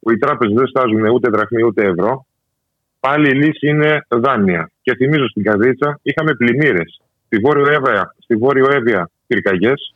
[0.00, 2.26] Που οι τράπεζες δεν στάζουν ούτε δραχμή ούτε ευρώ,
[3.06, 4.70] πάλι η λύση είναι δάνεια.
[4.82, 7.00] Και θυμίζω στην Καδίτσα είχαμε πλημμύρες.
[7.26, 9.94] Στη Βόρειο Εύβοια, στη Βόρειο Εύβοια πυρκαγιές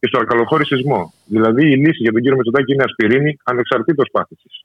[0.00, 1.12] και στο Αρκαλοχώρη σεισμό.
[1.24, 4.64] Δηλαδή η λύση για τον κύριο Μητσοτάκη είναι ασπιρίνη ανεξαρτήτως πάθησης.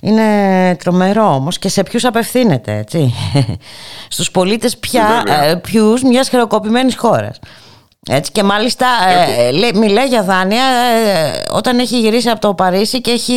[0.00, 3.12] Είναι τρομερό όμως και σε ποιους απευθύνεται έτσι
[4.16, 7.40] Στους πολίτες πια, ε, ποιους μιας χρεοκοπημένης χώρας
[8.08, 13.10] έτσι και μάλιστα ε, μιλάει για δάνεια ε, όταν έχει γυρίσει από το Παρίσι και
[13.10, 13.34] έχει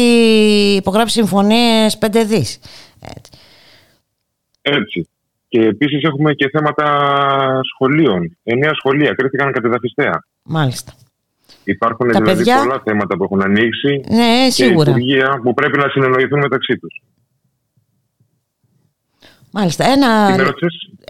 [0.77, 2.59] υπογράψει συμφωνίες 5 δις.
[3.01, 3.31] Έτσι.
[4.61, 5.07] Έτσι.
[5.47, 6.85] Και επίσης έχουμε και θέματα
[7.73, 8.37] σχολείων.
[8.43, 10.23] Εννέα σχολεία κρίθηκαν κατεδαφιστέα.
[10.43, 10.93] Μάλιστα.
[11.63, 14.91] Υπάρχουν δηλαδή πολλά θέματα που έχουν ανοίξει ναι, σίγουρα.
[14.91, 17.01] και που πρέπει να συνεννοηθούν μεταξύ τους.
[19.55, 19.85] Μάλιστα.
[19.85, 20.35] Ένα...
[20.35, 20.53] Τι με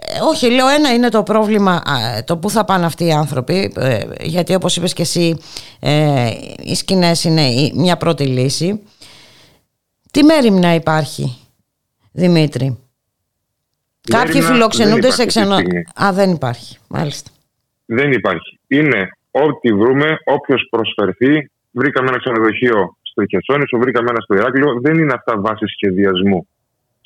[0.06, 1.82] ε, όχι, λέω ένα είναι το πρόβλημα,
[2.26, 5.38] το που θα πάνε αυτοί οι άνθρωποι, ε, γιατί όπως είπες και εσύ,
[5.80, 6.30] ε,
[6.62, 7.42] οι σκηνές είναι
[7.74, 8.82] μια πρώτη λύση.
[10.10, 11.36] Τι μέρημνα υπάρχει,
[12.12, 12.78] Δημήτρη;
[14.10, 15.54] Κάποιοι φιλοξενούνται σε ξενο...
[16.02, 17.30] Α, δεν υπάρχει, μάλιστα.
[17.86, 18.58] Δεν υπάρχει.
[18.66, 21.50] Είναι ό,τι βρούμε, όποιος προσφερθεί.
[21.70, 24.80] Βρήκαμε ένα ξενοδοχείο στο Χερσόνησο, βρήκαμε ένα στο Ηράκλειο.
[24.80, 26.48] Δεν είναι αυτά βάση σχεδιασμού.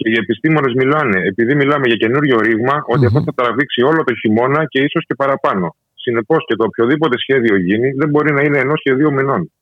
[0.00, 4.14] Και οι επιστήμονες μιλάνε, επειδή μιλάμε για καινούριο ρήγμα, ότι αυτό θα τραβήξει όλο το
[4.14, 5.76] χειμώνα και ίσως και παραπάνω.
[5.94, 9.52] Συνεπώς και το οποιοδήποτε σχέδιο γίνει δεν μπορεί να είναι ενό και δύο μηνών.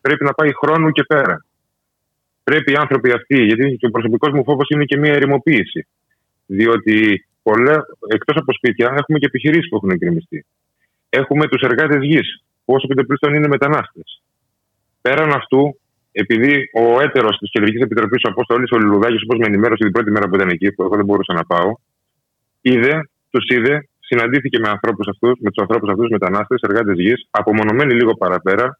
[0.00, 1.44] Πρέπει να πάει χρόνου και πέρα.
[2.44, 5.86] Πρέπει οι άνθρωποι αυτοί, γιατί και ο προσωπικός μου φόβος είναι και μια ερημοποίηση.
[6.46, 7.26] Διότι
[8.08, 10.46] εκτός από σπίτια έχουμε και επιχειρήσεις που έχουν εκκρεμιστεί.
[11.08, 14.22] Έχουμε τους εργάτες γης, που όσο επιτοπλίστων είναι μετανάστες.
[15.00, 15.80] Πέραν αυτού,
[16.12, 20.10] επειδή ο έτερος της Κεντρικής Επιτροπής, ο Απόστολη ο Λουλουδάκης, όπως με ενημέρωσε την πρώτη
[20.10, 21.72] μέρα που ήταν εκεί, που εγώ δεν μπορούσα να πάω,
[22.60, 27.94] είδε, τους είδε, συναντήθηκε με, ανθρώπους αυτούς, με τους ανθρώπους αυτούς, μετανάστες, εργάτες γης, απομονωμένοι
[27.94, 28.78] λίγο παραπέρα,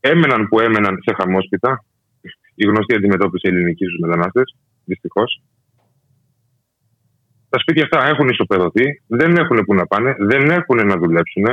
[0.00, 1.84] έμεναν που έμεναν σε χαμόσπιτα,
[2.54, 5.42] η γνωστή αντιμετώπιση ελληνικής στους μετανάστες, δυστυχώς.
[7.48, 11.44] Τα σπίτια αυτά έχουν ισοπεδωθεί, δεν έχουν που να πάνε, δεν έχουν να δουλέψουν,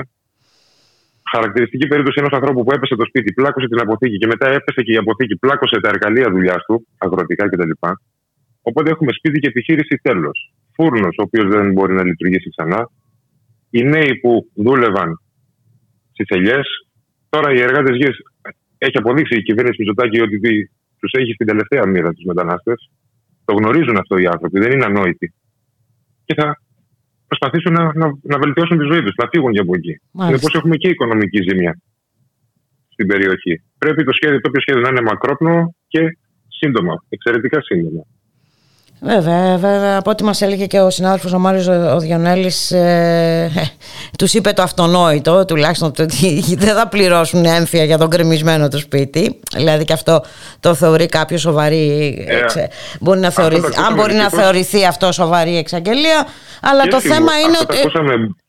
[1.35, 4.93] χαρακτηριστική περίπτωση ενός ανθρώπου που έπεσε το σπίτι, πλάκωσε την αποθήκη και μετά έπεσε και
[4.93, 7.73] η αποθήκη, πλάκωσε τα εργαλεία δουλειάς του, αγροτικά κτλ.
[8.61, 10.53] Οπότε έχουμε σπίτι και επιχείρηση τέλος.
[10.75, 12.89] Φούρνος, ο οποίος δεν μπορεί να λειτουργήσει ξανά.
[13.69, 15.21] Οι νέοι που δούλευαν
[16.11, 16.67] στις ελιές.
[17.29, 18.17] Τώρα οι εργάτες γης
[18.77, 20.37] έχει αποδείξει η κυβέρνηση Μητσοτάκη ότι
[20.99, 22.91] τους έχει στην τελευταία μοίρα τους μετανάστες.
[23.45, 25.33] Το γνωρίζουν αυτό οι άνθρωποι, δεν είναι ανόητοι.
[26.25, 26.61] Και θα
[27.33, 29.93] προσπαθήσουν να, να, να βελτιώσουν τη ζωή τους, να φύγουν και από εκεί.
[30.25, 31.73] Συνεπώς έχουμε και οικονομική ζημιά
[32.93, 33.53] στην περιοχή.
[33.77, 36.01] Πρέπει το σχέδιο, το σχέδιο να είναι μακρόπνο και
[36.59, 38.03] σύντομα, εξαιρετικά σύντομα.
[39.05, 43.61] Βέβαια, βέβαια, από ό,τι μας έλεγε και ο συνάδελφος ο Μάριος ο Διονέλης ε, ε,
[44.17, 49.39] τους είπε το αυτονόητο τουλάχιστον ότι δεν θα πληρώσουν έμφυα για τον κρεμισμένο του σπίτι
[49.55, 50.23] δηλαδή και αυτό
[50.59, 52.15] το θεωρεί κάποιος σοβαρή
[52.55, 52.67] ε,
[52.99, 56.27] μπορεί να θεωρηθεί, αν μπορεί να θεωρηθεί αυτό σοβαρή εξαγγελία
[56.61, 57.77] αλλά το θέμα είναι ότι...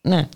[0.01, 0.27] Ναι.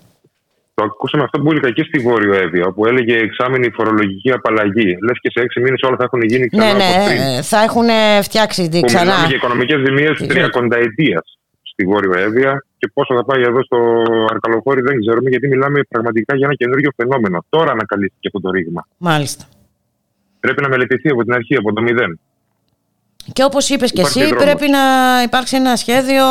[0.80, 4.90] Το ακούσαμε αυτό που έλεγε και στη Βόρειο Εύβοια, όπου έλεγε εξάμεινη φορολογική απαλλαγή.
[5.06, 6.72] Λες και σε έξι μήνες όλα θα έχουν γίνει ξανά.
[6.72, 7.88] Ναι, ναι, θα έχουν
[8.22, 9.04] φτιάξει που ξανά.
[9.04, 11.22] Μιλάμε για οικονομικές ζημίες τριακονταετία
[11.62, 13.78] στη Βόρειο Εύβοια και πόσο θα πάει εδώ στο
[14.30, 17.44] Αρκαλοχώρι δεν ξέρουμε, γιατί μιλάμε πραγματικά για ένα καινούργιο φαινόμενο.
[17.48, 18.86] Τώρα ανακαλύφθηκε αυτό το ρήγμα.
[18.96, 19.44] Μάλιστα.
[20.40, 22.20] Πρέπει να μελετηθεί από την αρχή, από το μηδέν.
[23.32, 24.78] Και όπως είπες και εσύ, πρέπει να
[25.22, 26.24] υπάρξει ένα σχέδιο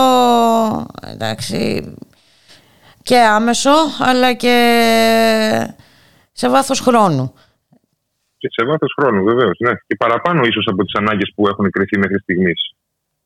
[1.14, 1.58] εντάξει,
[3.10, 4.56] και άμεσο αλλά και
[6.32, 7.34] σε βάθος χρόνου.
[8.38, 9.72] Και σε βάθος χρόνου βεβαίως, ναι.
[9.88, 12.74] Και παραπάνω ίσως από τις ανάγκες που έχουν κρυθεί μέχρι στιγμής.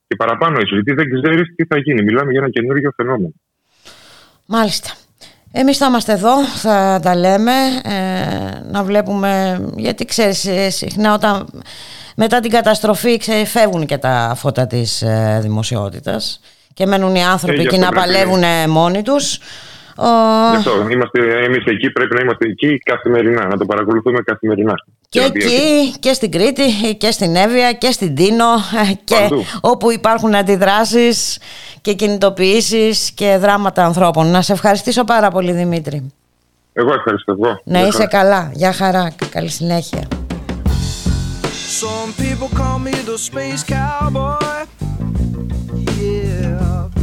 [0.07, 2.03] Και παραπάνω ίσως, γιατί δεν ξέρεις τι θα γίνει.
[2.03, 3.33] Μιλάμε για ένα καινούργιο φαινόμενο.
[4.45, 4.89] Μάλιστα.
[5.51, 7.53] Εμείς θα είμαστε εδώ, θα τα λέμε,
[7.83, 11.47] ε, να βλέπουμε, γιατί ξέρεις ε, συχνά όταν
[12.15, 16.39] μετά την καταστροφή ξεφεύγουν και τα φώτα της ε, δημοσιότητας
[16.73, 19.39] και μένουν οι άνθρωποι εκεί να παλεύουν μόνοι τους.
[20.51, 24.73] Γι' αυτό είμαστε εμείς εκεί, πρέπει να είμαστε εκεί καθημερινά, να το παρακολουθούμε καθημερινά.
[25.09, 28.45] Και, εκεί και στην Κρήτη και στην Εύβοια και στην Τίνο
[29.03, 29.29] και
[29.61, 31.39] όπου υπάρχουν αντιδράσεις
[31.81, 34.27] και κινητοποιήσεις και δράματα ανθρώπων.
[34.27, 36.11] Να σε ευχαριστήσω πάρα πολύ Δημήτρη.
[36.73, 37.31] Εγώ ευχαριστώ.
[37.31, 37.61] Εγώ.
[37.63, 38.51] Να είσαι καλά.
[38.53, 39.15] Γεια χαρά.
[39.29, 40.07] Καλή συνέχεια.
[41.81, 44.67] Some people call me the space cowboy.
[45.99, 47.02] Yeah.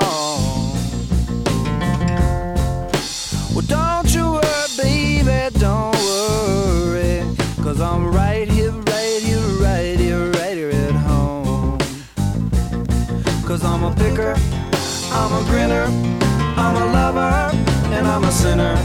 [5.49, 7.23] Baby, don't worry.
[7.63, 11.77] Cause I'm right here, right here, right here, right here at home.
[13.45, 14.35] Cause I'm a picker,
[15.11, 15.85] I'm a grinner,
[16.57, 17.57] I'm a lover,
[17.95, 18.75] and I'm a sinner.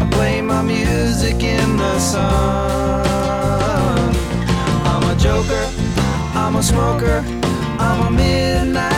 [0.00, 3.06] I play my music in the sun.
[4.90, 5.66] I'm a joker.
[6.34, 7.24] I'm a smoker,
[7.78, 8.95] I'm a midnight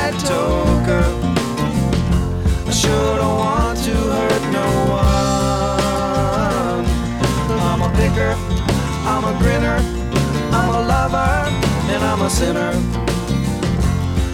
[12.28, 12.72] sinner.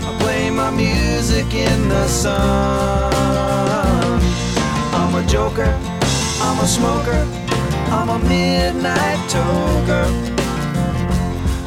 [0.02, 3.12] I play my music in the sun.
[4.92, 5.72] I'm a joker,
[6.40, 7.26] I'm a smoker,
[7.96, 10.06] I'm a midnight toker.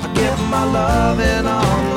[0.04, 1.97] I get my loving on the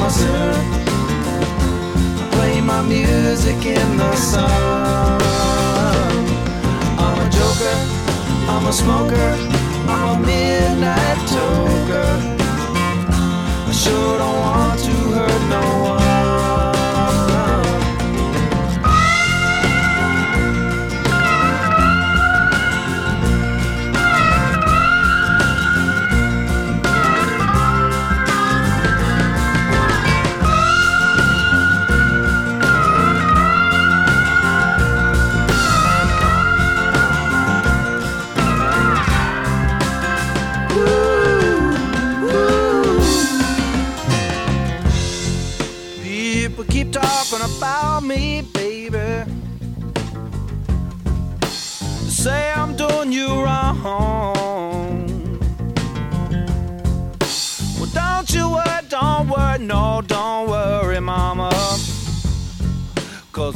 [0.00, 0.54] a sinner.
[2.20, 5.20] I play my music in the sun.
[7.04, 7.76] I'm a joker,
[8.52, 9.30] I'm a smoker,
[9.92, 12.12] I'm a midnight toker.
[13.68, 14.71] I sure don't want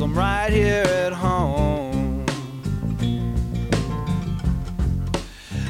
[0.07, 2.25] I'm right here at home.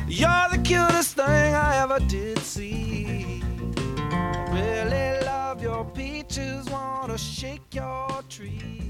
[0.07, 3.43] You're the cutest thing I ever did see.
[4.51, 8.86] Really love your peaches, wanna shake your tree.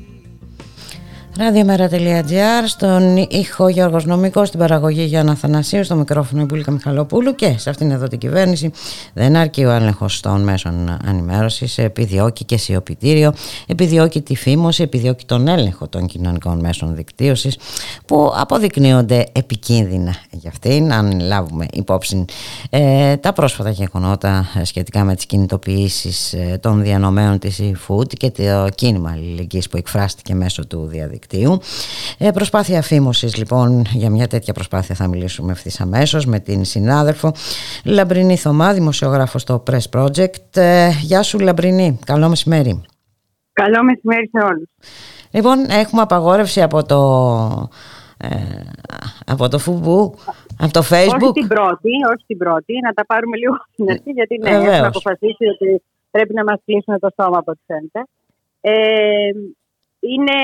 [1.38, 7.54] Ραδιομέρα.gr Στον ήχο Γιώργος Νομικός Στην παραγωγή Γιάννα Θανασίου Στο μικρόφωνο η Μπουλίκα Μιχαλοπούλου Και
[7.58, 8.70] σε αυτήν εδώ την κυβέρνηση
[9.14, 13.32] Δεν αρκεί ο έλεγχος των μέσων ανημέρωσης Επιδιώκει και σιωπητήριο
[13.66, 17.58] Επιδιώκει τη φήμωση Επιδιώκει τον έλεγχο των κοινωνικών μέσων δικτύωσης
[18.06, 22.24] Που αποδεικνύονται επικίνδυνα για αυτήν Αν λάβουμε υπόψη
[22.70, 28.68] ε, τα πρόσφατα γεγονότα Σχετικά με τις κινητοποιήσεις ε, των διανομέων της eFood Και το
[28.74, 31.24] κίνημα αλληλεγγύης που εκφράστηκε μέσω του διαδικτύου
[32.18, 37.32] ε, προσπάθεια φήμωσης λοιπόν, για μια τέτοια προσπάθεια θα μιλήσουμε ευθύς αμέσως με την συνάδελφο
[37.84, 40.56] Λαμπρινή Θωμά, δημοσιογράφος στο Press Project.
[40.56, 42.82] Ε, γεια σου Λαμπρινή, καλό μεσημέρι.
[43.52, 44.68] Καλό μεσημέρι σε όλους.
[45.30, 47.00] Λοιπόν, έχουμε απαγόρευση από το,
[48.16, 48.60] ε,
[49.26, 50.14] από το φουμπού,
[50.58, 51.22] από το facebook.
[51.22, 54.72] Όχι την πρώτη, όχι την πρώτη, να τα πάρουμε λίγο στην αρχή, γιατί ναι, Βεβαίως.
[54.72, 58.00] έχουμε αποφασίσει ότι πρέπει να μας κλείσουν το στόμα από ό,τι φαίνεται.
[58.60, 58.74] Ε,
[60.00, 60.38] είναι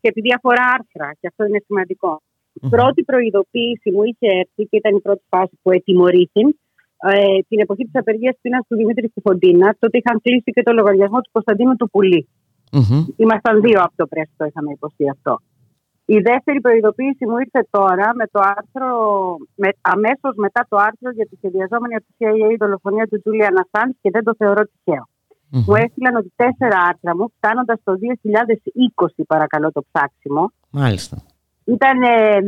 [0.00, 2.12] και επειδή αφορά άρθρα, και αυτό είναι σημαντικό.
[2.52, 6.44] Η πρώτη προειδοποίηση μου είχε έρθει και ήταν η πρώτη φάση που ετιμωρήθη
[7.10, 9.76] ε, την εποχή της απεργίας πείνας του Δημήτρη Κουφοντίνα.
[9.78, 12.28] Τότε είχαν κλείσει και το λογαριασμό του Κωνσταντίνου του Πουλή.
[12.72, 13.04] Μμμ.
[13.16, 15.32] Ήμασταν δύο από το πρέσβη το είχαμε υποστεί αυτό.
[16.16, 18.88] Η δεύτερη προειδοποίηση μου ήρθε τώρα με το άρθρο,
[19.54, 23.90] με, αμέσως μετά το άρθρο για τη σχεδιαζόμενη από τη CIA δολοφονία του Τζούλιαν Ασάντ
[24.00, 25.04] και δεν το θεωρώ τυχαίο.
[25.50, 25.62] Μμμ.
[25.66, 31.16] Μου έστειλαν ότι τέσσερα άρθρα μου, φτάνοντας το 2020, παρακαλώ το ψάξιμο, Μάλιστα.
[31.64, 32.38] ήταν ε,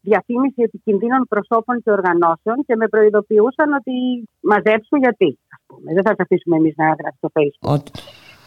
[0.00, 3.94] διαφήμιση επικινδύνων προσώπων και οργανώσεων και με προειδοποιούσαν ότι
[4.40, 5.38] μαζέψου γιατί.
[5.54, 5.92] Ας πούμε.
[5.92, 7.68] Δεν θα τα αφήσουμε εμείς να γράψεις στο Facebook.
[7.76, 7.90] Ότι...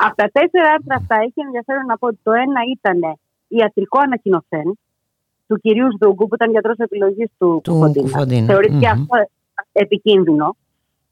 [0.05, 2.99] Από τα τέσσερα άρθρα αυτά έχει ενδιαφέρον να πω ότι το ένα ήταν
[3.47, 4.67] ιατρικό ανακοινωθέν
[5.47, 8.09] του κυρίου Σδούγκου που ήταν γιατρός επιλογής του, Του Κουφοντίνα.
[8.09, 8.45] Κουφοντίνα.
[8.45, 9.01] Θεωρήθηκε Μμμ.
[9.01, 9.15] αυτό
[9.71, 10.55] επικίνδυνο.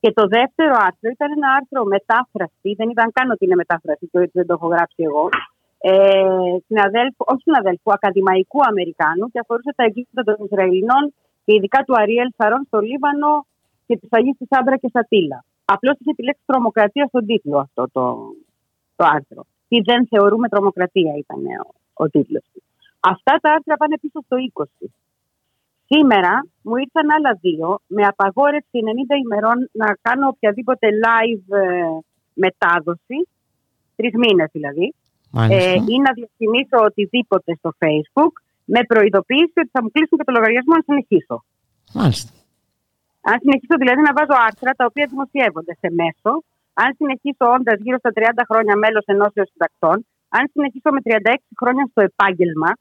[0.01, 4.19] Και το δεύτερο άρθρο ήταν ένα άρθρο μετάφραση, δεν ήταν καν ότι είναι μετάφραση και
[4.25, 5.25] ότι δεν το έχω γράψει εγώ,
[5.89, 5.91] ε,
[6.67, 11.03] συναδέλφου, όχι συναδέλφου, ακαδημαϊκού Αμερικάνου και αφορούσε τα εγκλήματα των Ισραηλινών
[11.45, 13.31] και ειδικά του Αριέλ Σαρών στο Λίβανο
[13.87, 15.39] και της φαγή της Άμπρα και Σατήλα.
[15.73, 18.03] Απλώς είχε τη λέξη τρομοκρατία στον τίτλο αυτό το,
[18.95, 19.41] το άρθρο.
[19.67, 21.67] τι δεν θεωρούμε τρομοκρατία, ήταν ο,
[22.03, 22.61] ο τίτλος του.
[22.99, 24.65] Αυτά τα άρθρα πάνε πίσω στο 20.
[25.91, 28.77] Σήμερα μου ήρθαν άλλα δύο με απαγόρευση
[29.13, 31.63] 90 ημερών να κάνω οποιαδήποτε live ε,
[32.33, 33.17] μετάδοση,
[33.95, 34.87] τρεις μήνες δηλαδή,
[35.55, 38.33] ε, ή να διαφημίσω οτιδήποτε στο Facebook.
[38.73, 41.35] Με προειδοποίηση ότι θα μου κλείσουν και το λογαριασμό αν συνεχίσω.
[41.93, 42.31] Μάλιστα.
[43.31, 46.31] Αν συνεχίσω δηλαδή να βάζω άρθρα τα οποία δημοσιεύονται σε μέσο,
[46.83, 49.97] αν συνεχίσω όντας γύρω στα 30 χρόνια μέλος ενώσεως συντακτών,
[50.37, 52.71] αν συνεχίσω με 36 χρόνια στο επάγγελμα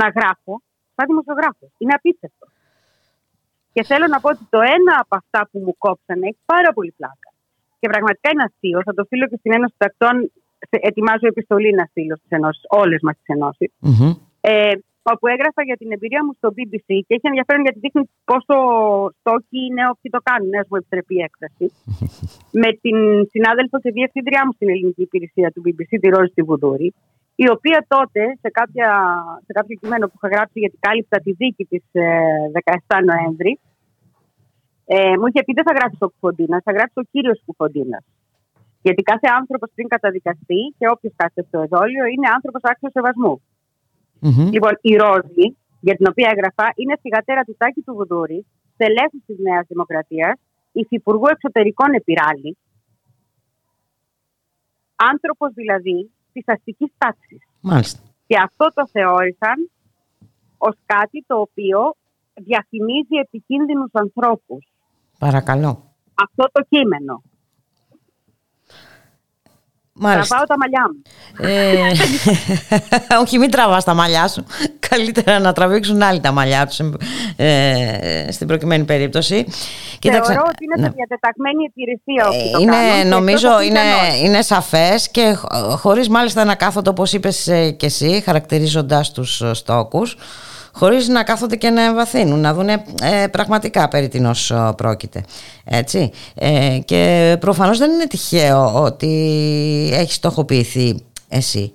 [0.00, 0.54] να γράφω,
[0.94, 1.70] θα δημοσιογράφος.
[1.78, 2.46] Είναι απίστευτο.
[3.74, 6.92] Και θέλω να πω ότι το ένα από αυτά που μου κόψανε έχει πάρα πολύ
[6.98, 7.28] πλάκα.
[7.80, 8.78] Και πραγματικά είναι αστείο.
[8.86, 10.14] Θα το στείλω και στην Ένωση Τακτών.
[10.88, 13.66] Ετοιμάζω επιστολή να στείλω στις ενώσεις, όλες μας τις ενωσει
[14.40, 18.56] Ε, όπου έγραφα για την εμπειρία μου στο BBC και έχει ενδιαφέρον γιατί δείχνει πόσο
[19.18, 21.66] στόκοι είναι όποιοι το κάνουν, ναι, μου επιτρέπει η έκφραση.
[22.62, 22.96] με την
[23.32, 26.88] συνάδελφο και διευθύντριά μου στην ελληνική υπηρεσία του BBC, τη Ρόζη Τιβουδούρη,
[27.44, 28.88] η οποία τότε σε, κάποια,
[29.46, 32.08] σε κάποιο κείμενο που είχα γράψει γιατί κάλυπτα τη δίκη της ε,
[32.88, 33.52] 17 Νοέμβρη,
[34.84, 38.04] ε, μου είχε πει δεν θα γράψεις ο Κουφοντίνας, θα γράψει ο κύριος Κουφοντίνας.
[38.84, 43.34] Γιατί κάθε άνθρωπος πριν καταδικαστεί και όποιος κάθεται στο εδόλιο είναι άνθρωπος άξιος σεβασμού.
[44.54, 45.46] Λοιπόν, η Ρόζη,
[45.86, 50.36] για την οποία έγραφα, είναι θηγατέρα του Τάκη του Βουδούρη, στελέχου της Νέας Δημοκρατίας,
[50.72, 52.56] υφυπουργού εξωτερικών Επιράλη,
[55.10, 57.40] άνθρωπος δηλαδή τη αστική τάξης.
[57.60, 58.00] Μάλιστα.
[58.26, 59.70] Και αυτό το θεώρησαν
[60.58, 61.94] ως κάτι το οποίο
[62.34, 64.72] διαφημίζει επικίνδυνους ανθρώπους.
[65.18, 65.94] Παρακαλώ.
[66.14, 67.22] Αυτό το κείμενο.
[69.94, 70.36] Μάλιστα.
[70.36, 71.02] Τραβάω τα μαλλιά μου.
[73.08, 74.44] Ε, όχι, μην τραβάς τα μαλλιά σου.
[74.88, 76.80] Καλύτερα να τραβήξουν άλλοι τα μαλλιά τους
[77.36, 79.46] ε, στην προκειμένη περίπτωση.
[79.98, 80.86] Κοίταξε, Θεωρώ ότι είναι ναι.
[80.86, 83.80] σε διατεταγμένη υπηρεσία ε, το είναι, Νομίζω είναι,
[84.24, 85.36] είναι σαφές και
[85.76, 90.16] χωρίς μάλιστα να κάθονται όπως είπες ε, και εσύ χαρακτηρίζοντας τους στόκους
[90.72, 92.80] χωρίς να κάθονται και να εμβαθύνουν, να δουν ε,
[93.30, 95.24] πραγματικά περί τίνος ε, πρόκειται.
[95.64, 96.10] Έτσι.
[96.34, 101.72] Ε, και προφανώς δεν είναι τυχαίο ότι έχεις στοχοποιηθεί εσύ.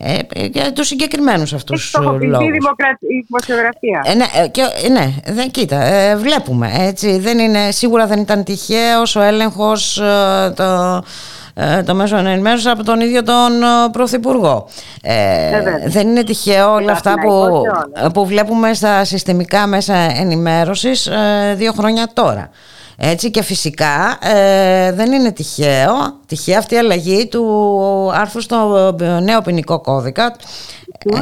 [0.00, 2.22] Ε, ε για τους συγκεκριμένους αυτούς λόγους.
[2.22, 4.02] η δημοσιογραφία.
[4.04, 6.70] Ε, ναι, και, ναι δεν, κοίτα, βλέπουμε.
[6.74, 10.02] Έτσι, δεν είναι, σίγουρα δεν ήταν τυχαίος ο έλεγχος
[10.56, 11.02] το,
[11.54, 14.68] ε, το μέσο ενημέρωση από τον ίδιο τον ε, Πρωθυπουργό.
[15.02, 15.16] Ε,
[15.86, 17.62] δεν είναι τυχαίο όλα αυτά που,
[18.12, 22.50] που βλέπουμε στα συστημικά μέσα ενημέρωσης ε, δύο χρόνια τώρα.
[22.96, 24.18] Έτσι και φυσικά
[24.94, 30.36] δεν είναι τυχαίο, τυχαία αυτή η αλλαγή του άρθρου στο νέο ποινικό κώδικα
[30.98, 31.20] ε,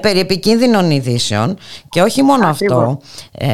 [0.00, 1.56] περί επικίνδυνων ειδήσεων.
[1.88, 3.00] Και όχι μόνο αυτό
[3.32, 3.48] ε,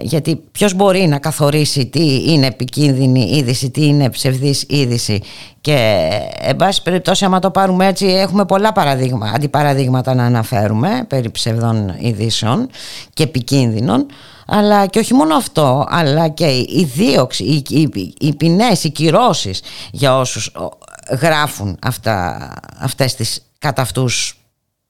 [0.00, 5.22] γιατί ποιος μπορεί να καθορίσει τι είναι επικίνδυνη είδηση τι είναι ψευδής είδηση.
[5.60, 6.08] Και
[6.40, 11.94] εν πάση περιπτώσει άμα το πάρουμε έτσι έχουμε πολλά παραδείγμα, αντιπαραδείγματα να αναφέρουμε περί ψευδών
[11.98, 12.68] ειδήσεων
[13.14, 14.06] και επικίνδυνων.
[14.46, 19.62] Αλλά και όχι μόνο αυτό αλλά και η δίωξη, οι, οι, οι ποινές, οι κυρώσεις
[19.92, 20.52] για όσους
[21.20, 24.45] γράφουν αυτά, αυτές τις κατά αυτούς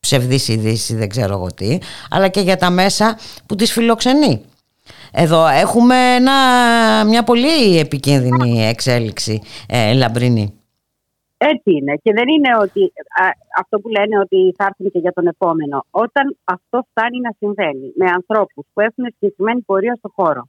[0.07, 1.79] ψευδής ειδήσει, δεν ξέρω εγώ τι,
[2.11, 4.45] αλλά και για τα μέσα που τις φιλοξενεί.
[5.13, 5.97] Εδώ έχουμε
[7.07, 10.61] μια πολύ επικίνδυνη εξέλιξη ε, λαμπρινή.
[11.39, 11.95] Έτσι είναι.
[12.03, 12.93] Και δεν είναι ότι
[13.59, 15.85] αυτό που λένε ότι θα έρθουν και για τον επόμενο.
[15.91, 20.49] Όταν αυτό φτάνει να συμβαίνει με ανθρώπους που έχουν συγκεκριμένη πορεία στο χώρο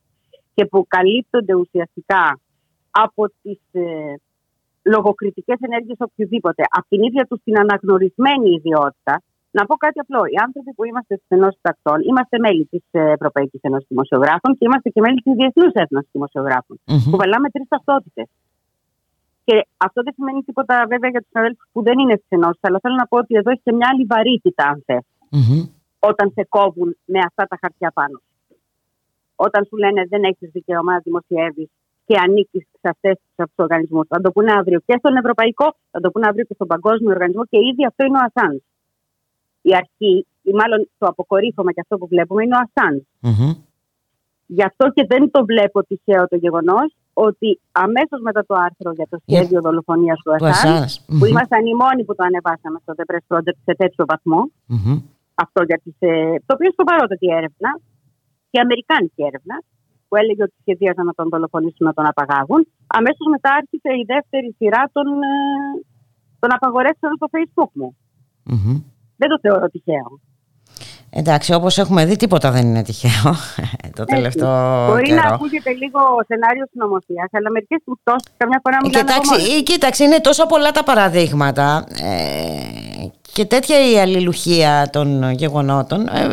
[0.54, 2.40] και που καλύπτονται ουσιαστικά
[2.92, 3.82] από τις ε,
[4.84, 9.22] λογοκριτικές ενέργειες οποιοδήποτε, από την ίδια τους την αναγνωρισμένη ιδιότητα,
[9.60, 10.22] να πω κάτι απλό.
[10.32, 14.90] Οι άνθρωποι που είμαστε στις Ενώσεις Τακτών είμαστε μέλη της Ευρωπαϊκής Ένωση Δημοσιογράφων και είμαστε
[14.94, 16.76] και μέλη της Διεθνούς Ένωση Δημοσιογράφων.
[16.80, 17.08] Mm-hmm.
[17.10, 18.28] Που βαλάμε τρεις ταυτότητες.
[19.48, 19.56] Και
[19.88, 22.96] αυτό δεν σημαίνει τίποτα βέβαια για τους συναδέλφου που δεν είναι στις Ενώσεις, αλλά θέλω
[23.04, 25.06] να πω ότι εδώ έχει και μια άλλη βαρύτητα, αν θες,
[25.36, 25.62] mm-hmm.
[26.10, 28.18] όταν σε κόβουν με αυτά τα χαρτιά πάνω.
[29.46, 31.70] Όταν σου λένε δεν έχεις δικαίωμα να δημοσιεύεις
[32.08, 34.08] και ανήκεις σε αυτές τους οργανισμούς.
[34.08, 37.44] Θα το πούνε αύριο και στον Ευρωπαϊκό, θα το πούνε αύριο και στον Παγκόσμιο Οργανισμό
[37.52, 38.60] και ήδη αυτό είναι ο Ασάντ
[39.62, 43.08] η αρχή, ή μάλλον το αποκορύφωμα και αυτό που βλέπουμε, είναι ο ασαν
[44.50, 49.08] Γι' αυτό και δεν το βλέπω τυχαίο το γεγονός ότι αμέσως μετά το άρθρο για
[49.10, 49.68] το σχέδιο yeah.
[49.68, 50.86] δολοφονίας του ασαν
[51.20, 54.06] που ήμασταν οι μόνοι που το ανεβάσαμε στο The Press Project σε τέτοιο
[55.44, 56.12] αυτό για τις, ε,
[56.46, 57.72] το οποίο είναι σοβαρότατη έρευνα
[58.52, 59.56] και αμερικάνικη έρευνα,
[60.08, 62.62] που έλεγε ότι σχεδίαζαν να τον δολοφονήσουν, να τον απαγάγουν.
[63.00, 65.34] Αμέσως μετά άρχισε η δεύτερη σειρά των, ε,
[66.42, 67.90] των απαγορεύσεων στο Facebook μου.
[69.18, 70.20] Δεν το θεωρώ τυχαίο.
[71.10, 73.36] Εντάξει, όπως έχουμε δει τίποτα δεν είναι τυχαίο
[73.96, 75.22] το τελευταίο Μπορεί καιρό.
[75.22, 79.58] να ακούγεται λίγο σενάριος συνωμοσία, αλλά μερικές περιπτώσει καμιά φορά μιλάνε από Κοιτάξτε, μόνες.
[79.60, 86.28] ε, κοίταξε, είναι τόσο πολλά τα παραδείγματα ε, και τέτοια η αλληλουχία των γεγονότων ε,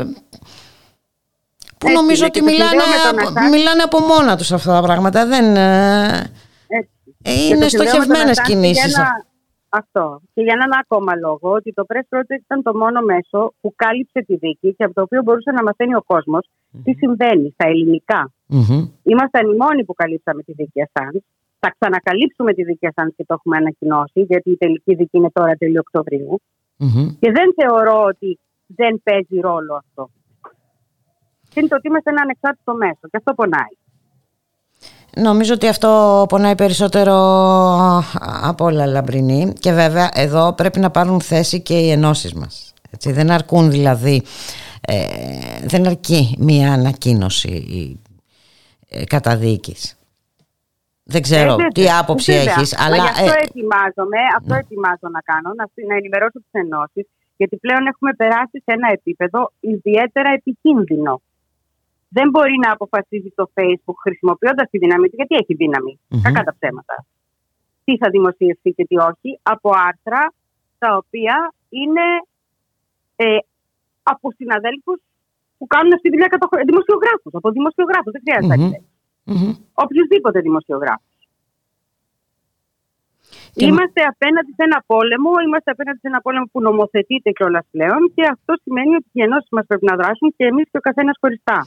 [1.78, 3.50] που Έτσι νομίζω είναι, ότι και το μιλάνε, συνδέω με τον από- Ασάνζ.
[3.54, 5.26] μιλάνε από μόνα τους αυτά τα πράγματα.
[5.26, 6.06] Δεν, ε,
[6.66, 6.90] Έτσι.
[7.22, 8.92] ε, Και είναι το συνδέω με τον στοχευμένες Ασάνζ κινήσεις.
[8.92, 9.26] για ένα-
[9.80, 10.20] Αυτό.
[10.34, 14.20] Και για έναν ακόμα λόγο, ότι το Press Project ήταν το μόνο μέσο που κάλυψε
[14.28, 16.44] τη δίκη και από το οποίο μπορούσε να μαθαίνει ο κόσμος
[16.84, 18.32] τι συμβαίνει στα ελληνικά.
[18.46, 18.80] Μμμ.
[19.02, 21.22] Ήμασταν οι μόνοι που καλύψαμε τη δίκη Ασάνς.
[21.58, 25.52] Θα ξανακαλύψουμε τη δίκη Ασάνς και το έχουμε ανακοινώσει, γιατί η τελική δίκη είναι τώρα
[25.54, 26.40] τέλειο Οκτωβρίου.
[26.76, 27.08] Μμμ.
[27.20, 30.10] Και δεν θεωρώ ότι δεν παίζει ρόλο αυτό.
[31.54, 33.74] Είναι το ότι είμαστε ένα ανεξάρτητο μέσο και αυτό πονάει.
[35.16, 37.14] Νομίζω ότι αυτό πονάει περισσότερο
[38.42, 42.74] από όλα λαμπρινή και βέβαια εδώ πρέπει να πάρουν θέση και οι ενώσεις μας.
[42.90, 44.22] Έτσι, δεν αρκούν δηλαδή,
[44.80, 45.04] ε,
[45.64, 47.56] δεν αρκεί μία ανακοίνωση
[48.88, 49.98] ε, καταδίκης.
[51.04, 52.54] Δεν ξέρω Ε, βέβαια, τι άποψη βέβαια.
[52.54, 52.96] έχεις, Μα αλλά...
[52.96, 57.86] γι' αυτό ε, ετοιμάζομαι, αυτό ετοιμάζω να κάνω, να, να ενημερώσω τις ενώσεις, γιατί πλέον
[57.86, 61.22] έχουμε περάσει σε ένα επίπεδο ιδιαίτερα επικίνδυνο.
[62.16, 65.92] Δεν μπορεί να αποφασίζει το Facebook χρησιμοποιώντας τη δύναμη του, γιατί έχει δύναμη.
[66.08, 66.20] Μμμ.
[66.26, 66.96] Κακά τα ψέματα.
[67.84, 70.22] Τι θα δημοσιευθεί και τι όχι, από άρθρα
[70.78, 71.36] τα οποία
[71.68, 72.06] είναι
[73.16, 73.26] ε,
[74.02, 74.98] από συναδέλφους
[75.58, 77.32] που κάνουν αυτή τη δουλειά κατά δημοσιογράφους.
[77.38, 78.70] Από δημοσιογράφους, δεν χρειάζεται Μμμ.
[78.70, 79.52] mm μμμ.
[79.84, 81.12] οποιουσδήποτε δημοσιογράφος.
[83.56, 88.00] Και- Είμαστε απέναντι σε ένα πόλεμο, είμαστε απέναντι σε ένα πόλεμο που νομοθετείται κιόλας πλέον
[88.14, 91.16] και αυτό σημαίνει ότι οι ενώσεις μας πρέπει να δράσουν και εμείς και ο καθένας
[91.20, 91.58] χωριστά.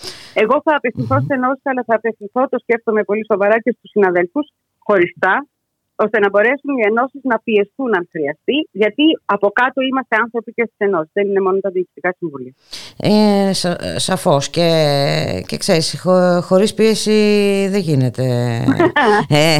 [0.44, 4.46] Εγώ θα απευθυνθώ σε ενώσει, αλλά θα απευθυνθώ, το σκέφτομαι πολύ σοβαρά και στους συναδέλφους
[4.78, 5.48] χωριστά,
[6.04, 10.64] ώστε να μπορέσουν οι ενώσεις να πιεστούν αν χρειαστεί, γιατί από κάτω είμαστε άνθρωποι και
[10.66, 12.54] στις ενώσεις, δεν είναι μόνο τα διοικητικά συμβούλια.
[12.98, 14.50] Ε, σα, σαφώς.
[14.50, 14.70] Και,
[15.48, 17.20] και ξέρεις χω, χωρίς πίεση
[17.70, 18.26] δεν γίνεται.
[19.30, 19.58] Ε,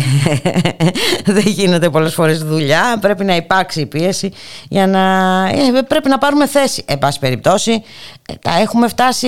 [1.26, 2.98] δεν γίνεται πολλές φορές δουλειά.
[3.02, 4.32] Πρέπει να υπάρξει η πίεση
[4.70, 5.00] για να
[5.78, 6.86] ε, πρέπει να πάρουμε θέση.
[6.88, 7.84] Εν πάση περιπτώσει
[8.30, 9.28] ε, τα έχουμε φτάσει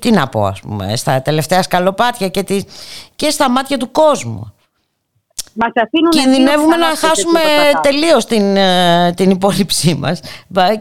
[0.00, 2.60] τι να πω ας πούμε στα τελευταία σκαλοπάτια και, τη,
[3.16, 4.54] και στα μάτια του κόσμου
[5.62, 7.80] Μας αφήνουν Κινδυνεύουμε να αισίως και χάσουμε τίποτα άλλο.
[7.88, 10.20] τελείως την, ε, την υπόλοιψή μας.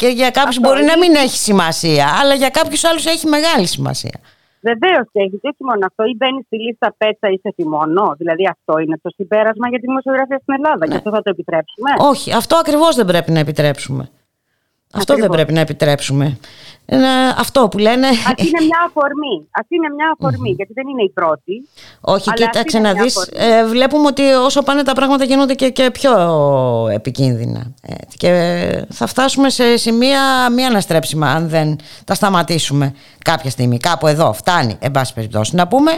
[0.01, 1.07] Και για κάποιους Αυτό μπορεί να είναι.
[1.07, 4.17] μην έχει σημασία, αλλά για κάποιους άλλους έχει μεγάλη σημασία.
[4.69, 5.39] Βεβαίως και έχεις.
[5.41, 6.03] Και όχι μόνο αυτό.
[6.11, 8.07] Ή μπαίνεις στη λίστα πέτσα ή σε θυμώνω.
[8.17, 10.83] Δηλαδή αυτό είναι το συμπέρασμα για τη δημοσιογραφία στην Ελλάδα.
[10.87, 11.89] Και αυτό θα το επιτρέψουμε.
[12.11, 14.03] Όχι, αυτό ακριβώς δεν πρέπει να επιτρέψουμε.
[14.93, 15.35] Αυτό δεν Ακριβώς.
[15.35, 16.37] πρέπει να επιτρέψουμε.
[16.91, 17.07] Είναι
[17.37, 18.07] αυτό που λένε.
[18.07, 19.47] Αυτή είναι μια αφορμή.
[19.51, 21.67] Αυτή είναι μια αφορμή, γιατί δεν είναι η πρώτη.
[22.01, 23.53] Όχι, Αλλά κοίταξε αυτή είναι να μια δεις, αφορμή.
[23.53, 26.11] ε, βλέπουμε ότι όσο πάνε τα πράγματα γίνονται και, και πιο
[26.91, 27.73] επικίνδυνα.
[27.81, 28.31] Ε, και
[28.89, 31.75] θα φτάσουμε σε σημεία μη αναστρέψιμα αν δεν
[32.05, 32.93] τα σταματήσουμε
[33.23, 33.77] κάποια στιγμή.
[33.77, 35.55] Κάπου εδώ φτάνει, εν πάση περιπτώσει.
[35.55, 35.91] Να πούμε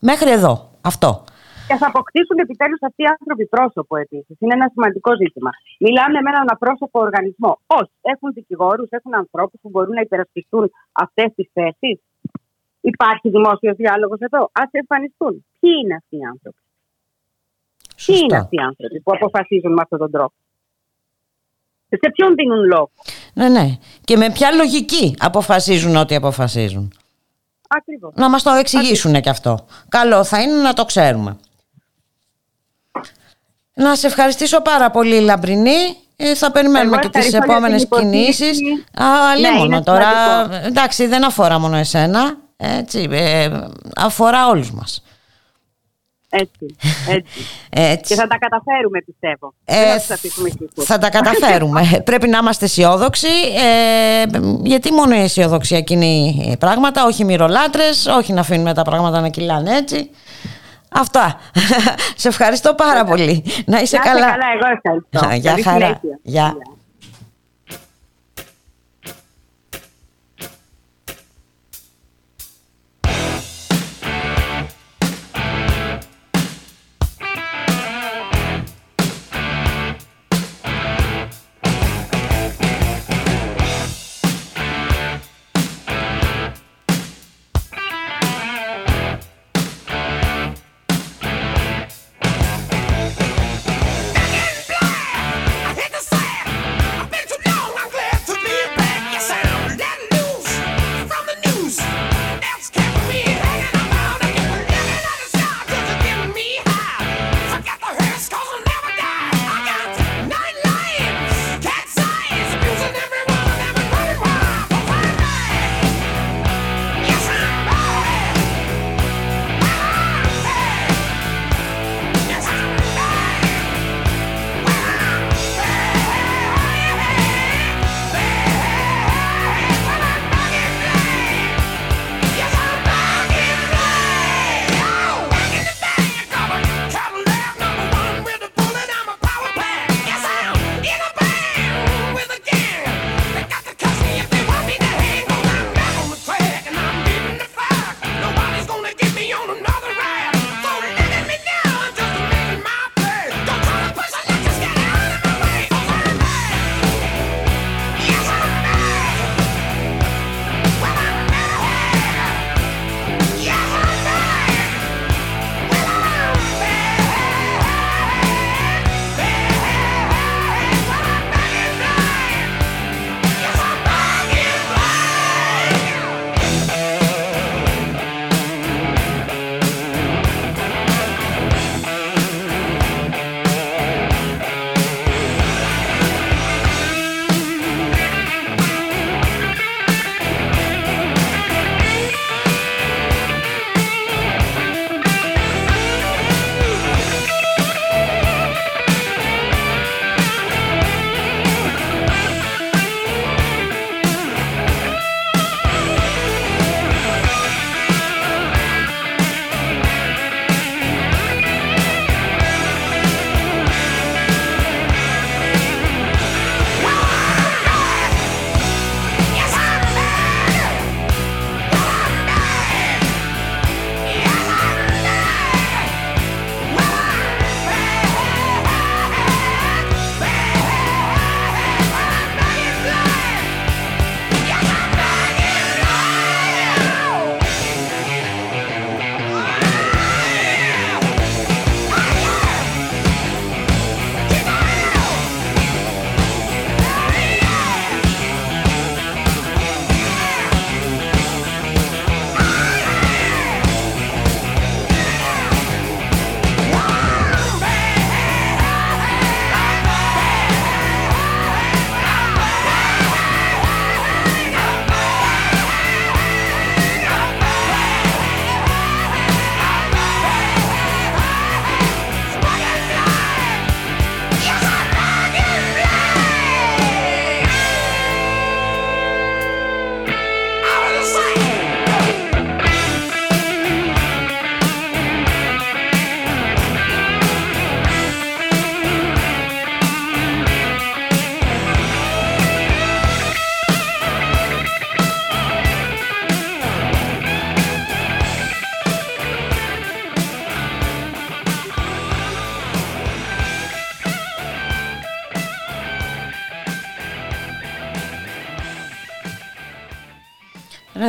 [0.00, 1.24] μέχρι εδώ, αυτό.
[1.72, 4.36] Και θα αποκτήσουν επιτέλους αυτοί οι άνθρωποι πρόσωπο επίσης.
[4.42, 5.50] Είναι ένα σημαντικό ζήτημα.
[5.84, 7.52] Μιλάμε με έναν απρόσωπο οργανισμό.
[7.66, 7.94] Όχι.
[8.12, 11.96] Έχουν δικηγόρους, έχουν ανθρώπους που μπορούν να υπερασπιστούν αυτές τις θέσεις.
[12.80, 14.42] Υπάρχει δημόσιος διάλογος εδώ.
[14.60, 15.44] Α εμφανιστούν.
[15.60, 16.62] Ποιοι είναι αυτοί οι άνθρωποι;
[18.04, 18.38] Ποιοι είναι Σωστά.
[18.42, 20.34] αυτοί οι άνθρωποι που αποφασίζουν με αυτόν τον τρόπο;
[21.88, 22.90] Και σε ποιον δίνουν λόγο;
[23.34, 23.66] Ναι, ναι.
[24.04, 26.92] Και με ποια λογική αποφασίζουν ό,τι αποφασίζουν;
[27.68, 28.12] Ακριβώς.
[28.14, 29.66] Να μας το εξηγήσουν και αυτό.
[29.88, 31.38] Καλό θα είναι να το ξέρουμε.
[33.74, 35.96] Να σε ευχαριστήσω πάρα πολύ Λαμπρινή.
[36.16, 38.44] Ε, θα περιμένουμε Εγώ και τις ευχαριστώ για την επόμενες υποστήριξη.
[38.50, 38.58] κινήσεις.
[38.94, 39.04] Α,
[39.40, 40.08] Ναι, μόνο είναι τώρα.
[40.42, 40.66] σημαντικό.
[40.66, 42.36] Εντάξει, δεν αφορά μόνο εσένα.
[42.56, 43.48] Έτσι, ε,
[43.96, 45.02] αφορά όλους μας.
[46.34, 46.76] Έτσι.
[47.08, 47.46] έτσι.
[47.92, 48.14] Έτσι.
[48.14, 49.54] Και θα τα καταφέρουμε, πιστεύω.
[49.64, 50.84] Ε, Δεν θα τους αφήσουμε κλειστούς.
[50.84, 51.90] θα τα καταφέρουμε.
[52.04, 53.26] Πρέπει να είμαστε αισιόδοξοι,
[53.56, 54.24] ε,
[54.62, 59.76] γιατί μόνο η αισιοδοξία κινεί πράγματα, όχι μυρολάτρες, όχι να αφήνουμε τα πράγματα να κυλάνε
[59.76, 60.10] έτσι.
[60.94, 61.40] Αυτά.
[62.16, 63.44] Σε ευχαριστώ πάρα πολύ.
[63.44, 64.20] Να είσαι Να είστε καλά.
[64.30, 65.34] καλά, εγώ ευχαριστώ.
[65.34, 65.76] Γεια Καλή χαρά.
[65.86, 66.18] συνέχεια.
[66.22, 66.54] Γεια.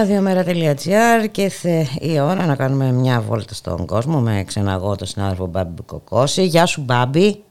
[0.03, 5.45] Ραδιομέρα.gr και θε, η ώρα να κάνουμε μια βόλτα στον κόσμο με ξεναγώ τον συνάδελφο
[5.45, 6.43] Μπάμπη Κοκόση.
[6.45, 7.43] Γεια σου Μπάμπη.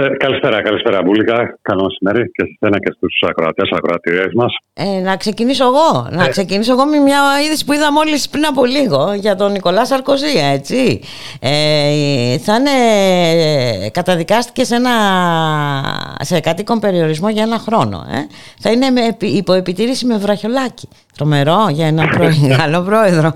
[0.00, 1.58] Ε, καλησπέρα, καλησπέρα Μπουλίκα.
[1.62, 4.56] Καλό μεσημέρι και σε εσένα και στους ακροατές, ακροατηρίε μας.
[4.74, 6.08] Ε, να ξεκινήσω εγώ.
[6.10, 6.28] Να ε.
[6.28, 10.38] ξεκινήσω εγώ με μια είδηση που είδα μόλις πριν από λίγο για τον Νικολά Σαρκοζή,
[10.52, 11.00] έτσι.
[11.40, 12.70] Ε, θα είναι.
[13.92, 14.94] Καταδικάστηκε σε, ένα,
[16.20, 18.06] σε κατοίκον περιορισμό για ένα χρόνο.
[18.10, 18.18] Ε.
[18.58, 20.88] Θα είναι με, υπό επιτήρηση με βραχιολάκι.
[21.16, 22.08] Τρομερό για έναν
[22.58, 23.32] καλό πρόεδρο.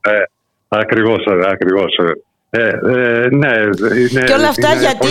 [0.00, 0.22] Ε,
[0.68, 1.94] ακριβώς, ακριβώς.
[2.54, 3.50] Ε, ε, ναι,
[3.98, 5.06] είναι, και όλα αυτά γιατί.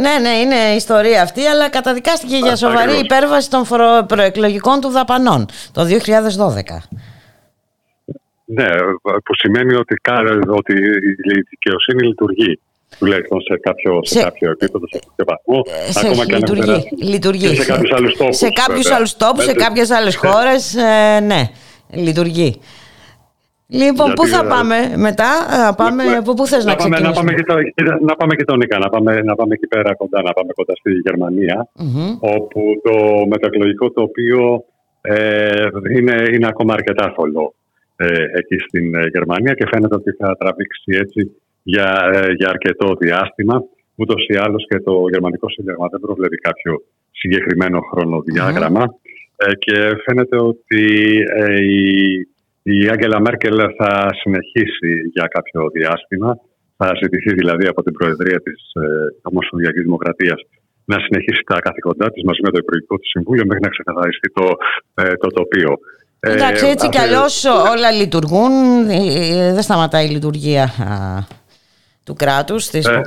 [0.00, 3.64] Ναι, ναι, είναι ιστορία αυτή, αλλά καταδικάστηκε για σοβαρή υπέρβαση των
[4.06, 5.86] προεκλογικών του δαπανών το 2012.
[8.44, 8.68] Ναι,
[9.24, 9.94] που σημαίνει ότι,
[10.48, 10.72] ότι
[11.36, 12.60] η δικαιοσύνη λειτουργεί
[12.98, 14.14] τουλάχιστον σε κάποιο, σε...
[14.14, 15.62] σε κάποιο επίπεδο, σε κάποιο βαθμό.
[15.88, 17.54] Ε, σε ακόμα λειτουργεί, και λειτουργεί.
[17.54, 18.36] σε κάποιους άλλους τόπους.
[18.36, 21.50] Σε κάποιους άλλους τόπους, σε κάποιες άλλες χώρες, ε, ναι,
[21.90, 22.60] λειτουργεί.
[23.70, 25.30] Λοιπόν, πού θα πάμε μετά,
[25.76, 27.08] πάμε, ναι, από πού θες να, να ξεκινήσουμε.
[27.08, 29.94] Να πάμε, και το, να πάμε και τον Νίκα, να πάμε, να πάμε εκεί πέρα
[29.94, 31.68] κοντά, να πάμε κοντά στη γερμανια
[32.20, 34.64] όπου το μετακλογικό τοπίο
[35.00, 35.66] ε,
[35.96, 37.54] είναι, είναι ακόμα αρκετά θολό
[37.96, 41.20] ε, εκεί στην ε, Γερμανία και φαίνεται ότι θα τραβήξει έτσι
[41.62, 43.64] για, ε, για αρκετό διάστημα.
[43.94, 46.72] Ούτως ή άλλως και το Γερμανικό Σύνταγμα δεν προβλέπει κάποιο
[47.10, 48.84] συγκεκριμένο χρονοδιάγραμμα.
[49.36, 50.84] Ε, και φαίνεται ότι
[51.60, 52.28] η
[52.76, 53.90] η Άγγελα Μέρκελ θα
[54.20, 56.30] συνεχίσει για κάποιο διάστημα.
[56.76, 58.86] Θα ζητηθεί δηλαδή από την Προεδρία της ε,
[59.22, 60.40] Ομοσπονδιακής Δημοκρατίας
[60.84, 64.46] να συνεχίσει τα καθήκοντά της μαζί με το Υπουργικό του Συμβούλιο μέχρι να ξεκαθαριστεί το,
[64.94, 65.72] ε, το τοπίο.
[66.20, 68.52] Εντάξει, έτσι ε, κι αλλιώς όλα λειτουργούν.
[68.88, 70.66] Ε, δεν σταματάει η λειτουργία
[72.04, 72.68] του κράτους.
[72.68, 73.02] Ε,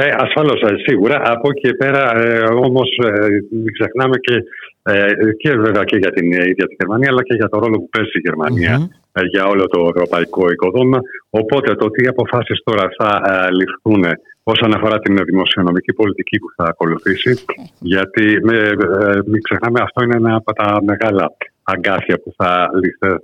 [0.00, 1.22] ε, ασφαλώς, σίγουρα.
[1.24, 2.88] Από εκεί πέρα ε, όμως
[3.50, 4.42] μην ξεχνάμε και ε,
[5.36, 8.10] και βέβαια και για την ίδια τη Γερμανία, αλλά και για το ρόλο που παίζει
[8.14, 11.00] η γερμανια ε, για όλο το ευρωπαϊκό οικοδόμημα.
[11.30, 14.04] Οπότε το τι αποφάσεις τώρα θα ε, ληφθούν
[14.42, 17.44] όσον αφορά την δημοσιονομική πολιτική που θα ακολουθήσει,
[17.78, 18.72] γιατί με,
[19.26, 21.32] μην ξεχνάμε αυτό είναι ένα από τα μεγάλα
[21.62, 22.70] αγκάθια που θα,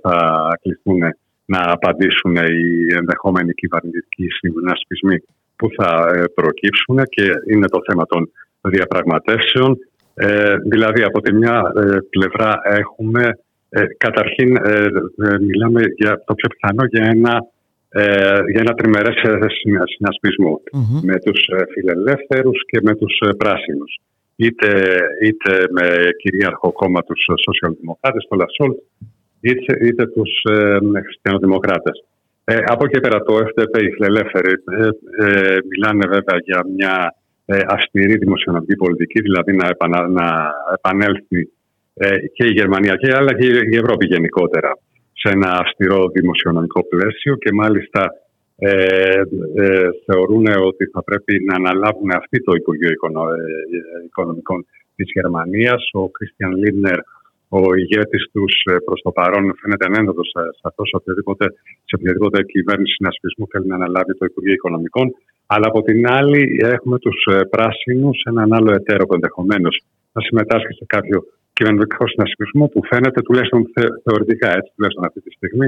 [0.01, 0.99] θα κληθούν
[1.45, 5.17] να απαντήσουν οι ενδεχόμενοι κυβερνητικοί συνασπισμοί
[5.55, 5.89] που θα
[6.33, 6.97] προκύψουν.
[7.09, 8.29] Και είναι το θέμα των
[8.61, 9.77] διαπραγματεύσεων
[10.17, 13.37] ε, δηλαδή από τη μια ε, πλευρά έχουμε
[13.69, 14.87] ε, καταρχήν ε,
[15.39, 17.33] μιλάμε για το πιο πιθανό για ένα,
[18.51, 19.15] για ένα τριμερές
[19.95, 20.61] συνασπισμό
[21.01, 21.39] με τους
[21.73, 23.99] φιλελεύθερους και με τους πράσινους.
[24.35, 24.69] Είτε,
[25.23, 25.87] είτε με
[26.21, 28.71] κυρίαρχο κόμμα τους σοσιαλδημοκράτες, το Λασόλ,
[29.41, 30.31] είτε, είτε τους
[31.05, 32.03] χριστιανοδημοκράτες.
[32.65, 34.53] από εκεί πέρα το FDP, οι φιλελεύθεροι,
[35.69, 37.24] μιλάνε βέβαια για μια ε,
[37.67, 39.67] αυστηρή δημοσιονομική πολιτική, δηλαδή να,
[40.07, 41.49] να επανέλθει
[41.93, 44.77] ε, και η Γερμανία και αλλά και η Ευρώπη γενικότερα
[45.13, 48.11] σε ένα αυστηρό δημοσιονομικό πλαίσιο και μάλιστα
[48.57, 49.21] ε,
[49.55, 52.89] ε, θεωρούν ότι θα πρέπει να αναλάβουν αυτή το Υπουργείο
[54.05, 54.65] Οικονομικών
[54.95, 55.89] της Γερμανίας.
[55.91, 56.99] Ο Κρίστιαν Λίντνερ,
[57.59, 58.53] ο ηγέτης τους
[58.85, 61.45] προς το παρόν φαίνεται ανένδοτος σε αυτός σε οποιαδήποτε,
[61.89, 65.07] σε οποιαδήποτε κυβέρνηση συνασπισμού θέλει να αναλάβει το Υπουργείο Οικονομικών.
[65.53, 66.41] Αλλά από την άλλη
[66.75, 69.75] έχουμε τους ε, πράσινους, έναν άλλο εταίρο ενδεχομένως
[70.13, 71.17] να συμμετάσχει σε κάποιο
[71.53, 73.61] κυβερνητικό συνασπισμό που φαίνεται τουλάχιστον
[74.03, 75.67] θεωρητικά έτσι, τουλάχιστον αυτή τη στιγμή,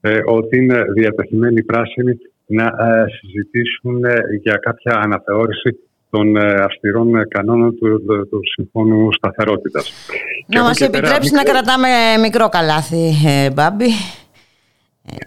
[0.00, 2.12] ε, ότι είναι διατεθειμένοι οι πράσινοι
[2.46, 4.00] να ε, συζητήσουν
[4.44, 5.70] για κάποια αναθεώρηση
[6.10, 9.92] των αυστηρών κανόνων του, του, Συμφώνου Σταθερότητας.
[10.46, 11.88] Να μας επιτρέψει να κρατάμε
[12.20, 13.12] μικρό καλάθι,
[13.52, 13.88] Μπάμπη.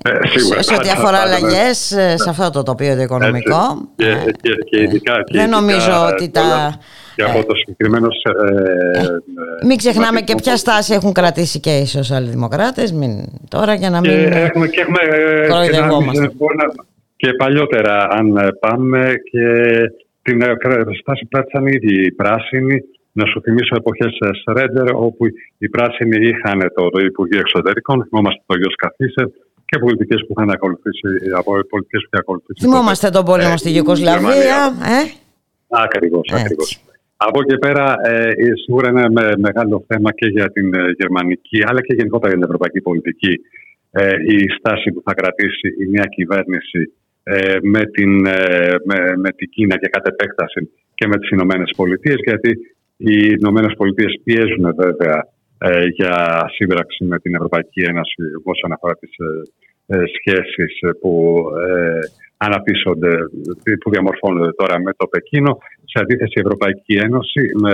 [0.03, 0.61] Ε, σίγουρα.
[0.61, 3.89] Σε ό,τι αφορά αλλαγές ε, σε αυτό το τοπίο το οικονομικό.
[3.95, 6.77] Και, και, και ειδικά, και Δεν νομίζω ότι τα.
[7.15, 8.07] Και από το συγκεκριμένο.
[8.07, 12.93] Ε, μην ξεχνάμε και ποια στάση έχουν κρατήσει και οι σοσιαλδημοκράτες.
[13.49, 14.11] Τώρα για να μην.
[14.11, 14.99] έχουμε, και έχουμε
[17.15, 19.45] Και παλιότερα, αν πάμε, και
[20.21, 20.37] την
[21.01, 22.77] στάση κράτησαν ήδη οι πράσινοι.
[23.13, 24.11] Να σου θυμίσω εποχές
[24.41, 25.25] Σρέντερ, όπου
[25.57, 28.05] οι πράσινοι είχαν το, το Υπουργείο Εξωτερικών.
[28.07, 29.25] Θυμόμαστε το Γιώργο Καθίσερ
[29.65, 32.59] και πολιτικές που είχαν ακολουθήσει από πολιτικές που είχαν ακολουθήσει.
[32.65, 34.59] Θυμόμαστε τον πόλεμο στη Γιουγκοσλαβία.
[34.97, 34.99] Ε;
[35.85, 36.69] Ακριβώς, ακριβώς.
[37.27, 38.31] Από εκεί πέρα, ε,
[38.63, 42.47] σίγουρα είναι με, μεγάλο θέμα και για την ε, γερμανική, αλλά και γενικότερα για την
[42.49, 43.33] ευρωπαϊκή πολιτική,
[43.91, 46.81] ε, η στάση που θα κρατήσει η νέα κυβέρνηση
[47.23, 51.73] ε, με, την, ε, με, με την Κίνα και κατ' επέκταση και με τις Ηνωμένες
[51.75, 52.49] Πολιτείες, γιατί
[52.97, 55.27] οι Ηνωμένες Πολιτείες πιέζουν βέβαια
[55.63, 61.43] ε, για σύμπραξη με την Ευρωπαϊκή Ένωση όσον αφορά τις ε, ε, σχέσεις που
[62.37, 63.13] αναπτύσσονται,
[63.83, 65.57] που διαμορφώνονται τώρα με το Πεκίνο.
[65.83, 67.73] Σε αντίθεση η Ευρωπαϊκή Ένωση με,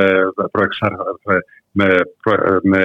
[1.80, 1.88] με,
[2.24, 2.84] προ- με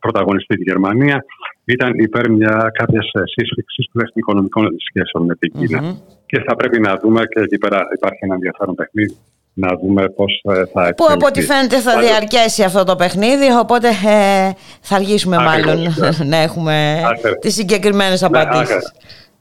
[0.00, 1.24] πρωταγωνιστή τη Γερμανία
[1.64, 5.80] ήταν υπέρ μια κάποιας σύσφυξης των οικονομικών σχέσεων με την κινα
[6.26, 9.16] Και θα πρέπει να δούμε και εκεί πέρα υπάρχει ένα ενδιαφέρον παιχνίδι
[9.56, 13.46] να δούμε πώς ε, θα Που από ό,τι φαίνεται θα Πάντως- διαρκέσει αυτό το παιχνίδι,
[13.60, 14.50] οπότε ε,
[14.80, 16.24] θα αργήσουμε Ακριβώς, μάλλον ναι.
[16.32, 17.38] να έχουμε Ακριβώς.
[17.40, 18.92] τις συγκεκριμένες Ναι, απαντήσεις.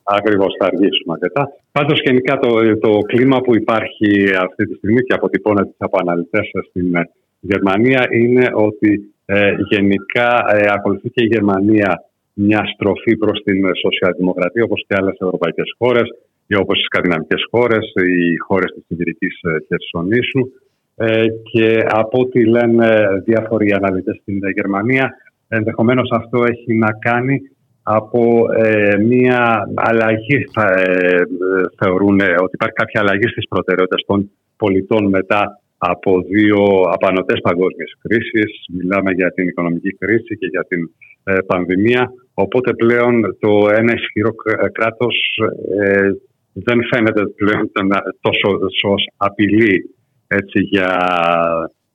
[0.04, 1.48] Ακριβώς, θα αργήσουμε αρκετά.
[1.72, 2.50] Πάντως, γενικά το,
[2.80, 4.10] το κλίμα που υπάρχει
[4.46, 7.10] αυτή τη στιγμή και αποτυπώνεται από αναλυτές στην ε,
[7.52, 12.04] Γερμανία είναι ότι ε, γενικά ε, ακολουθεί και η Γερμανία
[12.34, 16.08] μια στροφή προς την ε, σοσιαλδημοκρατία όπως και άλλες ευρωπαϊκές χώρες
[16.48, 20.42] ή όπως οι σκανδιναβικές χώρες, οι χώρες της Ιβηρικής Χερσονήσου.
[20.96, 22.88] Ε, και από ό,τι λένε
[23.26, 25.14] διάφοροι αναλυτές στην ε, Γερμανία
[25.48, 27.42] ενδεχομένως αυτό έχει να κάνει
[27.84, 31.24] από ε, μια αλλαγή θα ε, ε,
[31.78, 35.62] θεωρούν ε, ότι υπάρχει κάποια αλλαγή στις προτεραιότητες των πολιτών μετά
[35.92, 38.66] από δύο απανοτές παγκόσμιες κρίσεις.
[38.74, 40.92] Μιλάμε για την οικονομική κρίση και για την
[41.24, 42.12] ε, πανδημία.
[42.34, 45.16] Οπότε πλέον το ένα ισχυρό κρ- κράτος
[45.82, 46.10] ε,
[46.54, 49.96] δεν φαίνεται πλέον να- τόσο, τόσο ως απειλή
[50.28, 50.92] έτσι, για,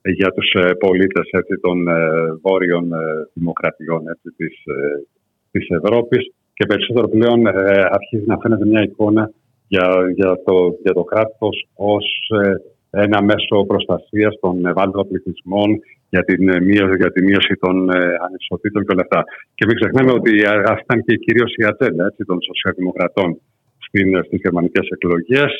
[0.03, 1.93] για τους ε, πολίτες έτσι, των ε,
[2.41, 2.97] βόρειων ε,
[3.33, 5.07] δημοκρατιών έτσι, της, ε,
[5.51, 7.51] της Ευρώπης και περισσότερο πλέον ε,
[7.97, 9.31] αρχίζει να φαίνεται μια εικόνα
[9.67, 12.05] για, για, το, για το κράτος ως
[12.43, 12.53] ε,
[12.89, 15.79] ένα μέσο προστασίας των ευάλωτων πληθυσμών
[16.09, 19.23] για την, ε, μείωση, για τη μείωση των ε, ανισοτήτων και όλα αυτά.
[19.55, 23.41] Και μην ξεχνάμε ότι α- αυτή ήταν και κυρίως η ατζέντα έτσι, των σοσιαλδημοκρατών
[23.85, 25.51] στην, στις γερμανικές εκλογές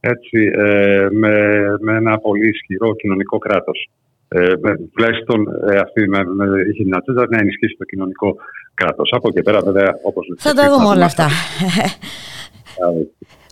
[0.00, 1.34] έτσι, ε, με,
[1.80, 3.90] με ένα πολύ ισχυρό κοινωνικό κράτος.
[4.28, 8.36] Ε, με- τουλάχιστον ε, αυτή με, με, είχε την ατζέντα να ενισχύσει το κοινωνικό
[8.74, 9.10] κράτος.
[9.12, 11.28] Από εκεί πέρα βέβαια όπως Θα τα δούμε όλα αυτά.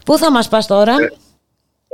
[0.04, 0.94] Πού θα μας πας τώρα;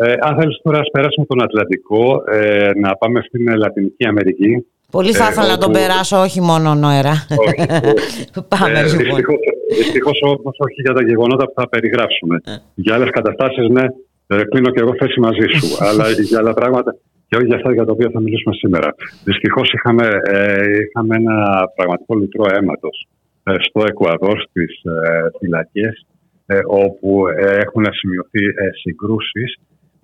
[0.05, 4.67] Ε, αν θέλεις τώρα, ας περάσουμε τον Ατλαντικό, ε, να πάμε στην ε, Λατινική Αμερική.
[4.91, 7.15] Πολύ θα Ε, ήθελα να τον όπου- περάσω, όχι μόνο νόερα.
[8.55, 8.99] Πάμε Ε, λοιπόν.
[8.99, 9.39] δυστυχώς,
[9.79, 12.37] δυστυχώς όμως όχι για τα γεγονότα που θα περιγράψουμε.
[12.45, 12.53] Ε.
[12.75, 13.85] Για άλλες καταστάσεις, ναι,
[14.27, 15.67] ε, κλείνω και εγώ θέση μαζί σου.
[15.89, 16.97] αλλά για άλλα πράγματα
[17.29, 18.95] και όχι για αυτά για τα οποία θα μιλήσουμε σήμερα.
[19.25, 21.37] Δυστυχώς είχαμε, ε, είχαμε ένα
[21.77, 22.97] πραγματικό λουτρό αίματος
[23.45, 26.07] ε, στο Εκουαδόρ, στις ε, φυλακές,
[26.47, 29.61] ε, όπου ε, έχουν σημειωθεί ε, συγκρούσεις ε,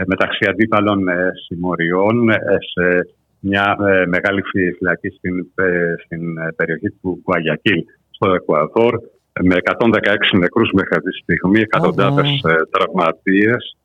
[0.07, 2.37] μεταξύ αντίπαλων ε, συμμοριών ε,
[2.73, 3.09] σε
[3.41, 8.95] μια ε, μεγάλη φυ- φυλακή στην, ε, στην ε, περιοχή του Γουαγιακίλ στο Εκουαδόρ
[9.33, 13.77] ε, με 116 νεκρούς μέχρι αυτή τη στιγμή, εκατοντάδες ε, τραυματίες.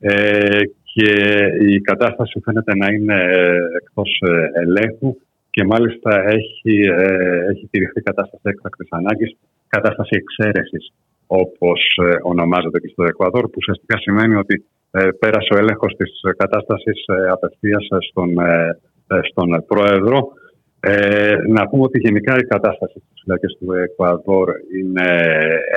[0.00, 0.60] Ε,
[0.92, 1.12] και
[1.60, 5.16] η κατάσταση φαίνεται να είναι ε, εκτός ε, ελέγχου
[5.50, 9.36] και μάλιστα έχει, ε, έχει τηρηθεί κατάσταση έκτακτης ανάγκης,
[9.68, 10.92] κατάσταση εξαίρεσης
[11.26, 14.75] όπως ε, ονομάζεται και στο Εκουαδόρ, που ουσιαστικά σημαίνει ότι ε,
[15.18, 20.32] πέρασε ο έλεγχος της ε, κατάστασης ε, απευθείας ε, στον, ε, ε, στον πρόεδρο.
[20.80, 24.48] Ε, να πούμε ότι γενικά η κατάσταση στις φυλακές του Εκουαδόρ
[24.78, 25.08] είναι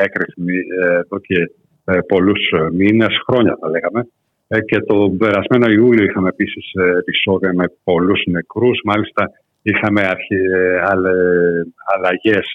[0.05, 1.51] έκρηθμη ε, εδώ και
[1.85, 4.07] ε, πολλούς ε, μήνες, χρόνια θα λέγαμε.
[4.47, 8.79] Ε, και το περασμένο Ιούλιο είχαμε επίσης ε, επεισόδια με πολλούς νεκρούς.
[8.83, 9.31] Μάλιστα
[9.61, 12.45] είχαμε αρχι, ε, αλλε- αλλαγές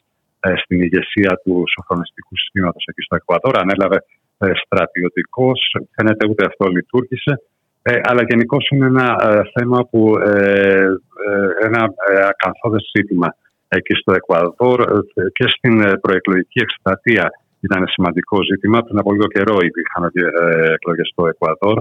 [0.41, 3.59] ε, στην ηγεσία του σοφρονιστικού συστήματος εκεί στο Εκουαδόρ.
[3.59, 4.01] Ανέλαβε ε,
[4.65, 7.43] στρατιωτικός, φαίνεται ούτε αυτό λειτουργήσε.
[7.83, 10.85] Ε, αλλά γενικώς είναι ένα ε, θέμα που ε,
[11.27, 13.29] ε, ένα ε, ακαθόδες ζήτημα
[13.69, 17.31] εκεί στο Εκουαδόρ ε, και στην ε, προεκλογική εκστρατεία
[17.61, 18.83] ήταν σημαντικό ζήτημα.
[18.83, 21.79] Πριν από λίγο καιρό ήδη είχαμε ε, εκλογές στο Εκουαδόρ,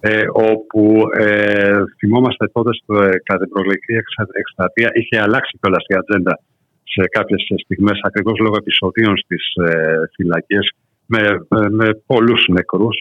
[0.00, 0.82] ε, όπου
[1.18, 6.34] ε, θυμόμαστε τότε στο, ε, κατά την προεκλογική εξα- εκστρατεία είχε αλλάξει κιόλας η ατζέντα
[6.92, 10.64] σε κάποιες στιγμές ακριβώς λόγω επεισοδίων στις ε, φυλακές
[11.06, 12.96] με, με, με πολλούς νεκρούς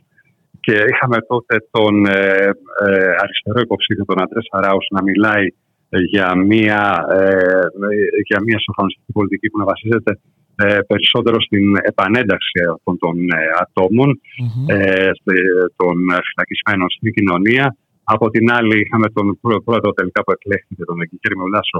[0.60, 2.49] και είχαμε τότε τον ε,
[2.86, 5.45] ε, αριστερό υποψήφιο τον Αντρέ Σαράους να μιλάει
[5.90, 7.65] ε, για μια, ε,
[8.30, 10.19] για μια σοφρονιστική πολιτική που να βασίζεται
[10.56, 14.10] ε, περισσότερο στην επανένταξη αυτών των ε, ατομων
[14.68, 15.95] ε, στε- των
[16.27, 17.76] φυλακισμένων στην κοινωνία.
[18.03, 21.80] Από την άλλη είχαμε τον πρό- πρώτο τελικά που εκλέχθηκε τον Εγκυκέρη Μεουλάσο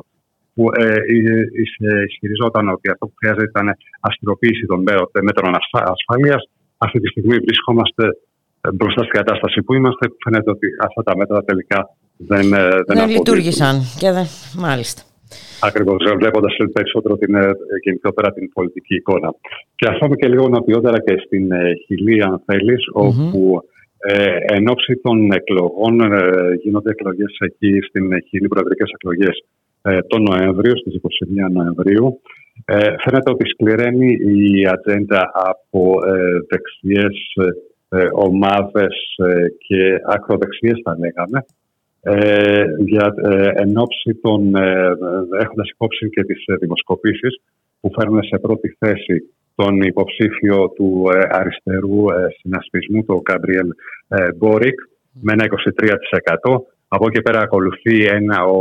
[0.56, 1.40] που ε, ε,
[1.92, 3.68] ε, ισχυριζόταν ότι αυτό που χρειάζεται ήταν
[4.10, 6.42] αστυνοποίηση των μέ- μέτρων ασφα- ασφαλείας.
[6.86, 8.04] Αυτή τη στιγμή βρισκόμαστε
[8.62, 10.04] ε, μπροστά στην κατάσταση που είμαστε.
[10.24, 11.80] Φαίνεται ότι αυτά τα μέτρα τελικά
[12.32, 13.10] δεν, ε, δεν, Δεν αποδίδουν.
[13.18, 13.76] λειτουργήσαν.
[14.02, 14.26] Και δεν...
[14.68, 15.02] Μάλιστα.
[15.68, 17.52] Ακριβώς, βλέποντας περισσότερο την ε,
[17.84, 19.30] γενικότερα την πολιτική εικόνα.
[19.76, 23.62] Και αυτό και λίγο νοτιότερα και στην ε, Χιλή, αν θελει όπου
[23.98, 26.20] ε, εν ώψη των εκλογών ε,
[26.62, 29.36] γίνονται εκλογές εκεί στην Χιλή, προεδρικές εκλογές
[29.86, 32.22] ε, τον Νοέμβριο, στις 21 Νοεμβρίου.
[32.66, 37.18] Ε, φαίνεται ότι σκληραίνει η ατζέντα από ε, δεξιές
[37.90, 41.46] ε, ομάδες ε, και ακροδεξιές θα λέγαμε
[42.02, 44.92] ε, για, ε, εν ώψη των, ε,
[45.40, 47.42] έχοντας υπόψη και τις ε, δημοσκοπήσεις
[47.80, 53.68] που φέρνουν σε πρώτη θέση τον υποψήφιο του ε, αριστερού ε, συνασπισμού, τον Καμπριέλ
[54.36, 54.80] Μπόρικ,
[55.22, 56.58] με ένα 23%.
[56.88, 58.60] Από εκεί πέρα ακολουθεί ένα, ο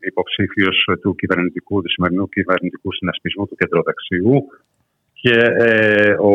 [0.00, 4.44] υποψήφιος του, κυβερνητικού, του σημερινού κυβερνητικού συνασπισμού του κεντροδεξιού
[5.12, 6.34] και, ε, ο,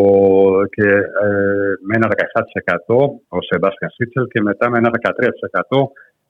[0.76, 0.88] και
[1.24, 2.08] ε, με ένα
[2.88, 2.96] 17%
[3.28, 4.90] ο Σεμπάστιαν Σίτσελ και μετά με ένα
[5.70, 5.78] 13%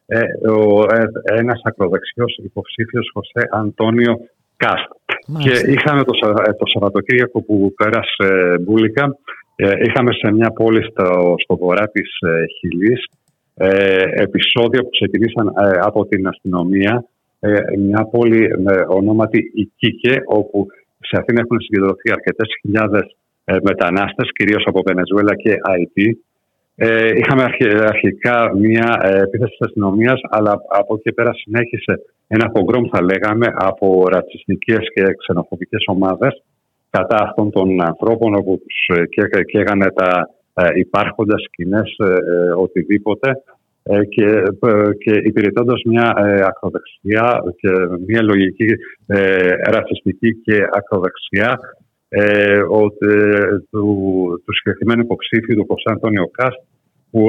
[0.06, 1.06] ε, ο, ε,
[1.40, 4.16] ένας ακροδεξιός υποψήφιος Χωσέ Αντώνιο
[4.58, 4.90] Κάστ.
[5.40, 6.14] Και είχαμε το,
[6.58, 9.18] το Σαββατοκύριακο που πέρασε μπουλικα
[9.56, 12.10] είχαμε σε μια πόλη στο, στο βορρά της
[12.60, 13.06] Χιλής
[13.58, 17.06] ε, επεισόδια που ξεκινήσαν ε, από την αστυνομία.
[17.40, 20.68] Ε, μια πόλη με ονόματι Ικίκε, όπου
[21.00, 23.16] σε αυτήν έχουν συγκεντρωθεί αρκετές χιλιάδες
[23.46, 26.22] ε, μετανάστες, κυρίως από Βενεζουέλα και Αϊτή.
[26.76, 27.44] Ε, είχαμε
[27.94, 31.94] αρχικά μια ε, επίθεση της αστυνομίας, αλλά από εκεί πέρα συνέχισε
[32.28, 36.44] ένα πογκρόμ, θα λέγαμε, από ρατσιστικές και ξενοφοβικές ομάδες
[36.90, 40.30] κατά αυτών των ανθρώπων, όπου τους ε, καίγανε τα
[40.60, 43.30] ε, υπάρχοντας σκηνές, ε, ε, οτιδήποτε
[44.10, 44.44] και,
[44.98, 46.08] και υπηρετώντας μια
[46.50, 47.28] ακροδεξιά
[47.60, 47.70] και
[48.08, 48.70] μια λογική
[49.74, 51.60] ρατσιστική και ακροδεξιά
[53.70, 53.86] του,
[54.46, 56.60] του συγκεκριμένου υποψήφιου του Κωνσταντ Αντώνιο Κάστ
[57.12, 57.22] που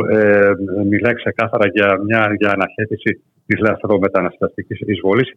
[0.91, 5.33] μιλάει ξεκάθαρα για μια για αναχέτηση της λαθρομεταναστευτικής εισβολής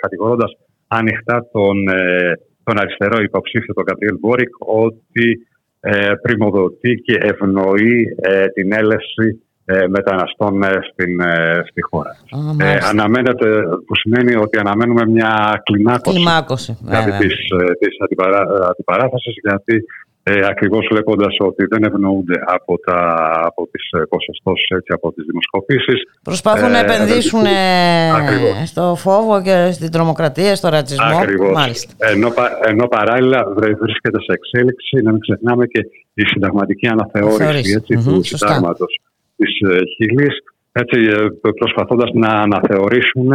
[0.00, 0.52] κατηγορώντας
[0.88, 1.76] ανοιχτά τον,
[2.64, 5.53] τον αριστερό υποψήφιο τον Κατριέλ Μπόρικ ότι ε,
[6.22, 11.20] πρημοδοτεί και ευνοεί ε, την έλευση ε, μεταναστών στην,
[11.70, 12.16] στη χώρα.
[12.60, 17.36] Ε, αναμένεται, που σημαίνει ότι αναμένουμε μια κλιμάκωση, κλιμάκωση δηλαδή της,
[17.78, 18.40] της αντιπαρά,
[18.70, 19.84] αντιπαράθεσης γιατί
[20.26, 22.98] ε, ακριβώς βλέποντας ότι δεν ευνοούνται από, τα,
[23.44, 25.98] από τις ποσοστώσεις έτσι, από τις δημοσκοπήσεις.
[26.22, 27.44] Προσπαθούν να επενδύσουν
[28.66, 31.18] στο φόβο και στην τρομοκρατία, στο ρατσισμό.
[31.18, 31.86] Ακριβώς.
[31.98, 32.32] Ενώ,
[32.66, 35.80] ενώ παράλληλα βρίσκεται σε εξέλιξη, να μην ξεχνάμε και
[36.14, 39.00] η συνταγματική αναθεώρηση έτσι, mm-hmm, του συντάγματος
[39.36, 39.50] της
[39.96, 40.34] Χιλής,
[40.72, 40.98] έτσι,
[41.58, 43.32] προσπαθώντας να αναθεωρήσουν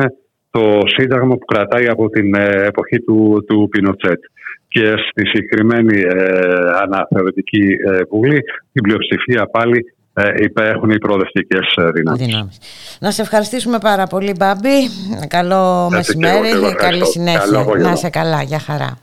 [0.51, 2.35] το σύνταγμα που κρατάει από την
[2.65, 4.19] εποχή του, του Πινοτσέτ
[4.69, 6.33] και στη συγκεκριμένη ε,
[6.81, 8.39] αναθεωρητική ε, βουλή
[8.71, 12.57] την πλειοψηφία πάλι ε, υπέχουν οι προοδευτικές ε, δυνάμεις.
[12.99, 14.89] Να σε ευχαριστήσουμε πάρα πολύ Μπάμπη.
[15.27, 17.65] Καλό μεσημέρι και καλή συνέχεια.
[17.77, 18.41] να σε καλά.
[18.41, 18.97] Για χαρά.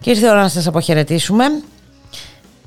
[0.00, 1.44] Και ήρθε η ώρα να σας αποχαιρετήσουμε.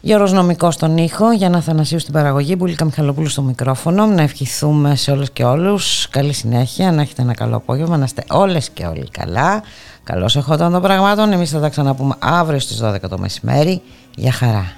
[0.05, 4.05] Γιώργος Νομικός στον ήχο, Γιάννα Θανασίου στην παραγωγή, Μπουλίκα Μιχαλοπούλου στο μικρόφωνο.
[4.05, 6.07] Να ευχηθούμε σε όλους και όλους.
[6.09, 9.63] Καλή συνέχεια, να έχετε ένα καλό απόγευμα, να είστε όλες και όλοι καλά.
[10.03, 11.31] Καλώς εχόταν των πραγμάτων.
[11.31, 13.81] Εμείς θα τα ξαναπούμε αύριο στις 12 το μεσημέρι.
[14.15, 14.71] Για χαρά.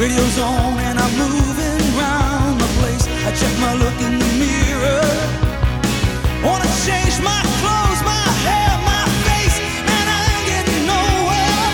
[0.00, 3.04] Radio's on and I'm moving around the place.
[3.20, 5.04] I check my look in the mirror.
[6.42, 11.68] Wanna change my clothes, my hair, my face, and I ain't getting nowhere.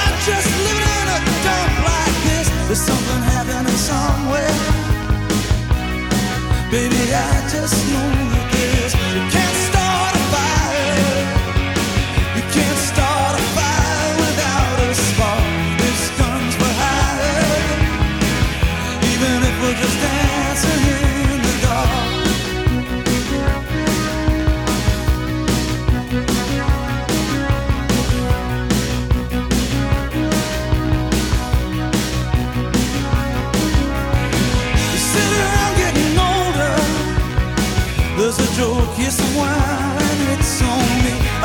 [0.00, 2.48] I'm just living in a dump like this.
[2.68, 4.56] There's something happening somewhere.
[6.72, 8.25] Baby, I just know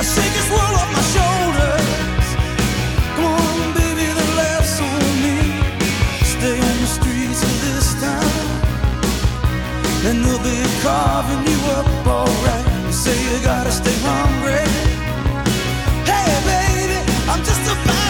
[0.01, 2.27] I shake this world off my shoulders.
[3.13, 5.37] Come on, baby, laughs on me.
[6.25, 7.93] Stay on the streets this
[10.09, 12.91] and they'll be carving you up alright.
[12.91, 14.65] Say you gotta stay hungry.
[16.09, 16.97] Hey, baby,
[17.29, 18.00] I'm just a.